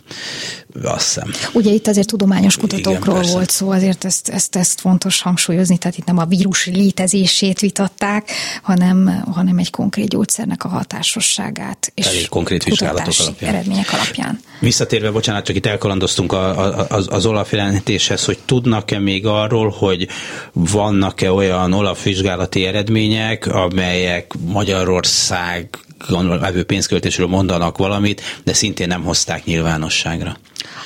Azt 0.82 1.04
hiszem. 1.04 1.30
Ugye 1.52 1.70
itt 1.70 1.86
azért 1.86 2.06
tudományos 2.06 2.56
kutatókról 2.56 3.20
Igen, 3.20 3.32
volt 3.32 3.50
szó, 3.50 3.70
azért 3.70 4.04
ezt, 4.04 4.28
ezt, 4.28 4.56
ezt 4.56 4.80
fontos 4.80 5.22
hangsúlyozni, 5.22 5.78
tehát 5.78 5.98
itt 5.98 6.04
nem 6.04 6.18
a 6.18 6.24
vírus 6.24 6.66
létezését 6.66 7.60
vitatták, 7.60 8.30
hanem, 8.62 9.24
hanem 9.32 9.58
egy 9.58 9.70
konkrét 9.70 10.08
gyógyszernek 10.08 10.64
a 10.64 10.68
hatásosságát. 10.68 11.92
És 11.94 12.06
Elég 12.06 12.28
konkrét 12.28 12.64
vizsgálatok 12.64 13.14
alapján. 13.18 13.54
eredmények 13.54 13.92
alapján. 13.92 14.40
Visszatérve, 14.60 15.10
bocsánat, 15.10 15.44
csak 15.44 15.56
itt 15.56 15.66
elkalandoztunk 15.66 16.32
a, 16.32 16.58
a, 16.58 16.86
az, 16.88 17.06
az 17.10 17.26
Olaf 17.26 17.52
jelentéshez, 17.52 18.24
hogy 18.24 18.38
tudnak-e 18.44 18.98
még 18.98 19.26
arról, 19.26 19.74
hogy 19.78 20.08
vannak-e 20.52 21.32
olyan 21.32 21.72
Olaf 21.72 22.02
vizsgálati 22.02 22.64
eredmények, 22.64 23.46
amelyek 23.46 24.32
Magyarország 24.46 25.68
levő 26.08 26.64
pénzköltésről 26.64 27.26
mondanak 27.26 27.78
valamit, 27.78 28.22
de 28.44 28.52
szintén 28.52 28.88
nem 28.88 29.02
hozták 29.02 29.44
nyilvánosságra. 29.44 30.36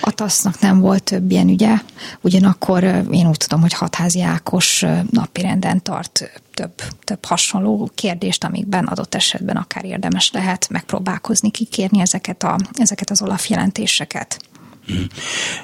A 0.00 0.10
TASZ-nak 0.10 0.60
nem 0.60 0.80
volt 0.80 1.02
több 1.02 1.30
ilyen 1.30 1.48
ügye, 1.48 1.74
ugyanakkor 2.20 2.82
én 3.10 3.28
úgy 3.28 3.36
tudom, 3.36 3.60
hogy 3.60 3.72
Hatházi 3.72 4.22
Ákos 4.22 4.84
napirenden 5.10 5.82
tart 5.82 6.42
több, 6.54 6.74
több 7.04 7.24
hasonló 7.24 7.90
kérdést, 7.94 8.44
amikben 8.44 8.84
adott 8.84 9.14
esetben 9.14 9.56
akár 9.56 9.84
érdemes 9.84 10.30
lehet 10.30 10.68
megpróbálkozni, 10.70 11.50
kikérni 11.50 12.00
ezeket, 12.00 12.42
a, 12.42 12.58
ezeket 12.72 13.10
az 13.10 13.22
Olaf 13.22 13.48
jelentéseket. 13.48 14.38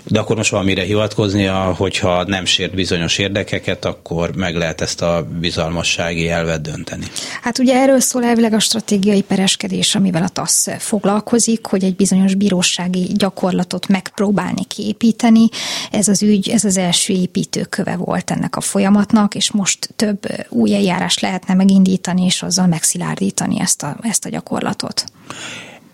De 0.04 0.18
akkor 0.18 0.37
most 0.37 0.50
valamire 0.50 0.83
hivatkoznia, 0.83 1.75
hogyha 1.77 2.25
nem 2.25 2.44
sért 2.44 2.75
bizonyos 2.75 3.18
érdekeket, 3.18 3.85
akkor 3.85 4.37
meg 4.37 4.56
lehet 4.56 4.81
ezt 4.81 5.02
a 5.02 5.29
bizalmassági 5.40 6.29
elvet 6.29 6.60
dönteni. 6.60 7.04
Hát 7.42 7.58
ugye 7.58 7.75
erről 7.75 8.00
szól 8.00 8.25
elvileg 8.25 8.52
a 8.52 8.58
stratégiai 8.58 9.23
pereskedés, 9.23 9.94
amivel 9.94 10.23
a 10.23 10.29
TASZ 10.29 10.68
foglalkozik, 10.79 11.66
hogy 11.66 11.85
egy 11.85 11.96
bizonyos 11.96 12.35
bírósági 12.35 13.06
gyakorlatot 13.14 13.88
megpróbálni 13.88 14.64
kiépíteni. 14.64 15.48
Ez 15.90 16.08
az 16.08 16.23
ügy, 16.23 16.48
ez 16.48 16.64
az 16.64 16.77
első 16.77 17.12
építőköve 17.12 17.96
volt 17.96 18.31
ennek 18.31 18.56
a 18.56 18.60
folyamatnak, 18.60 19.35
és 19.35 19.50
most 19.50 19.88
több 19.96 20.21
új 20.48 20.75
eljárás 20.75 21.18
lehetne 21.18 21.54
megindítani, 21.54 22.25
és 22.25 22.42
azzal 22.42 22.66
megszilárdítani 22.66 23.60
ezt 23.60 23.83
a, 23.83 23.96
ezt 24.02 24.25
a 24.25 24.29
gyakorlatot 24.29 25.04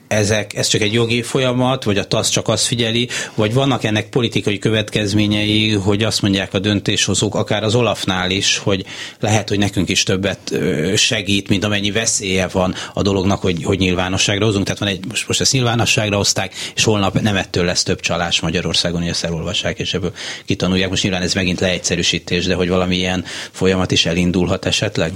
ezek, 0.09 0.55
ez 0.55 0.67
csak 0.67 0.81
egy 0.81 0.93
jogi 0.93 1.23
folyamat, 1.23 1.85
vagy 1.85 1.99
a 1.99 2.05
TASZ 2.05 2.29
csak 2.29 2.49
azt 2.49 2.67
figyeli, 2.67 3.09
vagy 3.35 3.55
vannak 3.55 3.85
ennek 3.85 4.09
politikai 4.09 4.59
következményei, 4.59 5.73
hogy 5.73 6.03
azt 6.03 6.23
mondják 6.23 6.55
a 6.55 6.59
döntéshozók, 6.59 7.35
akár 7.35 7.65
az 7.65 7.75
Olafnál 7.75 8.31
is, 8.31 8.59
hogy 8.59 8.85
lehet, 9.21 9.49
hogy 9.49 9.59
nekünk 9.59 9.89
is 9.89 10.03
többet 10.03 10.55
segít, 10.97 11.49
mint 11.49 11.65
amennyi 11.65 11.91
veszélye 11.91 12.47
van 12.47 12.75
a 12.95 13.03
dolognak, 13.03 13.41
hogy, 13.41 13.65
hogy 13.65 13.79
nyilvánosságra 13.79 14.45
hozunk. 14.45 14.65
Tehát 14.65 14.81
van 14.81 14.89
egy, 14.89 15.05
most, 15.09 15.27
most 15.27 15.41
ezt 15.41 15.53
nyilvánosságra 15.53 16.17
hozták, 16.17 16.55
és 16.75 16.85
holnap 16.85 17.21
nem 17.21 17.37
ettől 17.37 17.65
lesz 17.65 17.83
több 17.83 18.01
csalás 18.01 18.41
Magyarországon, 18.41 19.01
hogy 19.01 19.11
ezt 19.11 19.25
elolvassák, 19.25 19.79
és 19.79 19.95
ebből 19.95 20.13
kitanulják. 20.45 20.91
Most 20.91 21.03
nyilván 21.03 21.23
ez 21.23 21.35
megint 21.35 21.61
leegyszerűsítés, 21.61 22.47
de 22.47 22.55
hogy 22.55 22.69
valamilyen 22.69 23.25
folyamat 23.51 23.91
is 23.91 24.07
elindulhat 24.07 24.67
esetleg? 24.67 25.13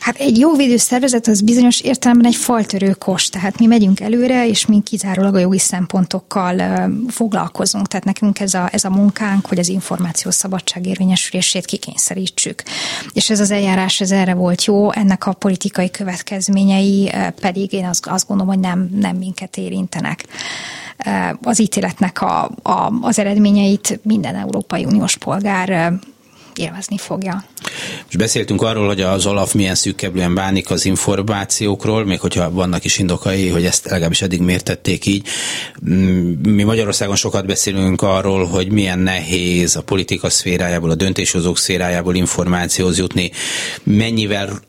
Hát 0.00 0.16
egy 0.16 0.38
jó 0.38 0.56
védőszervezet 0.56 1.26
az 1.26 1.40
bizonyos 1.40 1.80
értelemben 1.80 2.26
egy 2.26 2.36
faltörő 2.36 2.92
kos, 2.92 3.28
tehát 3.28 3.58
mi 3.58 3.66
megyünk 3.66 4.00
előre, 4.00 4.48
és 4.48 4.66
mi 4.66 4.80
kizárólag 4.82 5.34
a 5.34 5.38
jogi 5.38 5.58
szempontokkal 5.58 6.62
foglalkozunk. 7.08 7.86
Tehát 7.88 8.04
nekünk 8.04 8.40
ez 8.40 8.54
a, 8.54 8.68
ez 8.72 8.84
a 8.84 8.90
munkánk, 8.90 9.46
hogy 9.46 9.58
az 9.58 9.68
információs 9.68 10.34
szabadság 10.34 10.86
érvényesülését 10.86 11.64
kikényszerítsük. 11.64 12.62
És 13.12 13.30
ez 13.30 13.40
az 13.40 13.50
eljárás, 13.50 14.00
ez 14.00 14.10
erre 14.10 14.34
volt 14.34 14.64
jó, 14.64 14.92
ennek 14.92 15.26
a 15.26 15.32
politikai 15.32 15.90
következményei 15.90 17.10
pedig 17.40 17.72
én 17.72 17.84
azt, 17.84 18.06
azt 18.06 18.26
gondolom, 18.26 18.52
hogy 18.52 18.62
nem, 18.62 18.88
nem 19.00 19.16
minket 19.16 19.56
érintenek 19.56 20.24
az 21.42 21.60
ítéletnek 21.60 22.22
a, 22.22 22.50
a, 22.62 22.92
az 23.00 23.18
eredményeit 23.18 24.00
minden 24.02 24.36
Európai 24.36 24.84
Uniós 24.84 25.16
polgár 25.16 25.92
élvezni 26.56 26.98
fogja. 26.98 27.44
És 28.08 28.16
beszéltünk 28.16 28.62
arról, 28.62 28.86
hogy 28.86 29.00
az 29.00 29.26
Olaf 29.26 29.52
milyen 29.52 29.74
szűkkeblően 29.74 30.34
bánik 30.34 30.70
az 30.70 30.84
információkról, 30.84 32.04
még 32.04 32.20
hogyha 32.20 32.50
vannak 32.50 32.84
is 32.84 32.98
indokai, 32.98 33.48
hogy 33.48 33.64
ezt 33.64 33.84
legalábbis 33.84 34.22
eddig 34.22 34.40
mértették 34.40 35.06
így. 35.06 35.26
Mm, 35.90 36.32
mi 36.42 36.62
Magyarországon 36.62 37.16
sokat 37.16 37.46
beszélünk 37.46 38.02
arról, 38.02 38.44
hogy 38.46 38.72
milyen 38.72 38.98
nehéz 38.98 39.76
a 39.76 39.82
politika 39.82 40.30
szférájából, 40.30 40.90
a 40.90 40.94
döntéshozók 40.94 41.58
szférájából 41.58 42.14
információhoz 42.14 42.98
jutni, 42.98 43.30
mennyivel 43.82 44.60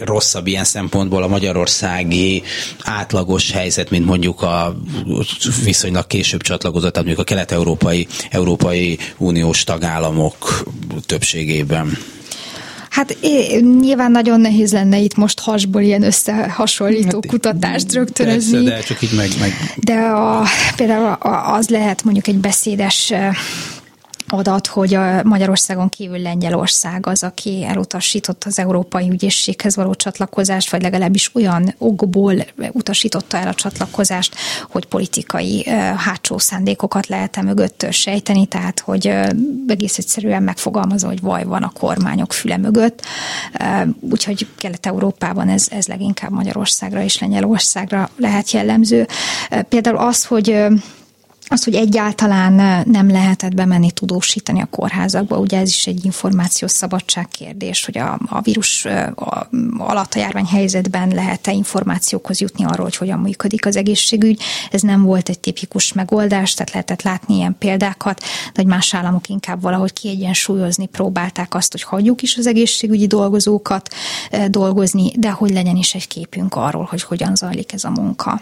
rosszabb 0.00 0.46
ilyen 0.46 0.64
szempontból 0.64 1.22
a 1.22 1.28
magyarországi 1.28 2.42
átlagos 2.82 3.50
helyzet, 3.50 3.90
mint 3.90 4.06
mondjuk 4.06 4.42
a 4.42 4.76
viszonylag 5.64 6.06
később 6.06 6.40
csatlakozott, 6.40 6.96
mondjuk 6.96 7.18
a 7.18 7.24
kelet-európai 7.24 8.06
európai 8.30 8.98
uniós 9.18 9.64
tagállamok 9.64 10.64
többségében. 11.06 11.98
Hát 12.90 13.16
é, 13.20 13.60
nyilván 13.80 14.10
nagyon 14.10 14.40
nehéz 14.40 14.72
lenne 14.72 14.98
itt 14.98 15.16
most 15.16 15.40
hasból 15.40 15.82
ilyen 15.82 16.02
összehasonlító 16.02 17.20
hát, 17.22 17.26
kutatást 17.26 17.92
rögtönözni. 17.92 18.64
Persze, 18.64 18.76
de 18.76 18.80
csak 18.82 19.02
így 19.02 19.12
meg... 19.16 19.28
meg... 19.40 19.52
De 19.76 19.94
a, 19.94 20.42
például 20.76 21.16
az 21.56 21.68
lehet 21.68 22.04
mondjuk 22.04 22.26
egy 22.26 22.36
beszédes 22.36 23.12
adat, 24.32 24.66
hogy 24.66 24.94
a 24.94 25.22
Magyarországon 25.22 25.88
kívül 25.88 26.18
Lengyelország 26.18 27.06
az, 27.06 27.22
aki 27.22 27.64
elutasította 27.64 28.48
az 28.48 28.58
Európai 28.58 29.10
Ügyészséghez 29.10 29.76
való 29.76 29.94
csatlakozást, 29.94 30.70
vagy 30.70 30.82
legalábbis 30.82 31.34
olyan 31.34 31.74
okból 31.78 32.34
utasította 32.72 33.36
el 33.36 33.48
a 33.48 33.54
csatlakozást, 33.54 34.34
hogy 34.70 34.86
politikai 34.86 35.68
hátsó 35.96 36.38
szándékokat 36.38 37.06
lehet-e 37.06 37.42
mögött 37.42 37.86
sejteni, 37.90 38.46
tehát 38.46 38.80
hogy 38.80 39.14
egész 39.66 39.98
egyszerűen 39.98 40.42
megfogalmazom, 40.42 41.10
hogy 41.10 41.20
vaj 41.20 41.44
van 41.44 41.62
a 41.62 41.72
kormányok 41.78 42.32
füle 42.32 42.56
mögött. 42.56 43.02
Úgyhogy 44.00 44.46
Kelet-Európában 44.58 45.48
ez, 45.48 45.66
ez 45.70 45.86
leginkább 45.86 46.30
Magyarországra 46.30 47.02
és 47.02 47.18
Lengyelországra 47.18 48.10
lehet 48.16 48.50
jellemző. 48.50 49.06
Például 49.68 49.96
az, 49.96 50.24
hogy 50.24 50.66
az, 51.52 51.64
hogy 51.64 51.74
egyáltalán 51.74 52.84
nem 52.88 53.10
lehetett 53.10 53.54
bemenni 53.54 53.90
tudósítani 53.90 54.60
a 54.60 54.68
kórházakba, 54.70 55.38
ugye 55.38 55.58
ez 55.58 55.68
is 55.68 55.86
egy 55.86 56.04
információs 56.04 56.70
szabadság 56.70 57.28
kérdés, 57.28 57.84
hogy 57.84 57.98
a, 57.98 58.18
a 58.28 58.40
vírus 58.40 58.84
a, 59.14 59.48
alatt 59.78 60.14
a 60.14 60.18
járvány 60.18 60.46
helyzetben 60.46 61.08
lehet-e 61.08 61.52
információkhoz 61.52 62.40
jutni 62.40 62.64
arról, 62.64 62.84
hogy 62.84 62.96
hogyan 62.96 63.18
működik 63.18 63.66
az 63.66 63.76
egészségügy. 63.76 64.42
Ez 64.70 64.80
nem 64.82 65.02
volt 65.02 65.28
egy 65.28 65.40
tipikus 65.40 65.92
megoldás, 65.92 66.54
tehát 66.54 66.72
lehetett 66.72 67.02
látni 67.02 67.34
ilyen 67.34 67.56
példákat, 67.58 68.20
de 68.20 68.52
hogy 68.54 68.66
más 68.66 68.94
államok 68.94 69.28
inkább 69.28 69.62
valahogy 69.62 69.92
kiegyensúlyozni 69.92 70.86
próbálták 70.86 71.54
azt, 71.54 71.72
hogy 71.72 71.82
hagyjuk 71.82 72.22
is 72.22 72.36
az 72.36 72.46
egészségügyi 72.46 73.06
dolgozókat 73.06 73.94
dolgozni, 74.48 75.12
de 75.16 75.30
hogy 75.30 75.50
legyen 75.50 75.76
is 75.76 75.94
egy 75.94 76.08
képünk 76.08 76.54
arról, 76.54 76.86
hogy 76.90 77.02
hogyan 77.02 77.34
zajlik 77.34 77.72
ez 77.72 77.84
a 77.84 77.90
munka. 77.90 78.40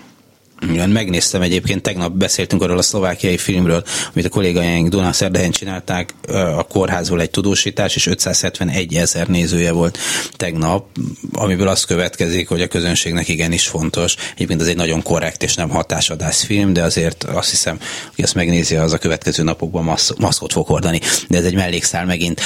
Igen, 0.68 0.90
megnéztem 0.90 1.42
egyébként, 1.42 1.82
tegnap 1.82 2.12
beszéltünk 2.12 2.62
arról 2.62 2.78
a 2.78 2.82
szlovákiai 2.82 3.36
filmről, 3.36 3.84
amit 4.12 4.24
a 4.24 4.28
kollégáink 4.28 4.88
Dunán 4.88 5.12
Szerdehen 5.12 5.50
csinálták, 5.50 6.14
a 6.56 6.62
kórházból 6.62 7.20
egy 7.20 7.30
tudósítás, 7.30 7.96
és 7.96 8.06
571 8.06 8.94
ezer 8.94 9.26
nézője 9.26 9.72
volt 9.72 9.98
tegnap, 10.36 10.86
amiből 11.32 11.68
az 11.68 11.84
következik, 11.84 12.48
hogy 12.48 12.60
a 12.60 12.66
közönségnek 12.66 13.28
igenis 13.28 13.66
fontos. 13.66 14.16
Egyébként 14.34 14.60
ez 14.60 14.66
egy 14.66 14.76
nagyon 14.76 15.02
korrekt 15.02 15.42
és 15.42 15.54
nem 15.54 15.68
hatásodás 15.68 16.44
film, 16.44 16.72
de 16.72 16.82
azért 16.82 17.24
azt 17.24 17.50
hiszem, 17.50 17.78
hogy 18.14 18.24
ezt 18.24 18.34
megnézi, 18.34 18.76
az 18.76 18.92
a 18.92 18.98
következő 18.98 19.42
napokban 19.42 19.84
masz, 19.84 20.12
maszkot 20.18 20.52
fog 20.52 20.66
hordani. 20.66 21.00
De 21.28 21.38
ez 21.38 21.44
egy 21.44 21.54
mellékszál 21.54 22.04
megint. 22.04 22.40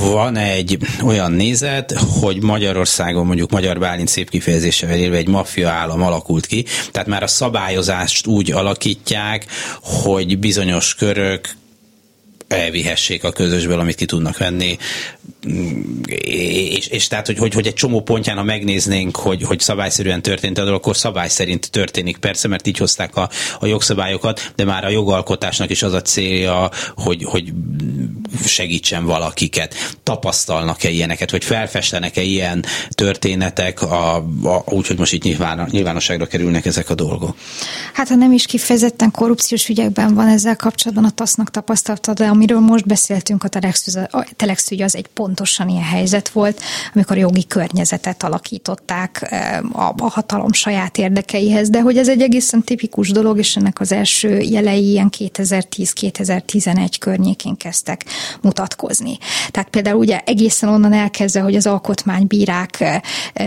Van 0.00 0.36
egy 0.36 0.78
olyan 1.02 1.32
nézet, 1.32 1.92
hogy 1.92 2.42
Magyarországon 2.42 3.26
mondjuk 3.26 3.50
Magyar 3.50 3.78
Bálint 3.78 4.08
szép 4.08 4.30
kifejezésevel 4.30 4.98
élve 4.98 5.16
egy 5.16 5.28
maffia 5.28 5.70
állam 5.70 6.02
alakult 6.02 6.46
ki, 6.46 6.64
tehát 6.98 7.12
már 7.12 7.22
a 7.22 7.26
szabályozást 7.26 8.26
úgy 8.26 8.52
alakítják, 8.52 9.46
hogy 9.82 10.38
bizonyos 10.38 10.94
körök 10.94 11.48
elvihessék 12.48 13.24
a 13.24 13.32
közösből, 13.32 13.80
amit 13.80 13.94
ki 13.94 14.04
tudnak 14.04 14.38
venni, 14.38 14.78
és, 16.06 16.86
és 16.86 17.06
tehát, 17.06 17.26
hogy, 17.26 17.38
hogy, 17.38 17.54
hogy 17.54 17.66
egy 17.66 17.74
csomó 17.74 18.00
pontján, 18.00 18.36
ha 18.36 18.42
megnéznénk, 18.42 19.16
hogy, 19.16 19.42
hogy 19.42 19.60
szabályszerűen 19.60 20.22
történt 20.22 20.58
a 20.58 20.64
dolog, 20.64 20.78
akkor 20.78 20.96
szabály 20.96 21.28
szerint 21.28 21.70
történik 21.70 22.16
persze, 22.16 22.48
mert 22.48 22.66
így 22.66 22.78
hozták 22.78 23.16
a, 23.16 23.28
a 23.60 23.66
jogszabályokat, 23.66 24.52
de 24.56 24.64
már 24.64 24.84
a 24.84 24.88
jogalkotásnak 24.88 25.70
is 25.70 25.82
az 25.82 25.92
a 25.92 26.02
célja, 26.02 26.70
hogy, 26.94 27.24
hogy 27.24 27.52
segítsen 28.44 29.04
valakiket. 29.04 29.74
Tapasztalnak-e 30.02 30.88
ilyeneket, 30.88 31.30
vagy 31.30 31.44
felfestenek-e 31.44 32.22
ilyen 32.22 32.64
történetek, 32.90 33.82
a, 33.82 34.16
a, 34.42 34.62
úgy, 34.64 34.86
hogy 34.86 34.98
most 34.98 35.12
itt 35.12 35.22
nyilván, 35.22 35.68
nyilvánosságra 35.70 36.26
kerülnek 36.26 36.66
ezek 36.66 36.90
a 36.90 36.94
dolgok? 36.94 37.36
Hát 37.92 38.08
ha 38.08 38.14
nem 38.14 38.32
is 38.32 38.46
kifejezetten 38.46 39.10
korrupciós 39.10 39.68
ügyekben 39.68 40.14
van 40.14 40.28
ezzel 40.28 40.56
kapcsolatban 40.56 41.04
a 41.04 41.10
TASZ-nak 41.10 41.50
tapasztalata, 41.50 42.12
de 42.12 42.26
amiről 42.26 42.60
most 42.60 42.86
beszéltünk, 42.86 43.44
a 43.44 43.48
Telex 44.36 44.70
ügy 44.70 44.82
az 44.82 44.96
egy 44.96 45.06
pontosan 45.28 45.68
ilyen 45.68 45.82
helyzet 45.82 46.28
volt, 46.28 46.60
amikor 46.94 47.16
jogi 47.16 47.46
környezetet 47.46 48.22
alakították 48.22 49.26
eh, 49.30 49.58
a, 49.72 49.94
hatalom 50.08 50.52
saját 50.52 50.98
érdekeihez, 50.98 51.70
de 51.70 51.80
hogy 51.80 51.96
ez 51.96 52.08
egy 52.08 52.22
egészen 52.22 52.62
tipikus 52.62 53.10
dolog, 53.10 53.38
és 53.38 53.56
ennek 53.56 53.80
az 53.80 53.92
első 53.92 54.38
jelei 54.38 54.90
ilyen 54.90 55.10
2010-2011 55.18 56.88
környékén 57.00 57.56
kezdtek 57.56 58.04
mutatkozni. 58.40 59.18
Tehát 59.50 59.68
például 59.68 59.98
ugye 59.98 60.20
egészen 60.24 60.68
onnan 60.68 60.92
elkezdve, 60.92 61.40
hogy 61.40 61.56
az 61.56 61.66
alkotmánybírák 61.66 63.00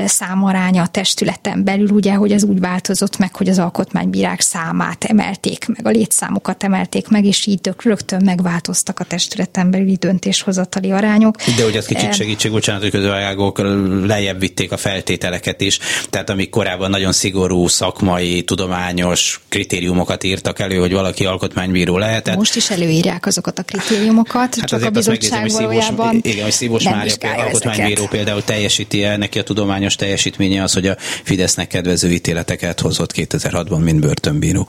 számaránya 0.06 0.82
a 0.82 0.88
testületen 0.88 1.64
belül, 1.64 1.90
ugye, 1.90 2.14
hogy 2.14 2.32
ez 2.32 2.44
úgy 2.44 2.60
változott 2.60 3.18
meg, 3.18 3.36
hogy 3.36 3.50
az 3.50 3.60
alkotmánybírák 3.60 4.42
számát 4.42 5.04
emelték 5.04 5.68
meg, 5.68 5.86
a 5.86 5.90
létszámokat 5.90 6.64
emelték 6.64 7.08
meg, 7.08 7.26
és 7.26 7.46
így 7.46 7.74
rögtön 7.78 8.22
megváltoztak 8.24 9.00
a 9.00 9.04
testületen 9.04 9.72
belüli 9.72 9.96
döntéshozatali 9.96 10.92
arányok. 10.92 11.36
De 11.58 11.66
hogy 11.72 11.80
az 11.80 11.86
kicsit 11.86 12.14
segítség, 12.14 12.52
bocsánat, 12.52 12.82
hogy 12.82 12.92
közvágok, 12.92 13.62
lejjebb 14.06 14.40
vitték 14.40 14.72
a 14.72 14.78
feltételeket 14.78 15.62
is, 15.62 15.80
tehát 16.10 16.30
amik 16.30 16.50
korábban 16.50 16.90
nagyon 16.90 17.12
szigorú 17.12 17.68
szakmai, 17.68 18.44
tudományos 18.44 19.42
kritériumokat 19.50 20.24
írtak 20.24 20.60
elő, 20.60 20.76
hogy 20.76 20.92
valaki 20.92 21.26
alkotmánybíró 21.26 21.98
lehetett. 21.98 22.36
Most 22.36 22.56
is 22.56 22.70
előírják 22.70 23.26
azokat 23.26 23.60
a 23.60 23.64
kritériumokat, 23.64 24.56
hát 24.56 24.66
csak 24.66 24.84
a 24.84 24.90
bizottság 24.90 25.32
megnézem, 25.32 25.66
valójában 25.66 26.20
Igen, 26.22 26.44
hogy 26.44 26.52
Szívos 26.52 26.84
Mária 26.84 27.14
alkotmánybíró 27.22 27.92
ezeket. 27.92 28.10
például 28.10 28.44
teljesíti 28.44 29.04
-e, 29.04 29.18
neki 29.18 29.40
a 29.40 29.44
tudományos 29.44 29.96
teljesítménye 29.96 30.64
az, 30.64 30.74
hogy 30.74 30.88
a 30.88 30.96
Fidesznek 31.24 31.68
kedvező 31.68 32.12
ítéleteket 32.12 32.80
hozott 32.80 33.12
2006-ban, 33.16 33.84
mint 33.84 34.00
börtönbíró 34.00 34.68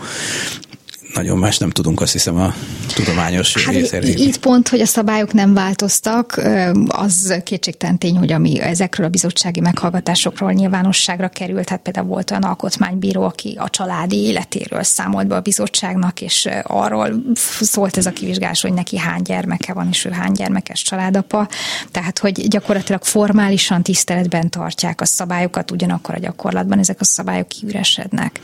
nagyon 1.14 1.38
más 1.38 1.58
nem 1.58 1.70
tudunk, 1.70 2.00
azt 2.00 2.12
hiszem, 2.12 2.36
a 2.36 2.54
tudományos 2.94 3.64
hát 3.64 3.74
Itt 4.02 4.38
pont, 4.38 4.68
hogy 4.68 4.80
a 4.80 4.86
szabályok 4.86 5.32
nem 5.32 5.54
változtak, 5.54 6.40
az 6.86 7.40
kétségtelen 7.44 7.98
tény, 7.98 8.16
hogy 8.16 8.32
ami 8.32 8.60
ezekről 8.60 9.06
a 9.06 9.08
bizottsági 9.08 9.60
meghallgatásokról 9.60 10.52
nyilvánosságra 10.52 11.28
került, 11.28 11.68
hát 11.68 11.80
például 11.80 12.06
volt 12.06 12.30
olyan 12.30 12.42
alkotmánybíró, 12.42 13.22
aki 13.22 13.56
a 13.58 13.70
családi 13.70 14.16
életéről 14.16 14.82
számolt 14.82 15.26
be 15.26 15.34
a 15.34 15.40
bizottságnak, 15.40 16.20
és 16.20 16.48
arról 16.62 17.22
szólt 17.60 17.96
ez 17.96 18.06
a 18.06 18.12
kivizsgás, 18.12 18.62
hogy 18.62 18.72
neki 18.72 18.98
hány 18.98 19.22
gyermeke 19.22 19.72
van, 19.72 19.88
és 19.90 20.04
ő 20.04 20.10
hány 20.10 20.32
gyermekes 20.32 20.82
családapa. 20.82 21.48
Tehát, 21.90 22.18
hogy 22.18 22.48
gyakorlatilag 22.48 23.04
formálisan 23.04 23.82
tiszteletben 23.82 24.50
tartják 24.50 25.00
a 25.00 25.04
szabályokat, 25.04 25.70
ugyanakkor 25.70 26.14
a 26.14 26.18
gyakorlatban 26.18 26.78
ezek 26.78 27.00
a 27.00 27.04
szabályok 27.04 27.48
kiüresednek. 27.48 28.40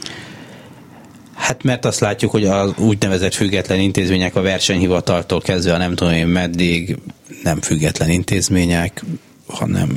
Hát 1.38 1.62
mert 1.62 1.84
azt 1.84 2.00
látjuk, 2.00 2.30
hogy 2.30 2.44
az 2.44 2.72
úgynevezett 2.78 3.34
független 3.34 3.80
intézmények 3.80 4.36
a 4.36 4.42
versenyhivataltól 4.42 5.40
kezdve 5.40 5.74
a 5.74 5.78
nem 5.78 5.94
tudom 5.94 6.12
én 6.12 6.26
meddig 6.26 6.96
nem 7.42 7.60
független 7.60 8.10
intézmények, 8.10 9.04
hanem 9.46 9.88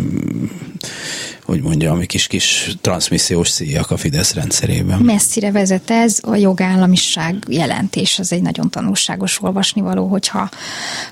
hogy 1.51 1.61
mondjam, 1.61 1.93
ami 1.93 2.05
kis-kis 2.05 2.71
transmissziós 2.81 3.49
szíjak 3.49 3.91
a 3.91 3.97
Fidesz 3.97 4.33
rendszerében. 4.33 4.99
Messzire 4.99 5.51
vezet 5.51 5.89
ez, 5.89 6.19
a 6.21 6.35
jogállamiság 6.35 7.35
jelentés, 7.47 8.19
az 8.19 8.31
egy 8.31 8.41
nagyon 8.41 8.69
tanulságos 8.69 9.41
olvasnivaló, 9.41 10.07
hogyha 10.07 10.49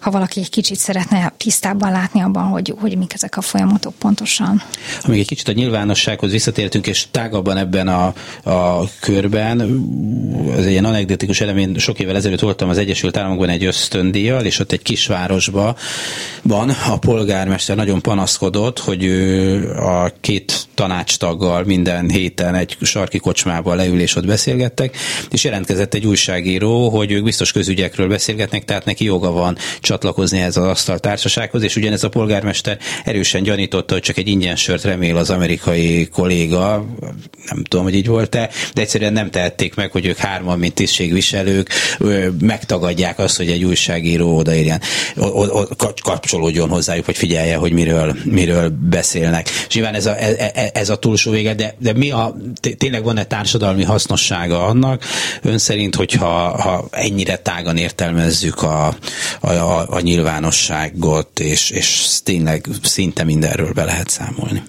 ha 0.02 0.12
valaki 0.12 0.40
egy 0.40 0.50
kicsit 0.50 0.78
szeretne 0.78 1.34
tisztábban 1.38 1.92
látni 1.92 2.22
abban, 2.22 2.44
hogy, 2.44 2.74
hogy 2.80 2.98
mik 2.98 3.14
ezek 3.14 3.38
a 3.38 3.42
folyamatok 3.42 3.94
pontosan. 3.94 4.62
Ha 5.02 5.10
még 5.10 5.20
egy 5.20 5.28
kicsit 5.28 5.48
a 5.48 5.52
nyilvánossághoz 5.52 6.32
visszatértünk, 6.32 6.88
és 6.88 7.08
tágabban 7.12 7.58
ebben 7.58 7.88
a, 7.88 8.14
a 8.52 8.84
körben, 9.00 9.62
ez 10.58 10.66
egy 10.66 10.72
ilyen 10.72 10.86
anekdotikus 10.86 11.42
elemény, 11.42 11.78
sok 11.78 12.00
évvel 12.00 12.16
ezelőtt 12.16 12.40
voltam 12.40 12.70
az 12.70 12.78
Egyesült 12.78 13.18
Államokban 13.18 13.50
egy 13.50 13.66
ösztöndíjjal, 13.66 14.46
és 14.46 14.60
ott 14.60 14.72
egy 14.72 14.82
kisvárosban 14.82 15.76
van 16.42 16.70
a 16.70 16.98
polgármester 16.98 17.76
nagyon 17.76 18.02
panaszkodott, 18.02 18.80
hogy 18.80 19.04
ő 19.04 19.72
a 19.76 20.14
két 20.30 20.68
tanácstaggal 20.74 21.64
minden 21.64 22.10
héten 22.10 22.56
egy 22.56 22.78
sarki 22.82 23.18
kocsmában 23.18 23.76
leül 23.76 24.00
és 24.00 24.16
ott 24.16 24.26
beszélgettek, 24.26 24.98
és 25.32 25.44
jelentkezett 25.44 25.94
egy 25.94 26.06
újságíró, 26.06 26.90
hogy 26.90 27.12
ők 27.12 27.24
biztos 27.24 27.52
közügyekről 27.52 28.08
beszélgetnek, 28.08 28.66
tehát 28.66 28.86
neki 28.86 29.04
joga 29.04 29.32
van 29.32 29.58
csatlakozni 29.82 30.40
ez 30.40 30.58
az 30.58 30.66
asztaltársasághoz, 30.66 31.64
és 31.64 31.76
ugyanez 31.76 32.04
a 32.04 32.10
polgármester 32.10 32.78
erősen 33.04 33.44
gyanította, 33.44 33.94
hogy 33.94 34.04
csak 34.04 34.18
egy 34.18 34.28
ingyen 34.28 34.56
sört 34.56 34.84
remél 34.84 35.18
az 35.18 35.30
amerikai 35.30 36.08
kolléga, 36.08 36.86
nem 37.50 37.64
tudom, 37.64 37.86
hogy 37.86 37.96
így 37.96 38.08
volt-e, 38.08 38.50
de 38.74 38.82
egyszerűen 38.82 39.14
nem 39.14 39.32
tehették 39.32 39.76
meg, 39.76 39.92
hogy 39.92 40.06
ők 40.06 40.18
hárman, 40.18 40.60
mint 40.60 40.74
tisztségviselők, 40.74 41.70
megtagadják 42.42 43.20
azt, 43.20 43.38
hogy 43.38 43.50
egy 43.50 43.64
újságíró 43.64 44.38
odaérjen, 44.38 44.82
kapcsolódjon 46.04 46.70
hozzájuk, 46.70 47.06
hogy 47.06 47.18
figyelje, 47.18 47.56
hogy 47.56 47.72
miről, 47.72 48.16
miről 48.24 48.74
beszélnek. 48.90 49.50
És 49.68 49.74
nyilván 49.76 49.94
ez 49.94 50.06
a, 50.06 50.19
ez 50.74 50.90
a 50.90 50.96
túlsó 50.96 51.32
vége, 51.32 51.54
de, 51.54 51.76
de 51.78 51.94
mi 51.94 52.12
a, 52.12 52.36
tényleg 52.78 53.04
van-e 53.04 53.24
társadalmi 53.24 53.84
hasznossága 53.84 54.66
annak, 54.66 55.04
ön 55.42 55.58
szerint, 55.58 55.96
hogyha 55.96 56.62
ha 56.62 56.88
ennyire 56.92 57.36
tágan 57.38 57.78
értelmezzük 57.78 58.62
a, 58.62 58.88
a, 59.40 59.50
a, 59.50 59.86
a 59.90 60.00
nyilvánosságot, 60.00 61.40
és, 61.40 61.70
és 61.70 62.08
tényleg 62.24 62.68
szinte 62.84 63.24
mindenről 63.24 63.74
be 63.74 63.84
lehet 63.84 64.10
számolni? 64.10 64.64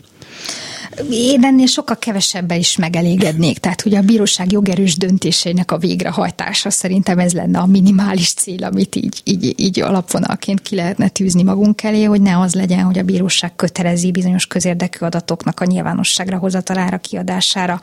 Én 1.11 1.45
ennél 1.45 1.67
sokkal 1.67 1.99
kevesebben 1.99 2.59
is 2.59 2.77
megelégednék. 2.77 3.59
Tehát, 3.59 3.81
hogy 3.81 3.95
a 3.95 4.01
bíróság 4.01 4.53
jogerős 4.53 4.97
döntéseinek 4.97 5.71
a 5.71 5.79
végrehajtása 5.79 6.71
szerintem 6.71 7.19
ez 7.19 7.33
lenne 7.33 7.59
a 7.59 7.67
minimális 7.67 8.33
cél, 8.33 8.65
amit 8.65 8.95
így, 8.95 9.21
így, 9.25 9.55
így 9.61 9.81
alapvonalként 9.81 10.63
ki 10.63 10.75
lehetne 10.75 11.09
tűzni 11.09 11.43
magunk 11.43 11.83
elé, 11.83 12.05
hogy 12.05 12.21
ne 12.21 12.39
az 12.39 12.55
legyen, 12.55 12.83
hogy 12.85 12.99
a 12.99 13.03
bíróság 13.03 13.57
kötelezi 13.57 14.11
bizonyos 14.11 14.47
közérdekű 14.47 15.05
adatoknak 15.05 15.61
a 15.61 15.65
nyilvánosságra 15.65 16.39
hozatalára, 16.39 16.99
kiadására 16.99 17.81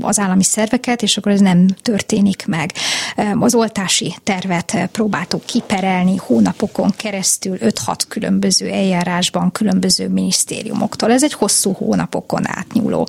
az 0.00 0.18
állami 0.18 0.42
szerveket, 0.42 1.02
és 1.02 1.16
akkor 1.16 1.32
ez 1.32 1.40
nem 1.40 1.66
történik 1.82 2.46
meg. 2.46 2.72
Az 3.38 3.54
oltási 3.54 4.14
tervet 4.22 4.88
próbáltuk 4.92 5.44
kiperelni 5.44 6.16
hónapokon 6.16 6.92
keresztül 6.96 7.56
5-6 7.60 7.96
különböző 8.08 8.68
eljárásban, 8.68 9.52
különböző 9.52 10.08
minisztériumoktól. 10.08 11.10
Ez 11.10 11.24
egy 11.24 11.32
hosszú 11.32 11.72
hónap 11.72 12.09
hónapokon 12.10 12.48
átnyúló 12.48 13.08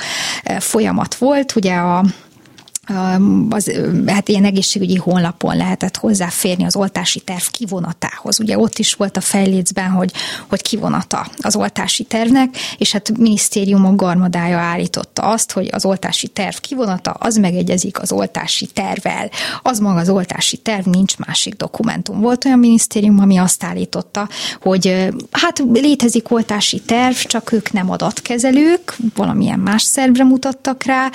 folyamat 0.59 1.15
volt. 1.15 1.55
Ugye 1.55 1.75
a 1.75 2.05
az, 3.49 3.71
hát 4.05 4.29
ilyen 4.29 4.45
egészségügyi 4.45 4.95
honlapon 4.95 5.57
lehetett 5.57 5.97
hozzáférni 5.97 6.63
az 6.65 6.75
oltási 6.75 7.19
terv 7.19 7.43
kivonatához. 7.51 8.39
Ugye 8.39 8.57
ott 8.57 8.77
is 8.77 8.93
volt 8.93 9.17
a 9.17 9.21
fejlécben, 9.21 9.89
hogy, 9.89 10.11
hogy 10.49 10.61
kivonata 10.61 11.27
az 11.37 11.55
oltási 11.55 12.03
tervnek, 12.03 12.57
és 12.77 12.91
hát 12.91 13.17
minisztériumok 13.17 13.95
garmadája 13.95 14.57
állította 14.57 15.21
azt, 15.21 15.51
hogy 15.51 15.69
az 15.71 15.85
oltási 15.85 16.27
terv 16.27 16.55
kivonata 16.55 17.11
az 17.11 17.37
megegyezik 17.37 18.01
az 18.01 18.11
oltási 18.11 18.65
tervvel. 18.65 19.29
Az 19.61 19.79
maga 19.79 19.99
az 19.99 20.09
oltási 20.09 20.57
terv, 20.57 20.87
nincs 20.87 21.17
másik 21.17 21.55
dokumentum. 21.55 22.21
Volt 22.21 22.45
olyan 22.45 22.59
minisztérium, 22.59 23.19
ami 23.19 23.37
azt 23.37 23.63
állította, 23.63 24.29
hogy 24.61 25.09
hát 25.31 25.63
létezik 25.73 26.31
oltási 26.31 26.79
terv, 26.79 27.15
csak 27.15 27.51
ők 27.51 27.71
nem 27.71 27.91
adatkezelők, 27.91 28.97
valamilyen 29.15 29.59
más 29.59 29.83
szervre 29.83 30.23
mutattak 30.23 30.83
rá, 30.83 31.09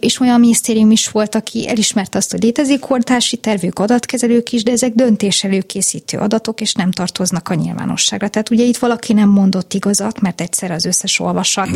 és 0.00 0.20
olyan 0.20 0.40
minisztérium 0.40 0.90
is 0.90 1.09
volt, 1.10 1.34
aki 1.34 1.68
elismerte 1.68 2.18
azt, 2.18 2.30
hogy 2.30 2.42
létezik 2.42 2.90
oltási 2.90 3.36
tervük, 3.36 3.78
adatkezelők 3.78 4.52
is, 4.52 4.62
de 4.62 4.70
ezek 4.70 4.92
döntéselőkészítő 4.94 6.18
adatok, 6.18 6.60
és 6.60 6.72
nem 6.72 6.90
tartoznak 6.90 7.48
a 7.48 7.54
nyilvánosságra. 7.54 8.28
Tehát 8.28 8.50
ugye 8.50 8.64
itt 8.64 8.76
valaki 8.76 9.12
nem 9.12 9.28
mondott 9.28 9.74
igazat, 9.74 10.20
mert 10.20 10.40
egyszer 10.40 10.70
az 10.70 10.84
összes 10.84 11.20
olvasat 11.20 11.68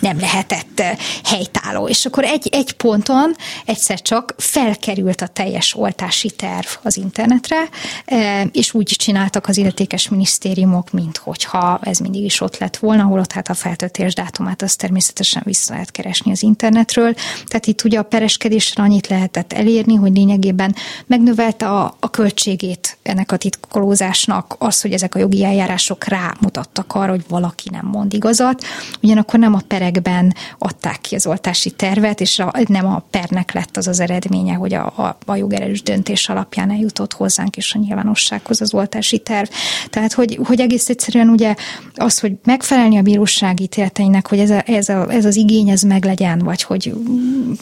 nem 0.00 0.18
lehetett 0.18 0.80
eh, 0.80 0.96
helytálló. 1.24 1.88
És 1.88 2.06
akkor 2.06 2.24
egy, 2.24 2.48
egy 2.52 2.72
ponton 2.72 3.34
egyszer 3.64 4.02
csak 4.02 4.34
felkerült 4.36 5.20
a 5.20 5.26
teljes 5.26 5.74
oltási 5.76 6.30
terv 6.30 6.66
az 6.82 6.96
internetre, 6.96 7.68
eh, 8.04 8.44
és 8.52 8.74
úgy 8.74 8.94
csináltak 8.98 9.46
az 9.46 9.56
illetékes 9.56 10.08
minisztériumok, 10.08 10.90
mint 10.92 11.16
hogyha 11.16 11.80
ez 11.82 11.98
mindig 11.98 12.24
is 12.24 12.40
ott 12.40 12.58
lett 12.58 12.76
volna, 12.76 13.02
holott 13.02 13.32
hát 13.32 13.48
a 13.48 13.54
feltöltés 13.54 14.14
dátumát 14.14 14.62
azt 14.62 14.78
természetesen 14.78 15.42
vissza 15.44 15.72
lehet 15.72 15.90
keresni 15.90 16.30
az 16.30 16.42
internetről. 16.42 17.14
Tehát 17.46 17.66
itt 17.66 17.84
ugye 17.84 17.98
a 17.98 18.02
pereskedés 18.02 18.67
természetesen 18.72 18.84
annyit 18.84 19.06
lehetett 19.06 19.52
elérni, 19.52 19.94
hogy 19.94 20.12
lényegében 20.16 20.74
megnövelte 21.06 21.66
a, 21.66 21.96
a 22.00 22.10
költségét 22.10 22.98
ennek 23.02 23.32
a 23.32 23.36
titkolózásnak 23.36 24.56
az, 24.58 24.80
hogy 24.80 24.92
ezek 24.92 25.14
a 25.14 25.18
jogi 25.18 25.44
eljárások 25.44 26.04
rámutattak 26.04 26.94
arra, 26.94 27.10
hogy 27.10 27.24
valaki 27.28 27.68
nem 27.70 27.86
mond 27.86 28.12
igazat, 28.12 28.64
ugyanakkor 29.02 29.38
nem 29.38 29.54
a 29.54 29.60
perekben 29.68 30.34
adták 30.58 31.00
ki 31.00 31.14
az 31.14 31.26
oltási 31.26 31.70
tervet, 31.70 32.20
és 32.20 32.38
a, 32.38 32.52
nem 32.68 32.86
a 32.86 33.02
pernek 33.10 33.52
lett 33.52 33.76
az 33.76 33.86
az 33.86 34.00
eredménye, 34.00 34.54
hogy 34.54 34.74
a, 34.74 34.86
a, 34.86 35.18
a 35.26 35.36
jogerős 35.36 35.82
döntés 35.82 36.28
alapján 36.28 36.70
eljutott 36.70 37.12
hozzánk 37.12 37.56
és 37.56 37.74
a 37.74 37.78
nyilvánossághoz 37.78 38.60
az 38.60 38.74
oltási 38.74 39.18
terv. 39.18 39.48
Tehát, 39.90 40.12
hogy, 40.12 40.38
hogy 40.44 40.60
egész 40.60 40.88
egyszerűen 40.88 41.28
ugye 41.28 41.54
az, 41.94 42.18
hogy 42.18 42.32
megfelelni 42.44 42.98
a 42.98 43.02
bíróság 43.02 43.60
ítéleteinek, 43.60 44.28
hogy 44.28 44.38
ez, 44.38 44.50
a, 44.50 44.62
ez, 44.66 44.88
a, 44.88 45.12
ez 45.12 45.24
az 45.24 45.36
igény 45.36 45.68
ez 45.68 45.82
meglegyen, 45.82 46.38
vagy 46.38 46.62
hogy 46.62 46.94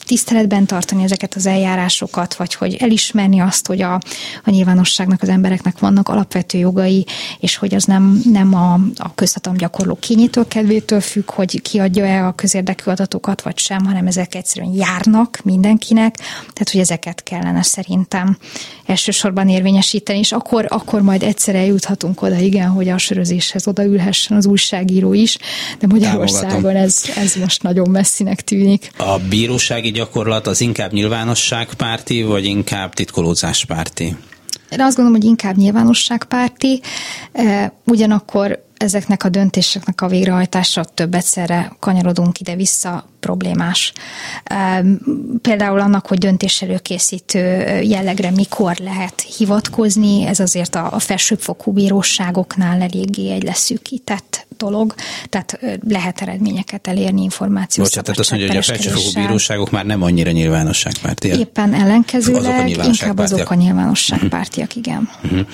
tiszteletben 0.06 0.66
tartani 0.66 0.95
megérteni 0.96 1.02
ezeket 1.04 1.34
az 1.34 1.46
eljárásokat, 1.46 2.34
vagy 2.34 2.54
hogy 2.54 2.74
elismerni 2.74 3.40
azt, 3.40 3.66
hogy 3.66 3.82
a, 3.82 3.94
a 4.44 4.50
nyilvánosságnak, 4.50 5.22
az 5.22 5.28
embereknek 5.28 5.78
vannak 5.78 6.08
alapvető 6.08 6.58
jogai, 6.58 7.06
és 7.40 7.56
hogy 7.56 7.74
az 7.74 7.84
nem, 7.84 8.22
nem 8.32 8.54
a, 8.54 8.72
a 8.96 9.14
közhatalom 9.14 9.58
gyakorló 9.58 9.94
kényétől 9.94 10.48
kedvétől 10.48 11.00
függ, 11.00 11.30
hogy 11.30 11.62
kiadja-e 11.62 12.26
a 12.26 12.34
közérdekű 12.34 12.90
adatokat, 12.90 13.42
vagy 13.42 13.58
sem, 13.58 13.84
hanem 13.84 14.06
ezek 14.06 14.34
egyszerűen 14.34 14.72
járnak 14.72 15.40
mindenkinek, 15.44 16.14
tehát 16.52 16.70
hogy 16.70 16.80
ezeket 16.80 17.22
kellene 17.22 17.62
szerintem 17.62 18.38
elsősorban 18.86 19.48
érvényesíteni, 19.48 20.18
és 20.18 20.32
akkor, 20.32 20.66
akkor 20.68 21.02
majd 21.02 21.22
egyszer 21.22 21.54
eljuthatunk 21.54 22.22
oda, 22.22 22.38
igen, 22.38 22.68
hogy 22.68 22.88
a 22.88 22.98
sörözéshez 22.98 23.66
odaülhessen 23.66 24.36
az 24.36 24.46
újságíró 24.46 25.12
is, 25.12 25.36
de 25.78 25.86
Magyarországon 25.86 26.76
ez, 26.76 27.02
ez 27.16 27.34
most 27.34 27.62
nagyon 27.62 27.90
messzinek 27.90 28.40
tűnik. 28.40 28.90
A 28.96 29.18
bírósági 29.28 29.90
gyakorlat 29.90 30.46
az 30.46 30.60
inkább 30.60 30.85
nyilvánosságpárti, 30.92 32.22
vagy 32.22 32.44
inkább 32.44 32.92
titkolózáspárti? 32.92 34.16
Én 34.70 34.80
azt 34.80 34.96
gondolom, 34.96 35.20
hogy 35.20 35.28
inkább 35.28 35.56
nyilvánosságpárti, 35.56 36.80
eh, 37.32 37.70
ugyanakkor 37.84 38.65
ezeknek 38.76 39.24
a 39.24 39.28
döntéseknek 39.28 40.00
a 40.00 40.08
végrehajtása 40.08 40.84
több 40.84 41.14
egyszerre 41.14 41.72
kanyarodunk 41.80 42.40
ide-vissza 42.40 43.08
problémás. 43.20 43.92
Például 45.42 45.80
annak, 45.80 46.06
hogy 46.06 46.18
döntéselőkészítő 46.18 47.40
jellegre 47.82 48.30
mikor 48.30 48.76
lehet 48.76 49.20
hivatkozni, 49.36 50.26
ez 50.26 50.40
azért 50.40 50.74
a 50.74 50.98
felsőbbfokú 50.98 51.72
bíróságoknál 51.72 52.80
eléggé 52.80 53.32
egy 53.32 53.42
leszűkített 53.42 54.46
dolog, 54.56 54.94
tehát 55.28 55.58
lehet 55.88 56.20
eredményeket 56.20 56.86
elérni 56.86 57.22
információs 57.22 57.86
Bocsánat, 57.86 58.04
tehát 58.04 58.20
azt 58.20 58.30
mondja, 58.30 58.48
hogy 58.48 58.58
a 58.58 58.62
felsőfokú 58.62 59.20
bíróságok 59.20 59.70
már 59.70 59.86
nem 59.86 60.02
annyira 60.02 60.30
nyilvánosságpártiak. 60.30 61.38
Éppen 61.38 61.74
ellenkezőleg, 61.74 62.68
azok 62.68 62.84
inkább 62.84 63.18
azok 63.18 63.50
a 63.50 63.54
nyilvánosságpártiak, 63.54 64.76
igen. 64.76 65.08
Uh-huh 65.24 65.46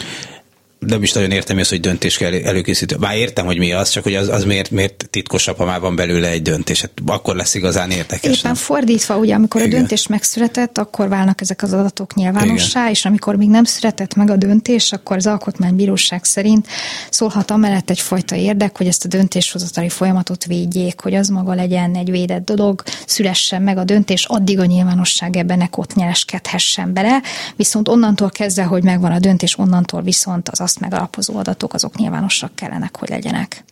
nem 0.86 1.02
is 1.02 1.12
nagyon 1.12 1.30
értem 1.30 1.58
ezt, 1.58 1.70
hogy 1.70 1.80
döntés 1.80 2.16
kell 2.16 2.32
előkészítő. 2.32 2.96
Már 2.96 3.16
értem, 3.16 3.46
hogy 3.46 3.58
mi 3.58 3.72
az, 3.72 3.88
csak 3.88 4.02
hogy 4.02 4.14
az, 4.14 4.28
az 4.28 4.44
miért, 4.44 4.70
miért 4.70 5.06
titkosabb, 5.10 5.56
ha 5.56 5.64
már 5.64 5.80
van 5.80 5.96
belőle 5.96 6.28
egy 6.28 6.42
döntés. 6.42 6.80
Hát 6.80 6.90
akkor 7.06 7.36
lesz 7.36 7.54
igazán 7.54 7.90
érdekes. 7.90 8.38
Éppen 8.38 8.40
nem? 8.42 8.54
fordítva, 8.54 9.16
ugye, 9.16 9.34
amikor 9.34 9.60
Igen. 9.60 9.72
a 9.72 9.76
döntés 9.76 10.06
megszületett, 10.06 10.78
akkor 10.78 11.08
válnak 11.08 11.40
ezek 11.40 11.62
az 11.62 11.72
adatok 11.72 12.14
nyilvánossá, 12.14 12.80
Igen. 12.80 12.92
és 12.92 13.04
amikor 13.04 13.36
még 13.36 13.48
nem 13.48 13.64
született 13.64 14.14
meg 14.14 14.30
a 14.30 14.36
döntés, 14.36 14.92
akkor 14.92 15.16
az 15.16 15.26
Alkotmánybíróság 15.26 16.24
szerint 16.24 16.66
szólhat 17.10 17.50
amellett 17.50 17.90
egyfajta 17.90 18.36
érdek, 18.36 18.76
hogy 18.76 18.86
ezt 18.86 19.04
a 19.04 19.08
döntéshozatali 19.08 19.88
folyamatot 19.88 20.44
védjék, 20.44 21.00
hogy 21.00 21.14
az 21.14 21.28
maga 21.28 21.54
legyen 21.54 21.94
egy 21.94 22.10
védett 22.10 22.44
dolog, 22.44 22.82
szülessen 23.06 23.62
meg 23.62 23.78
a 23.78 23.84
döntés, 23.84 24.24
addig 24.24 24.58
a 24.58 24.64
nyilvánosság 24.64 25.36
ebben 25.36 25.58
ne 25.58 25.68
ott 25.70 25.94
nyereskedhessen 25.94 26.92
bele, 26.92 27.22
viszont 27.56 27.88
onnantól 27.88 28.30
kezdve, 28.30 28.62
hogy 28.62 28.82
megvan 28.82 29.12
a 29.12 29.18
döntés, 29.18 29.58
onnantól 29.58 30.02
viszont 30.02 30.48
az 30.48 30.60
azt 30.72 30.80
megalapozó 30.80 31.36
adatok, 31.36 31.74
azok 31.74 31.96
nyilvánosak 31.96 32.54
kellenek, 32.54 32.96
hogy 32.96 33.08
legyenek. 33.08 33.64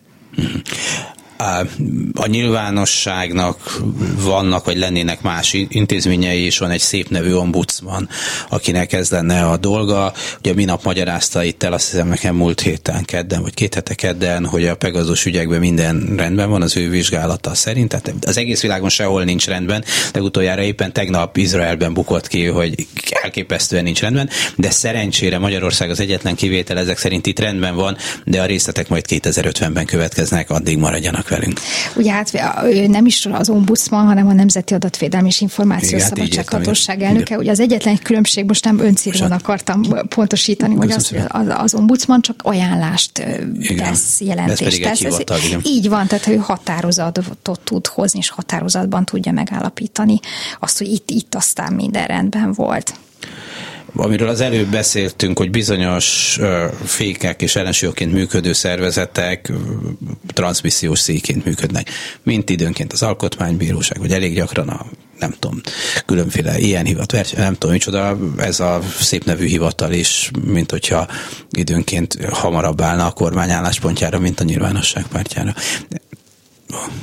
A 2.14 2.26
nyilvánosságnak 2.26 3.80
vannak, 4.22 4.64
vagy 4.64 4.76
lennének 4.76 5.22
más 5.22 5.52
intézményei, 5.52 6.44
és 6.44 6.58
van 6.58 6.70
egy 6.70 6.80
szép 6.80 7.08
nevű 7.08 7.32
ombudsman, 7.32 8.08
akinek 8.48 8.92
ez 8.92 9.10
lenne 9.10 9.48
a 9.48 9.56
dolga. 9.56 10.12
Ugye 10.38 10.54
minap 10.54 10.84
magyarázta 10.84 11.44
itt 11.44 11.62
el, 11.62 11.72
azt 11.72 11.90
hiszem 11.90 12.08
nekem 12.08 12.34
múlt 12.34 12.60
héten 12.60 13.04
kedden, 13.04 13.42
vagy 13.42 13.54
két 13.54 13.74
hete 13.74 13.94
kedden, 13.94 14.46
hogy 14.46 14.66
a 14.66 14.76
Pegazus 14.76 15.24
ügyekben 15.24 15.60
minden 15.60 16.12
rendben 16.16 16.50
van 16.50 16.62
az 16.62 16.76
ő 16.76 16.90
vizsgálata 16.90 17.54
szerint. 17.54 17.88
Tehát 17.88 18.14
az 18.26 18.36
egész 18.36 18.62
világon 18.62 18.88
sehol 18.88 19.24
nincs 19.24 19.46
rendben, 19.46 19.84
de 20.12 20.20
utoljára 20.20 20.62
éppen 20.62 20.92
tegnap 20.92 21.36
Izraelben 21.36 21.94
bukott 21.94 22.26
ki, 22.26 22.44
hogy 22.44 22.86
elképesztően 23.22 23.84
nincs 23.84 24.00
rendben, 24.00 24.28
de 24.56 24.70
szerencsére 24.70 25.38
Magyarország 25.38 25.90
az 25.90 26.00
egyetlen 26.00 26.34
kivétel, 26.34 26.78
ezek 26.78 26.98
szerint 26.98 27.26
itt 27.26 27.38
rendben 27.38 27.74
van, 27.74 27.96
de 28.24 28.40
a 28.40 28.46
részletek 28.46 28.88
majd 28.88 29.04
2050-ben 29.08 29.86
következnek, 29.86 30.50
addig 30.50 30.78
maradjanak 30.78 31.28
velünk. 31.30 31.60
Ugye 31.96 32.12
hát 32.12 32.30
ő 32.64 32.86
nem 32.86 33.06
is 33.06 33.26
az 33.26 33.48
ombudsman, 33.48 34.06
hanem 34.06 34.26
a 34.26 34.32
Nemzeti 34.32 34.74
Adatvédelmi 34.74 35.28
és 35.28 35.40
Információs 35.40 36.02
hát 36.02 36.16
Szabadsághatóság 36.16 37.02
elnöke. 37.02 37.38
Ugye 37.38 37.50
az 37.50 37.60
egyetlen 37.60 37.98
különbség, 38.02 38.44
most 38.44 38.64
nem 38.64 38.78
öncélúan 38.78 39.32
akartam 39.32 39.82
pontosítani, 40.08 40.74
hogy 40.74 40.90
az, 40.90 41.14
az, 41.28 41.46
az 41.48 41.74
ombudsman 41.74 42.20
csak 42.20 42.40
ajánlást 42.42 43.18
igen. 43.58 43.76
tesz, 43.76 44.20
jelentést 44.20 44.82
tesz. 44.82 44.98
Hivatal, 44.98 45.38
így 45.62 45.88
van, 45.88 46.06
tehát 46.06 46.26
ő 46.26 46.36
határozatot 46.36 47.60
tud 47.64 47.86
hozni, 47.86 48.18
és 48.18 48.28
határozatban 48.28 49.04
tudja 49.04 49.32
megállapítani 49.32 50.20
azt, 50.60 50.78
hogy 50.78 50.88
itt, 50.88 51.10
itt 51.10 51.34
aztán 51.34 51.72
minden 51.72 52.06
rendben 52.06 52.52
volt 52.52 52.94
amiről 53.94 54.28
az 54.28 54.40
előbb 54.40 54.68
beszéltünk, 54.68 55.38
hogy 55.38 55.50
bizonyos 55.50 56.38
fékek 56.84 57.42
és 57.42 57.56
ellensúlyokként 57.56 58.12
működő 58.12 58.52
szervezetek 58.52 59.52
transmissziós 60.26 60.98
széként 60.98 61.44
működnek, 61.44 61.90
mint 62.22 62.50
időnként 62.50 62.92
az 62.92 63.02
alkotmánybíróság, 63.02 63.98
vagy 63.98 64.12
elég 64.12 64.34
gyakran 64.34 64.68
a 64.68 64.86
nem 65.18 65.34
tudom, 65.38 65.60
különféle 66.06 66.58
ilyen 66.58 66.84
hivat, 66.84 67.12
nem 67.36 67.52
tudom, 67.54 67.70
micsoda, 67.70 68.18
ez 68.38 68.60
a 68.60 68.80
szép 69.00 69.24
nevű 69.24 69.46
hivatal 69.46 69.92
is, 69.92 70.30
mint 70.44 70.70
hogyha 70.70 71.06
időnként 71.50 72.18
hamarabb 72.30 72.80
állna 72.80 73.06
a 73.06 73.10
kormány 73.10 73.50
álláspontjára, 73.50 74.18
mint 74.18 74.40
a 74.40 74.44
nyilvánosság 74.44 75.06
pártjára 75.06 75.54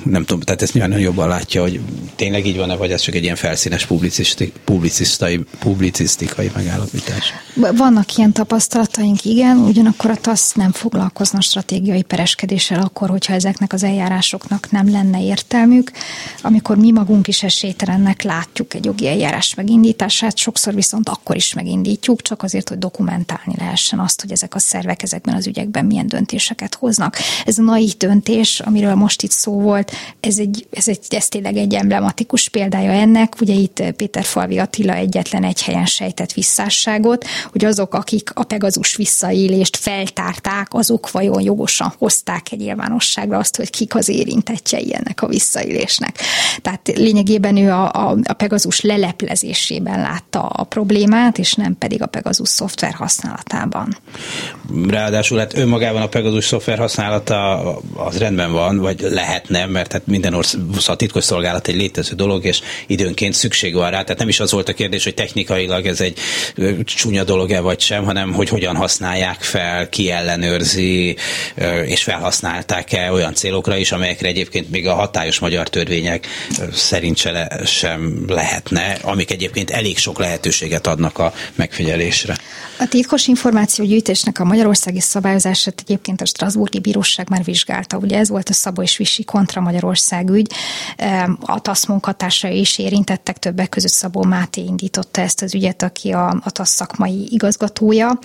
nem 0.04 0.26
tudom, 0.26 0.42
tehát 0.42 0.62
ezt 0.62 0.74
nyilván 0.74 1.00
jobban 1.00 1.28
látja, 1.28 1.62
hogy 1.62 1.80
tényleg 2.16 2.46
így 2.46 2.58
van-e, 2.58 2.76
vagy 2.76 2.92
ez 2.92 3.02
csak 3.02 3.16
egy 3.16 3.24
ilyen 3.24 3.36
felszínes 3.36 3.86
publicisztikai, 3.86 5.44
publicisztikai 5.60 6.52
megállapítás? 6.56 7.34
Vannak 7.76 8.16
ilyen 8.16 8.32
tapasztalataink, 8.32 9.26
igen, 9.26 9.58
ugyanakkor 9.58 10.10
a 10.12 10.16
TASZ 10.16 10.54
nem 10.54 10.72
foglalkozna 10.72 11.42
stratégiai 11.42 12.02
pereskedéssel 12.02 12.80
akkor, 12.82 13.10
hogyha 13.10 13.34
ezeknek 13.34 13.74
az 13.74 13.84
eljárásoknak 13.84 14.72
nem 14.72 14.92
lenne 14.92 15.24
értelmük. 15.24 15.92
Amikor 16.42 16.78
mi 16.78 16.92
magunk 16.92 17.28
is 17.28 17.44
esélytelennek 17.44 18.22
látjuk 18.22 18.74
egy 18.74 18.86
jogi 18.86 19.08
eljárás 19.08 19.54
megindítását, 19.54 20.38
sokszor 20.38 20.74
viszont 20.74 21.10
akkor 21.10 21.36
is 21.36 21.54
megindítjuk, 21.54 22.22
csak 22.22 22.44
azért, 22.44 22.70
hogy 22.70 22.78
dokumentálni 22.78 23.54
lehessen 23.58 24.00
azt, 24.00 24.22
hogy 24.22 24.32
ezek 24.32 24.56
a 24.56 24.60
szervek 24.60 25.04
ezekben 25.04 25.36
az 25.36 25.48
ügyekben 25.48 25.86
milyen 25.86 26.08
döntéseket 26.08 26.76
hoznak. 26.76 27.18
Ez 27.46 27.58
a 27.58 27.62
naiv 27.62 27.98
döntés, 27.98 28.60
amiről 28.60 28.96
most 28.96 29.22
itt 29.22 29.32
szó 29.32 29.57
volt, 29.62 29.92
ez, 30.20 30.38
egy, 30.38 30.68
ez, 30.72 30.88
egy, 30.88 31.00
ez 31.10 31.28
tényleg 31.28 31.58
egy 31.58 31.74
emblematikus 31.74 32.50
példája 32.50 32.92
ennek. 32.92 33.36
Ugye 33.42 33.54
itt 33.54 33.84
Péter 33.96 34.24
Falvi 34.24 34.58
Attila 34.58 34.94
egyetlen 34.94 35.44
egy 35.44 35.64
helyen 35.64 35.86
sejtett 35.86 36.34
visszásságot, 36.34 37.26
hogy 37.52 37.66
azok, 37.66 37.94
akik 37.94 38.30
a 38.34 38.44
Pegazus 38.44 38.96
visszaélést 38.96 39.78
feltárták, 39.78 40.68
azok 40.70 41.12
vajon 41.12 41.42
jogosan 41.42 41.94
hozták 41.98 42.52
egy 42.52 42.60
nyilvánosságra 42.60 43.38
azt, 43.38 43.56
hogy 43.56 43.70
kik 43.70 43.96
az 43.96 44.10
érintettjei 44.10 44.96
ennek 44.96 45.22
a 45.22 45.28
visszaélésnek. 45.28 46.20
Tehát 46.62 46.92
lényegében 46.96 47.58
ő 47.58 47.72
a, 47.72 47.92
a, 47.92 48.18
a 48.24 48.34
Pegazus 48.34 48.82
leleplezésében 48.82 50.02
látta 50.02 50.42
a 50.42 50.64
problémát, 50.64 51.38
és 51.38 51.54
nem 51.54 51.78
pedig 51.78 52.02
a 52.02 52.06
Pegazus 52.06 52.50
szoftver 52.50 52.94
használatában. 52.94 53.98
Ráadásul 54.88 55.38
hát 55.38 55.58
önmagában 55.58 56.02
a 56.02 56.08
Pegazus 56.08 56.46
szoftver 56.46 56.78
használata 56.78 57.62
az 57.96 58.18
rendben 58.18 58.52
van, 58.52 58.78
vagy 58.78 59.02
lehet 59.02 59.47
nem, 59.48 59.70
mert 59.70 59.92
hát 59.92 60.08
minden 60.08 60.34
ország, 60.34 60.62
a 60.86 60.96
titkos 60.96 61.24
szolgálat 61.24 61.68
egy 61.68 61.76
létező 61.76 62.16
dolog, 62.16 62.46
és 62.46 62.62
időnként 62.88 63.34
szükség 63.34 63.74
van 63.74 63.90
rá. 63.90 64.02
Tehát 64.02 64.18
nem 64.20 64.28
is 64.28 64.40
az 64.40 64.52
volt 64.52 64.70
a 64.70 64.74
kérdés, 64.74 65.04
hogy 65.04 65.14
technikailag 65.14 65.86
ez 65.86 66.02
egy 66.02 66.18
csúnya 66.84 67.24
dolog-e 67.24 67.60
vagy 67.60 67.80
sem, 67.80 68.04
hanem 68.04 68.34
hogy 68.34 68.50
hogyan 68.50 68.76
használják 68.76 69.42
fel, 69.42 69.90
ki 69.90 70.12
ellenőrzi, 70.12 71.16
és 71.86 72.04
felhasználták-e 72.04 73.12
olyan 73.12 73.34
célokra 73.34 73.78
is, 73.78 73.92
amelyekre 73.92 74.28
egyébként 74.28 74.70
még 74.70 74.88
a 74.88 74.94
hatályos 74.94 75.40
magyar 75.40 75.70
törvények 75.70 76.28
szerint 76.74 77.18
se 77.18 77.32
le, 77.32 77.62
sem 77.66 78.24
lehetne, 78.28 78.98
amik 79.02 79.32
egyébként 79.32 79.70
elég 79.70 79.98
sok 79.98 80.20
lehetőséget 80.20 80.88
adnak 80.88 81.18
a 81.18 81.34
megfigyelésre. 81.56 82.38
A 82.80 82.88
titkos 82.88 83.28
információgyűjtésnek 83.28 84.40
a 84.40 84.44
magyarországi 84.44 85.00
szabályozását 85.00 85.84
egyébként 85.86 86.22
a 86.22 86.26
Strasburgi 86.26 86.80
Bíróság 86.80 87.30
már 87.30 87.44
vizsgálta. 87.44 87.98
Ugye 87.98 88.18
ez 88.18 88.30
volt 88.30 88.50
a 88.50 88.54
Szabó 88.54 88.82
és 88.82 88.98
Visi 88.98 89.24
kontra 89.38 89.62
Magyarország 89.62 90.30
ügy. 90.30 90.52
A 91.42 91.60
TASZ 91.60 91.86
munkatársai 91.86 92.60
is 92.60 92.78
érintettek, 92.78 93.38
többek 93.38 93.70
között 93.70 93.92
Szabó 93.92 94.24
Máté 94.24 94.62
indította 94.62 95.22
ezt 95.22 95.42
az 95.42 95.56
ügyet, 95.56 95.84
aki 95.84 96.12
a, 96.12 96.28
a 96.44 96.52
TASZ 96.52 96.70
szakmai 96.70 97.28
igazgatója. 97.30 98.20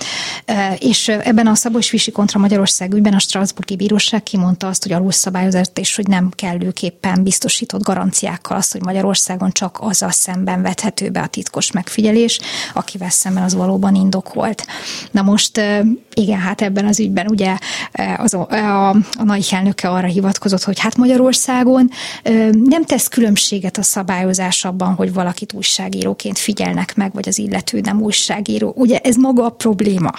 És 0.79 1.09
ebben 1.09 1.47
a 1.47 1.55
Szabó 1.55 1.79
és 1.79 1.91
Visi 1.91 2.11
kontra 2.11 2.41
Magyarország 2.41 2.95
ügyben 2.95 3.15
a 3.15 3.19
Strasburgi 3.19 3.77
Bíróság 3.77 4.23
kimondta 4.23 4.67
azt, 4.67 4.83
hogy 4.83 4.93
alulszabályozott 4.93 5.79
és 5.79 5.97
hogy 5.97 6.07
nem 6.07 6.31
kellőképpen 6.35 7.23
biztosított 7.23 7.83
garanciákkal 7.83 8.57
azt, 8.57 8.73
hogy 8.73 8.83
Magyarországon 8.83 9.53
csak 9.53 9.79
azzal 9.81 10.11
szemben 10.11 10.63
vethető 10.63 11.11
be 11.11 11.21
a 11.21 11.27
titkos 11.27 11.71
megfigyelés, 11.71 12.41
akivel 12.75 13.11
szemben 13.11 13.43
az 13.43 13.55
valóban 13.55 13.95
indokolt. 13.95 14.67
Na 15.11 15.23
most 15.23 15.61
igen, 16.15 16.39
hát 16.39 16.63
ebben 16.63 16.87
az 16.87 17.01
ügyben 17.01 17.27
ugye 17.27 17.57
az, 18.17 18.35
a, 18.35 18.47
a, 18.49 18.89
a 18.91 19.25
nagy 19.25 19.49
elnöke 19.51 19.89
arra 19.89 20.07
hivatkozott, 20.07 20.63
hogy 20.63 20.81
hát 20.81 20.97
Magyarországon 21.03 21.91
nem 22.53 22.85
tesz 22.85 23.09
különbséget 23.09 23.79
a 23.79 23.83
szabályozás 23.83 24.65
abban, 24.65 24.95
hogy 24.95 25.13
valakit 25.13 25.53
újságíróként 25.53 26.39
figyelnek 26.39 26.97
meg, 26.97 27.13
vagy 27.13 27.29
az 27.29 27.39
illető 27.39 27.81
nem 27.81 28.01
újságíró. 28.01 28.73
Ugye 28.77 28.99
ez 28.99 29.17
maga 29.17 29.45
a 29.45 29.49
probléma. 29.51 30.13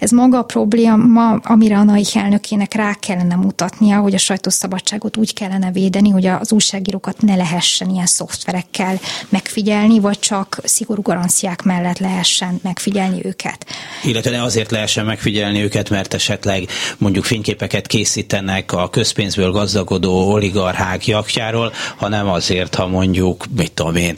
Ez 0.00 0.10
maga 0.10 0.38
a 0.38 0.42
probléma, 0.42 1.30
amire 1.30 1.78
a 1.78 1.82
NAI 1.82 2.04
elnökének 2.14 2.74
rá 2.74 2.94
kellene 2.94 3.34
mutatnia, 3.34 4.00
hogy 4.00 4.14
a 4.14 4.18
sajtószabadságot 4.18 5.16
úgy 5.16 5.34
kellene 5.34 5.70
védeni, 5.72 6.10
hogy 6.10 6.26
az 6.26 6.52
újságírókat 6.52 7.22
ne 7.22 7.34
lehessen 7.36 7.90
ilyen 7.90 8.06
szoftverekkel 8.06 8.98
megfigyelni, 9.28 10.00
vagy 10.00 10.18
csak 10.18 10.60
szigorú 10.64 11.02
garanciák 11.02 11.62
mellett 11.62 11.98
lehessen 11.98 12.60
megfigyelni 12.62 13.20
őket. 13.24 13.66
Illetve 14.04 14.30
ne 14.30 14.42
azért 14.42 14.70
lehessen 14.70 15.04
megfigyelni 15.04 15.62
őket, 15.62 15.90
mert 15.90 16.14
esetleg 16.14 16.68
mondjuk 16.98 17.24
fényképeket 17.24 17.86
készítenek 17.86 18.72
a 18.72 18.90
közpénzből 18.90 19.50
gazdagodó 19.50 20.13
oligarchák 20.14 21.06
jachtjáról, 21.06 21.72
hanem 21.96 22.28
azért, 22.28 22.74
ha 22.74 22.86
mondjuk, 22.86 23.44
mit 23.56 23.72
tudom 23.72 23.96
én, 23.96 24.14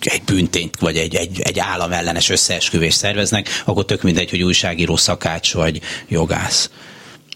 egy 0.00 0.22
büntényt 0.22 0.76
vagy 0.80 0.96
egy, 0.96 1.14
egy, 1.14 1.40
egy 1.40 1.58
államellenes 1.58 2.30
összeesküvést 2.30 2.96
szerveznek, 2.96 3.48
akkor 3.64 3.84
tök 3.84 4.02
mindegy, 4.02 4.30
hogy 4.30 4.42
újságíró, 4.42 4.96
szakács 4.96 5.54
vagy 5.54 5.80
jogász 6.08 6.70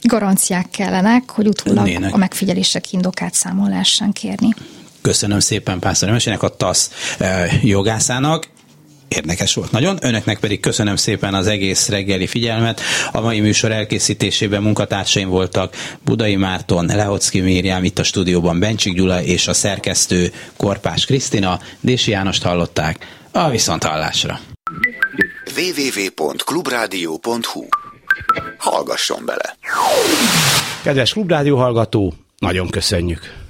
garanciák 0.02 0.70
kellenek, 0.70 1.30
hogy 1.30 1.46
utólag 1.46 1.86
Önnének. 1.86 2.14
a 2.14 2.16
megfigyelések 2.16 2.92
indokát 2.92 3.34
lehessen 3.68 4.12
kérni. 4.12 4.54
Köszönöm 5.00 5.40
szépen 5.40 5.78
Pásztor 5.78 6.08
Emesének, 6.08 6.42
a 6.42 6.48
TASZ 6.48 6.90
eh, 7.18 7.64
jogászának 7.64 8.48
érdekes 9.08 9.54
volt 9.54 9.70
nagyon. 9.70 9.98
Önöknek 10.00 10.38
pedig 10.38 10.60
köszönöm 10.60 10.96
szépen 10.96 11.34
az 11.34 11.46
egész 11.46 11.88
reggeli 11.88 12.26
figyelmet. 12.26 12.80
A 13.12 13.20
mai 13.20 13.40
műsor 13.40 13.72
elkészítésében 13.72 14.62
munkatársaim 14.62 15.28
voltak 15.28 15.74
Budai 16.04 16.36
Márton, 16.36 16.86
Lehocki 16.86 17.40
Mírjám, 17.40 17.84
itt 17.84 17.98
a 17.98 18.02
stúdióban 18.02 18.58
Bencsik 18.58 18.94
Gyula 18.94 19.22
és 19.22 19.48
a 19.48 19.54
szerkesztő 19.54 20.32
Korpás 20.56 21.04
Krisztina. 21.04 21.60
Dési 21.80 22.10
Jánost 22.10 22.42
hallották. 22.42 23.06
A 23.32 23.48
viszonthallásra. 23.48 24.40
www.clubradio.hu 25.56 27.66
Hallgasson 28.58 29.24
bele! 29.24 29.56
Kedves 30.82 31.12
Klubrádió 31.12 31.56
hallgató, 31.56 32.14
nagyon 32.38 32.68
köszönjük! 32.68 33.45